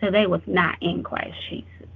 so 0.00 0.10
they 0.10 0.26
was 0.26 0.42
not 0.46 0.76
in 0.82 1.02
Christ 1.02 1.36
Jesus, 1.50 1.88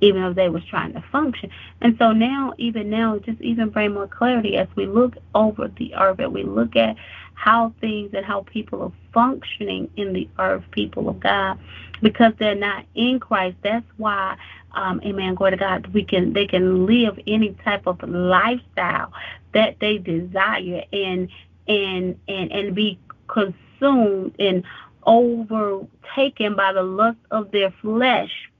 even 0.00 0.22
though 0.22 0.32
they 0.34 0.48
was 0.48 0.64
trying 0.66 0.92
to 0.94 1.04
function. 1.12 1.50
And 1.80 1.96
so 1.98 2.12
now, 2.12 2.54
even 2.58 2.90
now, 2.90 3.18
just 3.18 3.40
even 3.40 3.70
bring 3.70 3.94
more 3.94 4.08
clarity 4.08 4.56
as 4.56 4.68
we 4.76 4.86
look 4.86 5.16
over 5.34 5.68
the 5.68 5.94
earth 5.96 6.20
and 6.20 6.32
we 6.34 6.42
look 6.44 6.76
at 6.76 6.96
how 7.40 7.72
things 7.80 8.10
and 8.12 8.24
how 8.24 8.42
people 8.42 8.82
are 8.82 8.92
functioning 9.14 9.90
in 9.96 10.12
the 10.12 10.28
earth, 10.38 10.62
people 10.72 11.08
of 11.08 11.18
God, 11.20 11.58
because 12.02 12.34
they're 12.38 12.54
not 12.54 12.84
in 12.94 13.18
Christ. 13.18 13.56
That's 13.62 13.86
why 13.96 14.36
um, 14.72 15.00
amen, 15.04 15.34
glory 15.36 15.52
to 15.52 15.56
God, 15.56 15.86
we 15.94 16.04
can 16.04 16.34
they 16.34 16.46
can 16.46 16.84
live 16.86 17.18
any 17.26 17.56
type 17.64 17.86
of 17.86 18.02
lifestyle 18.02 19.12
that 19.54 19.80
they 19.80 19.96
desire 19.96 20.84
and 20.92 21.28
and 21.66 22.18
and 22.28 22.52
and 22.52 22.74
be 22.74 22.98
consumed 23.26 24.34
and 24.38 24.62
overtaken 25.04 26.56
by 26.56 26.74
the 26.74 26.82
lust 26.82 27.18
of 27.30 27.50
their 27.52 27.70
flesh, 27.80 28.50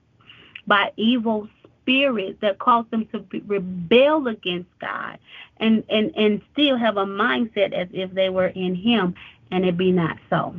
by 0.66 0.90
evil 0.96 1.48
spirits 1.90 2.38
that 2.40 2.58
cause 2.58 2.84
them 2.90 3.06
to 3.06 3.18
be, 3.18 3.40
rebel 3.40 4.28
against 4.28 4.70
God 4.80 5.18
and, 5.58 5.82
and, 5.88 6.14
and 6.16 6.40
still 6.52 6.76
have 6.76 6.96
a 6.96 7.04
mindset 7.04 7.72
as 7.72 7.88
if 7.92 8.12
they 8.14 8.28
were 8.28 8.46
in 8.48 8.74
Him, 8.74 9.14
and 9.50 9.64
it 9.64 9.76
be 9.76 9.90
not 9.90 10.16
so. 10.28 10.54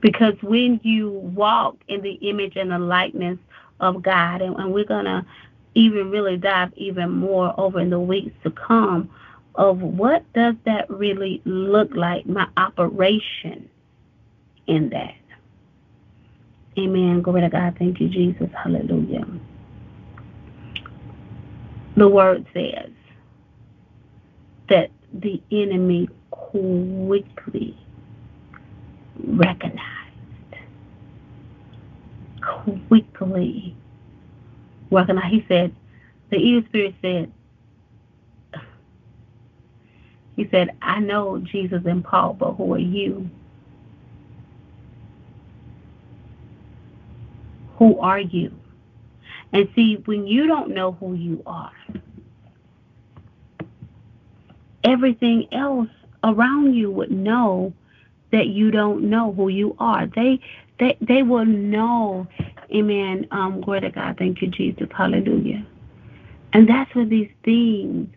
Because 0.00 0.34
when 0.42 0.80
you 0.82 1.10
walk 1.10 1.76
in 1.88 2.02
the 2.02 2.14
image 2.14 2.56
and 2.56 2.72
the 2.72 2.78
likeness 2.78 3.38
of 3.80 4.02
God, 4.02 4.42
and, 4.42 4.56
and 4.56 4.74
we're 4.74 4.84
going 4.84 5.04
to 5.04 5.24
even 5.74 6.10
really 6.10 6.36
dive 6.36 6.72
even 6.76 7.10
more 7.10 7.54
over 7.58 7.80
in 7.80 7.90
the 7.90 8.00
weeks 8.00 8.34
to 8.42 8.50
come 8.50 9.08
of 9.54 9.80
what 9.80 10.30
does 10.32 10.56
that 10.64 10.90
really 10.90 11.40
look 11.44 11.94
like, 11.94 12.26
my 12.26 12.48
operation 12.56 13.68
in 14.66 14.88
that. 14.90 15.14
Amen. 16.78 17.22
Glory 17.22 17.42
to 17.42 17.48
God. 17.48 17.76
Thank 17.78 18.00
you, 18.00 18.08
Jesus. 18.08 18.48
Hallelujah. 18.62 19.26
The 21.96 22.08
word 22.08 22.46
says 22.52 22.90
that 24.68 24.90
the 25.12 25.40
enemy 25.52 26.08
quickly 26.30 27.78
recognized, 29.24 29.80
quickly 32.88 33.76
recognized. 34.90 35.34
He 35.34 35.44
said, 35.48 35.74
the 36.30 36.36
evil 36.36 36.68
spirit 36.68 36.94
said, 37.00 37.32
he 40.34 40.48
said, 40.50 40.76
I 40.82 40.98
know 40.98 41.38
Jesus 41.38 41.82
and 41.86 42.04
Paul, 42.04 42.34
but 42.34 42.54
who 42.54 42.74
are 42.74 42.78
you? 42.78 43.30
Who 47.76 47.98
are 47.98 48.20
you? 48.20 48.52
And 49.52 49.68
see, 49.74 49.96
when 50.04 50.26
you 50.26 50.46
don't 50.46 50.74
know 50.74 50.92
who 50.92 51.14
you 51.14 51.42
are, 51.46 51.72
everything 54.82 55.48
else 55.52 55.88
around 56.22 56.74
you 56.74 56.90
would 56.90 57.10
know 57.10 57.72
that 58.32 58.48
you 58.48 58.70
don't 58.70 59.08
know 59.08 59.32
who 59.32 59.48
you 59.48 59.76
are. 59.78 60.06
They 60.06 60.40
they 60.78 60.96
they 61.00 61.22
will 61.22 61.44
know. 61.46 62.26
Amen. 62.74 63.26
Um, 63.30 63.60
glory 63.60 63.82
to 63.82 63.90
God. 63.90 64.16
Thank 64.18 64.42
you, 64.42 64.48
Jesus. 64.48 64.88
Hallelujah. 64.96 65.64
And 66.52 66.68
that's 66.68 66.92
where 66.94 67.04
these 67.04 67.30
things 67.44 68.08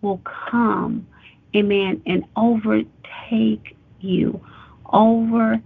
will 0.00 0.20
come, 0.50 1.06
amen, 1.54 2.02
and 2.06 2.24
overtake 2.36 3.76
you. 4.00 4.40
Overtake 4.92 5.62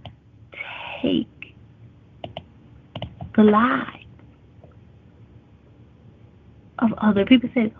the 3.37 3.43
lie 3.43 4.03
of 6.79 6.91
other 6.97 7.25
people. 7.25 7.49
Say, 7.53 7.73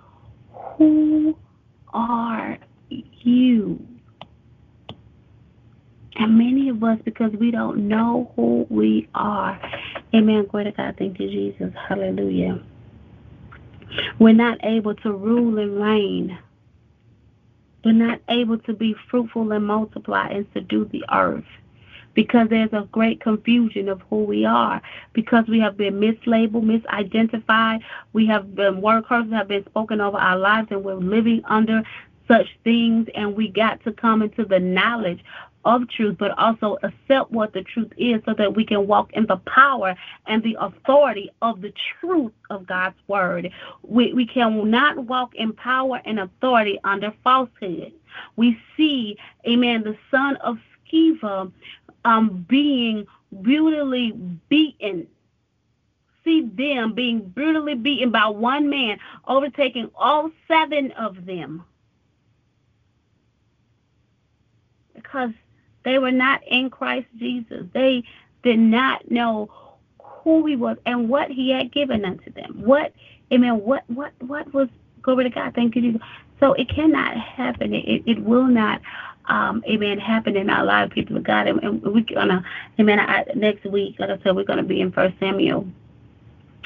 who 0.77 1.37
are 1.93 2.57
you? 2.91 3.85
And 6.15 6.37
many 6.37 6.69
of 6.69 6.83
us, 6.83 6.99
because 7.03 7.31
we 7.33 7.51
don't 7.51 7.87
know 7.87 8.31
who 8.35 8.65
we 8.69 9.09
are, 9.13 9.59
amen. 10.15 10.47
Glory 10.49 10.65
to 10.65 10.71
God. 10.71 10.95
Thank 10.97 11.19
you, 11.19 11.27
Jesus. 11.29 11.73
Hallelujah. 11.89 12.63
We're 14.19 14.33
not 14.33 14.59
able 14.63 14.95
to 14.95 15.11
rule 15.11 15.59
and 15.59 15.81
reign. 15.81 16.37
We're 17.83 17.93
not 17.93 18.19
able 18.29 18.57
to 18.59 18.73
be 18.73 18.95
fruitful 19.09 19.51
and 19.51 19.65
multiply 19.65 20.27
and 20.29 20.47
subdue 20.53 20.89
the 20.91 21.03
earth 21.13 21.45
because 22.17 22.49
there's 22.49 22.73
a 22.73 22.87
great 22.91 23.21
confusion 23.21 23.87
of 23.87 24.01
who 24.09 24.23
we 24.23 24.43
are 24.43 24.81
because 25.13 25.45
we 25.47 25.59
have 25.59 25.77
been 25.77 25.99
mislabeled, 25.99 26.65
misidentified. 26.65 27.79
We 28.11 28.25
have 28.25 28.55
been 28.55 28.81
word 28.81 29.05
curses 29.05 29.31
have 29.33 29.47
been 29.47 29.63
spoken 29.65 30.01
over 30.01 30.17
our 30.17 30.35
lives 30.35 30.69
and 30.71 30.83
we're 30.83 30.95
living 30.95 31.43
under 31.45 31.83
such 32.27 32.47
things 32.63 33.07
and 33.13 33.35
we 33.35 33.49
got 33.49 33.83
to 33.83 33.91
come 33.93 34.23
into 34.23 34.45
the 34.45 34.59
knowledge 34.59 35.23
of 35.63 35.87
truth, 35.89 36.15
but 36.17 36.31
also 36.39 36.79
accept 36.81 37.29
what 37.29 37.53
the 37.53 37.61
truth 37.61 37.91
is 37.97 38.19
so 38.25 38.33
that 38.33 38.55
we 38.55 38.65
can 38.65 38.87
walk 38.87 39.13
in 39.13 39.27
the 39.27 39.37
power 39.45 39.93
and 40.25 40.41
the 40.41 40.57
authority 40.59 41.29
of 41.43 41.61
the 41.61 41.71
truth 41.99 42.33
of 42.49 42.65
God's 42.65 42.95
word. 43.07 43.51
We, 43.83 44.13
we 44.13 44.25
cannot 44.25 44.97
walk 44.97 45.35
in 45.35 45.53
power 45.53 46.01
and 46.03 46.19
authority 46.19 46.79
under 46.83 47.13
falsehood. 47.23 47.93
We 48.37 48.57
see, 48.75 49.17
amen, 49.47 49.83
the 49.83 49.95
son 50.09 50.37
of 50.37 50.57
Sceva 50.91 51.51
um, 52.07 52.45
being 52.47 53.05
brutally 53.31 54.13
beaten 54.49 55.07
see 56.27 56.41
them 56.41 56.93
being 56.93 57.21
brutally 57.29 57.73
beaten 57.73 58.11
by 58.11 58.27
one 58.27 58.69
man, 58.69 58.99
overtaking 59.27 59.89
all 59.95 60.29
seven 60.47 60.91
of 60.91 61.25
them. 61.25 61.63
Because 64.93 65.31
they 65.85 65.99
were 65.99 66.11
not 66.11 66.41
in 66.45 66.69
Christ 66.69 67.07
Jesus. 67.17 67.65
They 67.73 68.03
did 68.43 68.59
not 68.59 69.09
know 69.09 69.49
who 70.01 70.45
he 70.45 70.57
was 70.57 70.77
and 70.85 71.07
what 71.07 71.31
he 71.31 71.49
had 71.51 71.71
given 71.71 72.03
unto 72.03 72.31
them. 72.33 72.61
What 72.63 72.93
amen, 73.31 73.63
what 73.63 73.83
what 73.87 74.11
what 74.19 74.53
was 74.53 74.67
glory 75.01 75.23
to 75.23 75.29
God, 75.29 75.55
thank 75.55 75.75
you, 75.75 75.81
Jesus. 75.81 76.01
So 76.41 76.53
it 76.53 76.67
cannot 76.67 77.15
happen. 77.17 77.73
It 77.73 78.03
it 78.05 78.21
will 78.21 78.47
not 78.47 78.81
um, 79.27 79.63
amen, 79.69 79.99
happen 79.99 80.37
in 80.37 80.49
our 80.49 80.63
lives, 80.63 80.93
people 80.93 81.17
of 81.17 81.23
God. 81.23 81.47
And, 81.47 81.61
and 81.63 81.81
we're 81.83 82.01
gonna, 82.01 82.43
amen. 82.79 82.99
I, 82.99 83.25
next 83.35 83.65
week, 83.65 83.95
like 83.99 84.09
I 84.09 84.21
said, 84.23 84.35
we're 84.35 84.43
gonna 84.43 84.63
be 84.63 84.81
in 84.81 84.91
First 84.91 85.15
Samuel. 85.19 85.67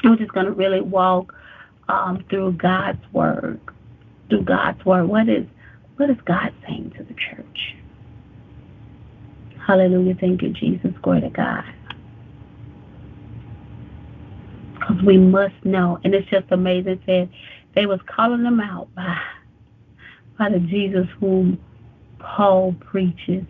We're 0.04 0.16
just 0.16 0.32
gonna 0.32 0.52
really 0.52 0.80
walk 0.80 1.34
um, 1.88 2.24
through 2.30 2.52
God's 2.52 3.02
word, 3.12 3.60
through 4.28 4.42
God's 4.42 4.84
word. 4.84 5.06
What 5.06 5.28
is 5.28 5.46
what 5.96 6.10
is 6.10 6.16
God 6.24 6.52
saying 6.66 6.94
to 6.96 7.04
the 7.04 7.14
church? 7.14 7.76
Hallelujah. 9.66 10.16
Thank 10.20 10.42
you, 10.42 10.50
Jesus. 10.50 10.92
Glory 11.02 11.20
to 11.20 11.30
God. 11.30 11.64
Because 14.74 15.02
we 15.04 15.18
must 15.18 15.54
know. 15.64 16.00
And 16.02 16.14
it's 16.14 16.28
just 16.28 16.46
amazing. 16.50 17.00
Said 17.06 17.30
they 17.74 17.86
was 17.86 18.00
calling 18.06 18.42
them 18.42 18.58
out 18.58 18.92
by, 18.94 19.20
by 20.38 20.48
the 20.48 20.58
Jesus 20.58 21.06
whom 21.20 21.60
Paul 22.22 22.74
preaches. 22.80 23.44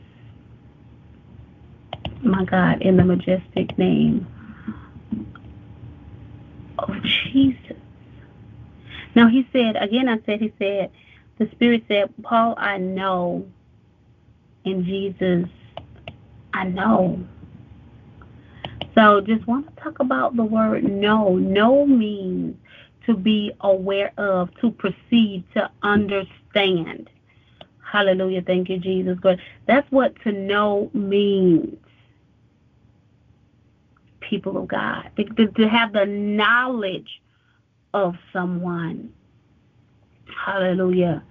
My 2.23 2.44
God, 2.44 2.82
in 2.82 2.97
the 2.97 3.05
majestic 3.05 3.77
name 3.78 4.27
of 6.78 6.90
Jesus. 7.03 7.77
Now 9.15 9.28
he 9.28 9.47
said, 9.53 9.77
again 9.77 10.09
I 10.09 10.19
said, 10.24 10.40
he 10.40 10.53
said, 10.59 10.90
the 11.39 11.49
Spirit 11.53 11.85
said, 11.89 12.12
Paul, 12.23 12.55
I 12.57 12.78
know, 12.78 13.47
in 14.65 14.85
Jesus 14.85 15.49
I 16.55 16.65
know. 16.65 17.24
So 18.94 19.20
just 19.23 19.47
want 19.47 19.74
to 19.74 19.82
talk 19.82 20.01
about 20.01 20.36
the 20.36 20.44
word 20.44 20.85
know. 20.85 21.36
Know 21.36 21.86
means 21.86 22.57
to 23.07 23.15
be 23.16 23.53
aware 23.61 24.12
of, 24.19 24.51
to 24.61 24.70
perceive, 24.70 25.44
to 25.55 25.70
understand. 25.82 27.09
Hallelujah. 27.93 28.40
Thank 28.40 28.70
you, 28.70 28.78
Jesus. 28.78 29.19
Good. 29.20 29.39
That's 29.66 29.86
what 29.90 30.14
to 30.23 30.32
know 30.32 30.90
means. 30.94 31.77
People 34.20 34.56
of 34.56 34.69
God. 34.69 35.10
To, 35.16 35.47
to 35.47 35.69
have 35.69 35.93
the 35.93 36.06
knowledge 36.06 37.20
of 37.93 38.14
someone. 38.32 39.12
Hallelujah. 40.47 41.23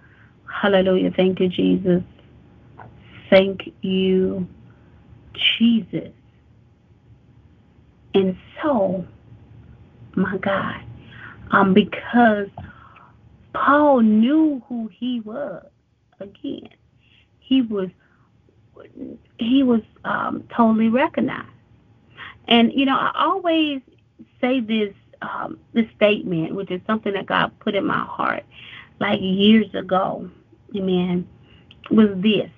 Hallelujah. 0.62 1.10
Thank 1.16 1.40
you, 1.40 1.50
Jesus. 1.50 2.04
Thank 3.32 3.74
you, 3.82 4.48
Jesus. 5.58 6.12
And 8.14 8.38
so, 8.62 9.08
my 10.16 10.38
God, 10.38 10.84
um, 11.52 11.74
because 11.74 12.50
Paul 13.54 14.02
knew 14.02 14.62
who 14.68 14.92
he 14.94 15.22
was. 15.22 15.71
Again, 16.22 16.70
he 17.40 17.62
was 17.62 17.90
he 19.38 19.64
was 19.64 19.82
um, 20.06 20.48
totally 20.56 20.90
recognized. 20.90 21.48
And 22.48 22.72
you 22.74 22.86
know, 22.86 22.98
I 22.98 23.12
always 23.16 23.82
say 24.40 24.60
this 24.60 24.94
um, 25.22 25.60
this 25.74 25.86
statement, 25.96 26.56
which 26.56 26.72
is 26.72 26.82
something 26.88 27.14
that 27.14 27.26
God 27.26 27.52
put 27.60 27.76
in 27.76 27.86
my 27.86 28.00
heart, 28.04 28.44
like 29.00 29.20
years 29.22 29.74
ago. 29.76 30.30
Amen. 30.76 31.28
Was 31.90 32.10
this 32.16 32.50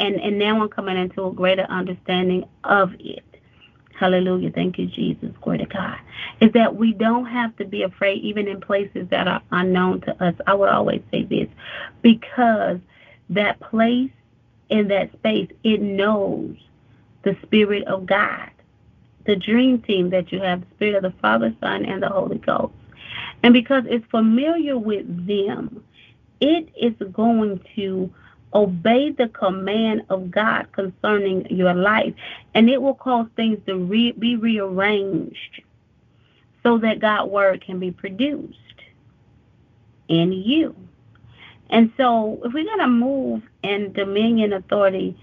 and 0.00 0.16
and 0.16 0.38
now 0.38 0.62
I'm 0.62 0.68
coming 0.68 0.96
into 0.96 1.24
a 1.24 1.32
greater 1.32 1.62
understanding 1.62 2.44
of 2.64 2.92
it. 2.98 3.24
Hallelujah. 3.98 4.50
Thank 4.50 4.78
you, 4.78 4.86
Jesus. 4.86 5.30
Glory 5.40 5.58
to 5.58 5.66
God. 5.66 5.98
Is 6.40 6.52
that 6.52 6.74
we 6.74 6.92
don't 6.92 7.26
have 7.26 7.56
to 7.56 7.64
be 7.64 7.82
afraid, 7.82 8.22
even 8.22 8.48
in 8.48 8.60
places 8.60 9.08
that 9.10 9.28
are 9.28 9.40
unknown 9.52 10.00
to 10.02 10.24
us. 10.24 10.34
I 10.46 10.54
would 10.54 10.68
always 10.68 11.00
say 11.12 11.22
this 11.22 11.48
because 12.02 12.80
that 13.30 13.60
place 13.60 14.10
in 14.68 14.88
that 14.88 15.12
space, 15.12 15.50
it 15.62 15.80
knows 15.80 16.56
the 17.22 17.36
Spirit 17.42 17.84
of 17.84 18.06
God, 18.06 18.50
the 19.26 19.36
dream 19.36 19.80
team 19.80 20.10
that 20.10 20.32
you 20.32 20.40
have, 20.40 20.60
the 20.60 20.66
Spirit 20.74 21.04
of 21.04 21.12
the 21.12 21.18
Father, 21.20 21.54
Son, 21.60 21.84
and 21.84 22.02
the 22.02 22.08
Holy 22.08 22.38
Ghost. 22.38 22.74
And 23.42 23.52
because 23.52 23.84
it's 23.86 24.06
familiar 24.10 24.78
with 24.78 25.26
them, 25.26 25.84
it 26.40 26.68
is 26.80 26.94
going 27.12 27.60
to 27.76 28.12
obey 28.52 29.10
the 29.10 29.28
command 29.28 30.02
of 30.08 30.30
God 30.30 30.70
concerning 30.72 31.46
your 31.50 31.74
life, 31.74 32.14
and 32.54 32.70
it 32.70 32.80
will 32.80 32.94
cause 32.94 33.26
things 33.36 33.58
to 33.66 33.76
re- 33.76 34.12
be 34.12 34.36
rearranged 34.36 35.62
so 36.62 36.78
that 36.78 37.00
God's 37.00 37.30
word 37.30 37.64
can 37.64 37.78
be 37.78 37.90
produced 37.90 38.58
in 40.08 40.32
you. 40.32 40.74
And 41.74 41.92
so, 41.96 42.40
if 42.44 42.52
we're 42.52 42.64
going 42.64 42.78
to 42.78 42.86
move 42.86 43.42
in 43.64 43.92
dominion, 43.94 44.52
authority, 44.52 45.18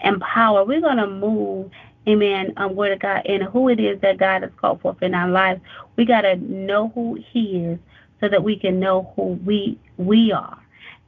and 0.00 0.20
power, 0.20 0.62
we're 0.62 0.82
going 0.82 0.98
to 0.98 1.06
move, 1.06 1.70
amen, 2.06 2.52
um, 2.58 2.76
word 2.76 2.92
of 2.92 2.98
God, 2.98 3.22
and 3.24 3.42
who 3.42 3.70
it 3.70 3.80
is 3.80 3.98
that 4.02 4.18
God 4.18 4.42
has 4.42 4.50
called 4.58 4.82
forth 4.82 5.02
in 5.02 5.14
our 5.14 5.30
lives. 5.30 5.62
We 5.96 6.04
got 6.04 6.20
to 6.20 6.36
know 6.36 6.88
who 6.94 7.18
He 7.32 7.56
is 7.56 7.78
so 8.20 8.28
that 8.28 8.44
we 8.44 8.54
can 8.54 8.78
know 8.78 9.14
who 9.16 9.40
we 9.46 9.78
we 9.96 10.30
are. 10.30 10.58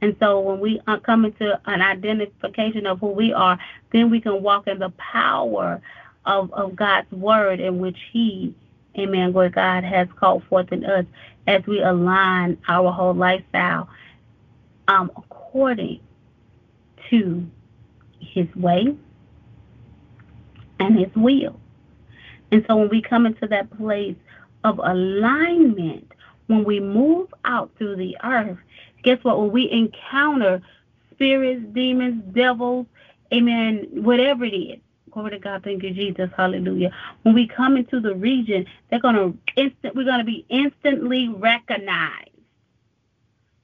And 0.01 0.15
so 0.19 0.39
when 0.39 0.59
we 0.59 0.81
come 1.03 1.25
into 1.25 1.61
an 1.67 1.83
identification 1.83 2.87
of 2.87 2.99
who 2.99 3.09
we 3.09 3.31
are, 3.31 3.59
then 3.93 4.09
we 4.09 4.19
can 4.19 4.41
walk 4.41 4.65
in 4.67 4.79
the 4.79 4.89
power 4.97 5.79
of, 6.25 6.51
of 6.53 6.75
God's 6.75 7.11
word 7.11 7.59
in 7.59 7.77
which 7.77 7.99
He, 8.11 8.55
amen, 8.97 9.31
where 9.31 9.49
God 9.49 9.83
has 9.83 10.07
called 10.15 10.43
forth 10.45 10.71
in 10.71 10.83
us 10.85 11.05
as 11.45 11.63
we 11.67 11.83
align 11.83 12.57
our 12.67 12.91
whole 12.91 13.13
lifestyle 13.13 13.87
um, 14.87 15.11
according 15.15 15.99
to 17.09 17.45
His 18.19 18.47
way 18.55 18.95
and 20.79 20.99
His 20.99 21.13
will. 21.15 21.59
And 22.51 22.65
so 22.67 22.77
when 22.77 22.89
we 22.89 23.01
come 23.01 23.25
into 23.25 23.47
that 23.47 23.69
place 23.77 24.15
of 24.63 24.79
alignment, 24.79 26.11
when 26.47 26.63
we 26.63 26.79
move 26.79 27.33
out 27.45 27.71
through 27.77 27.97
the 27.97 28.17
earth, 28.23 28.57
guess 29.03 29.19
what? 29.23 29.39
When 29.39 29.51
we 29.51 29.69
encounter 29.69 30.61
spirits, 31.11 31.63
demons, 31.73 32.23
devils, 32.33 32.85
amen, 33.33 33.87
whatever 33.91 34.45
it 34.45 34.55
is, 34.55 34.79
glory 35.11 35.31
to 35.31 35.39
God, 35.39 35.63
thank 35.63 35.83
you, 35.83 35.93
Jesus, 35.93 36.29
hallelujah. 36.37 36.91
When 37.23 37.35
we 37.35 37.47
come 37.47 37.75
into 37.75 37.99
the 37.99 38.15
region, 38.15 38.65
they're 38.89 38.99
gonna 38.99 39.33
instant 39.55 39.95
we're 39.95 40.05
gonna 40.05 40.23
be 40.23 40.45
instantly 40.49 41.27
recognized. 41.29 42.29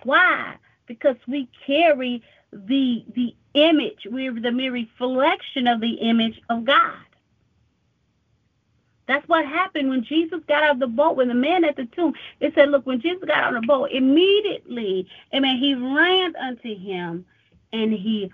Why? 0.04 0.56
Because 0.88 1.16
we 1.28 1.50
carry 1.66 2.22
the 2.52 3.06
the 3.16 3.36
image, 3.54 4.08
we're 4.10 4.34
the 4.40 4.52
mere 4.52 4.72
reflection 4.72 5.68
of 5.68 5.82
the 5.82 5.94
image 5.94 6.42
of 6.50 6.66
God. 6.66 6.98
That's 9.08 9.28
what 9.28 9.46
happened 9.46 9.90
when 9.90 10.04
Jesus 10.04 10.40
got 10.48 10.64
out 10.64 10.72
of 10.76 10.80
the 10.80 10.88
boat. 10.88 11.18
When 11.18 11.28
the 11.28 11.34
man 11.34 11.66
at 11.66 11.76
the 11.76 11.86
tomb, 11.88 12.14
it 12.40 12.54
said, 12.56 12.70
look, 12.70 12.86
when 12.86 13.02
Jesus 13.02 13.24
got 13.28 13.44
on 13.44 13.54
the 13.56 13.68
boat, 13.68 13.90
immediately, 13.92 15.08
amen, 15.34 15.58
he 15.58 15.76
ran 15.76 16.36
unto 16.38 16.76
him 16.76 17.26
and 17.74 17.92
he 17.92 18.32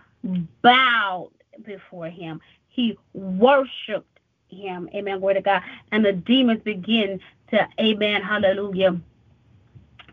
bowed 0.61 1.31
before 1.65 2.09
him. 2.09 2.39
He 2.67 2.97
worshiped 3.13 4.19
him. 4.49 4.89
Amen. 4.93 5.19
Glory 5.19 5.35
to 5.35 5.41
God. 5.41 5.63
And 5.91 6.05
the 6.05 6.13
demons 6.13 6.61
begin 6.63 7.19
to, 7.49 7.67
amen, 7.80 8.21
hallelujah. 8.21 8.99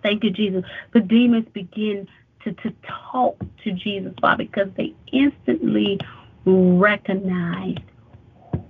Thank 0.02 0.24
you, 0.24 0.30
Jesus. 0.30 0.64
The 0.92 1.00
demons 1.00 1.46
begin 1.52 2.08
to, 2.46 2.52
to 2.52 2.72
talk 3.12 3.36
to 3.64 3.72
Jesus, 3.72 4.12
Father, 4.20 4.44
because 4.44 4.68
they 4.76 4.94
instantly 5.12 5.98
recognized 6.44 7.80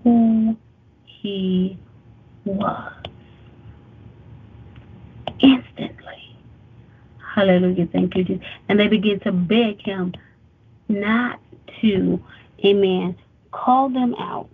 who 0.02 0.56
he 1.04 1.78
was. 2.44 2.92
Instantly. 5.40 6.36
Hallelujah. 7.34 7.86
Thank 7.92 8.16
you, 8.16 8.24
Jesus. 8.24 8.44
And 8.68 8.80
they 8.80 8.88
begin 8.88 9.20
to 9.20 9.32
beg 9.32 9.82
him 9.82 10.14
not 10.88 11.38
to, 11.82 12.22
amen, 12.64 13.16
call 13.52 13.90
them 13.90 14.14
out. 14.18 14.48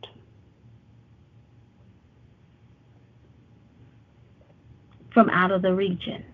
From 5.14 5.30
out 5.30 5.52
of 5.52 5.62
the 5.62 5.72
region. 5.74 6.24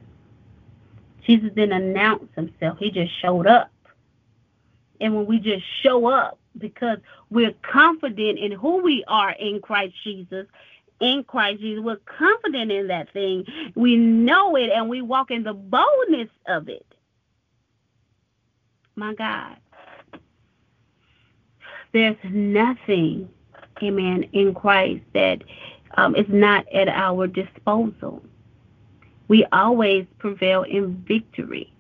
Jesus 1.29 1.51
didn't 1.55 1.73
announce 1.73 2.29
himself, 2.35 2.79
he 2.79 2.91
just 2.91 3.13
showed 3.21 3.47
up. 3.47 3.71
And 5.01 5.15
when 5.15 5.27
we 5.27 5.39
just 5.39 5.65
show 5.83 6.07
up, 6.07 6.39
because 6.57 6.99
we're 7.31 7.55
confident 7.63 8.39
in 8.39 8.53
who 8.53 8.83
we 8.83 9.05
are 9.07 9.33
in 9.33 9.61
Christ 9.61 9.95
Jesus, 10.03 10.47
in 11.01 11.23
Christ 11.25 11.61
Jesus, 11.61 11.85
we're 11.85 12.01
confident 12.19 12.73
in 12.73 12.89
that 12.89 13.13
thing. 13.13 13.45
We 13.75 13.97
know 13.97 14.57
it 14.57 14.71
and 14.75 14.89
we 14.89 15.03
walk 15.03 15.31
in 15.31 15.45
the 15.45 15.55
boldness 15.55 16.31
of 16.47 16.69
it. 16.69 16.87
My 18.97 19.15
God. 19.15 19.57
There's 21.93 22.17
nothing, 22.25 23.29
amen, 23.83 24.25
in 24.33 24.55
Christ 24.55 25.05
that 25.15 25.43
um, 25.97 26.17
is 26.17 26.27
not 26.29 26.67
at 26.73 26.89
our 26.89 27.27
disposal. 27.27 28.23
We 29.29 29.45
always 29.53 30.07
prevail 30.19 30.63
in 30.63 30.97
victory. 31.07 31.73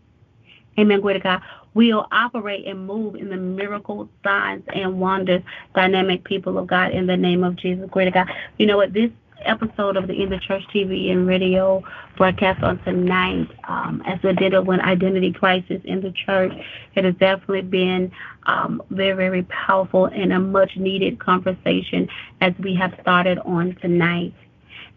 Amen. 0.78 1.00
Glory 1.00 1.14
to 1.14 1.20
God. 1.20 1.42
We'll 1.74 2.06
operate 2.12 2.66
and 2.66 2.86
move 2.86 3.16
in 3.16 3.28
the 3.28 3.36
miracles, 3.36 4.08
signs, 4.24 4.64
and 4.74 5.00
wonders, 5.00 5.42
dynamic 5.74 6.24
people 6.24 6.58
of 6.58 6.66
God, 6.66 6.92
in 6.92 7.06
the 7.06 7.16
name 7.16 7.44
of 7.44 7.56
Jesus. 7.56 7.88
Glory 7.90 8.06
to 8.06 8.10
God. 8.10 8.28
You 8.58 8.66
know 8.66 8.76
what? 8.76 8.92
This 8.92 9.10
episode 9.44 9.96
of 9.96 10.06
the 10.06 10.22
In 10.22 10.30
the 10.30 10.38
Church 10.38 10.62
TV 10.74 11.10
and 11.10 11.26
radio 11.26 11.82
broadcast 12.16 12.62
on 12.62 12.78
tonight, 12.82 13.48
um, 13.68 14.02
as 14.06 14.20
we 14.22 14.32
did 14.32 14.52
it 14.52 14.64
when 14.64 14.80
identity 14.80 15.32
crisis 15.32 15.80
in 15.84 16.00
the 16.00 16.12
church, 16.12 16.52
it 16.94 17.04
has 17.04 17.14
definitely 17.14 17.62
been 17.62 18.10
um, 18.46 18.82
very, 18.90 19.16
very 19.16 19.42
powerful 19.44 20.06
and 20.06 20.32
a 20.32 20.40
much 20.40 20.76
needed 20.76 21.18
conversation 21.20 22.08
as 22.40 22.52
we 22.58 22.74
have 22.74 22.94
started 23.00 23.38
on 23.40 23.76
tonight. 23.80 24.34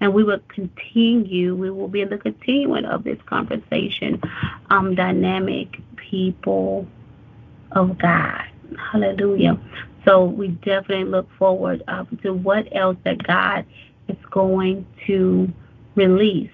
And 0.02 0.14
we 0.14 0.23
will 0.23 0.41
continue, 0.49 1.56
we 1.56 1.69
will 1.69 1.88
be 1.88 2.02
in 2.02 2.10
the 2.10 2.18
continuing 2.18 2.86
of 2.86 3.03
this 3.03 3.19
conversation, 3.28 4.19
um, 4.69 4.95
dynamic 4.95 5.80
people 5.95 6.88
of 7.72 7.98
God. 7.99 8.44
Hallelujah. 8.91 9.60
So 10.06 10.26
we 10.26 10.49
definitely 10.49 11.06
look 11.06 11.30
forward 11.38 11.84
uh, 11.88 12.06
to 12.23 12.34
what 12.34 12.68
else 12.76 12.98
that 13.03 13.22
God 13.26 13.65
is 14.07 14.18
going 14.32 14.86
to 15.06 15.52
release 15.95 16.52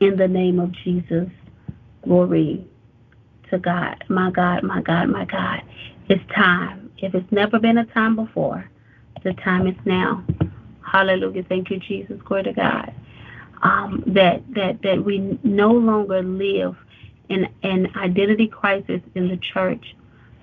in 0.00 0.16
the 0.16 0.26
name 0.26 0.58
of 0.58 0.72
Jesus. 0.72 1.28
Glory 2.02 2.66
to 3.50 3.58
God. 3.58 4.02
My 4.08 4.30
God, 4.30 4.62
my 4.62 4.80
God, 4.82 5.08
my 5.08 5.24
God. 5.26 5.62
It's 6.08 6.24
time. 6.34 6.90
If 6.98 7.14
it's 7.14 7.30
never 7.30 7.58
been 7.58 7.78
a 7.78 7.86
time 7.86 8.16
before, 8.16 8.68
the 9.22 9.34
time 9.34 9.66
is 9.66 9.76
now. 9.84 10.24
Hallelujah. 10.90 11.44
Thank 11.48 11.70
you, 11.70 11.78
Jesus. 11.78 12.20
Glory 12.24 12.44
to 12.44 12.52
God. 12.52 12.92
Um, 13.62 14.02
that 14.06 14.42
that 14.54 14.82
that 14.82 15.04
we 15.04 15.38
no 15.42 15.70
longer 15.70 16.22
live 16.22 16.76
in 17.28 17.46
an 17.62 17.88
identity 17.96 18.48
crisis 18.48 19.00
in 19.14 19.28
the 19.28 19.36
church, 19.36 19.94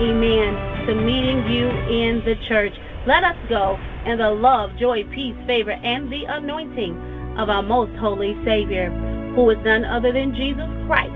amen, 0.00 0.86
to 0.86 0.94
meeting 0.94 1.46
you 1.52 1.68
in 1.68 2.24
the 2.24 2.34
church. 2.48 2.72
Let 3.06 3.22
us 3.22 3.36
go 3.48 3.78
in 4.04 4.18
the 4.18 4.30
love, 4.30 4.76
joy, 4.76 5.04
peace, 5.04 5.36
favor, 5.46 5.70
and 5.70 6.10
the 6.10 6.24
anointing 6.24 7.36
of 7.38 7.48
our 7.48 7.62
most 7.62 7.96
holy 7.98 8.34
Savior, 8.44 8.90
who 9.36 9.48
is 9.50 9.58
none 9.64 9.84
other 9.84 10.12
than 10.12 10.34
Jesus 10.34 10.66
Christ. 10.86 11.14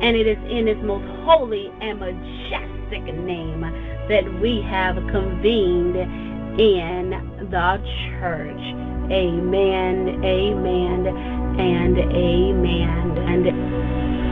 And 0.00 0.16
it 0.16 0.26
is 0.26 0.38
in 0.50 0.66
his 0.66 0.82
most 0.82 1.04
holy 1.24 1.70
and 1.82 2.00
majestic 2.00 3.04
name 3.14 3.60
that 4.08 4.24
we 4.40 4.62
have 4.62 4.96
convened 5.12 5.96
in 6.58 7.10
the 7.50 7.78
church. 8.18 8.60
Amen, 9.12 10.24
amen, 10.24 11.06
and 11.60 11.98
amen. 11.98 13.18
And 13.28 14.31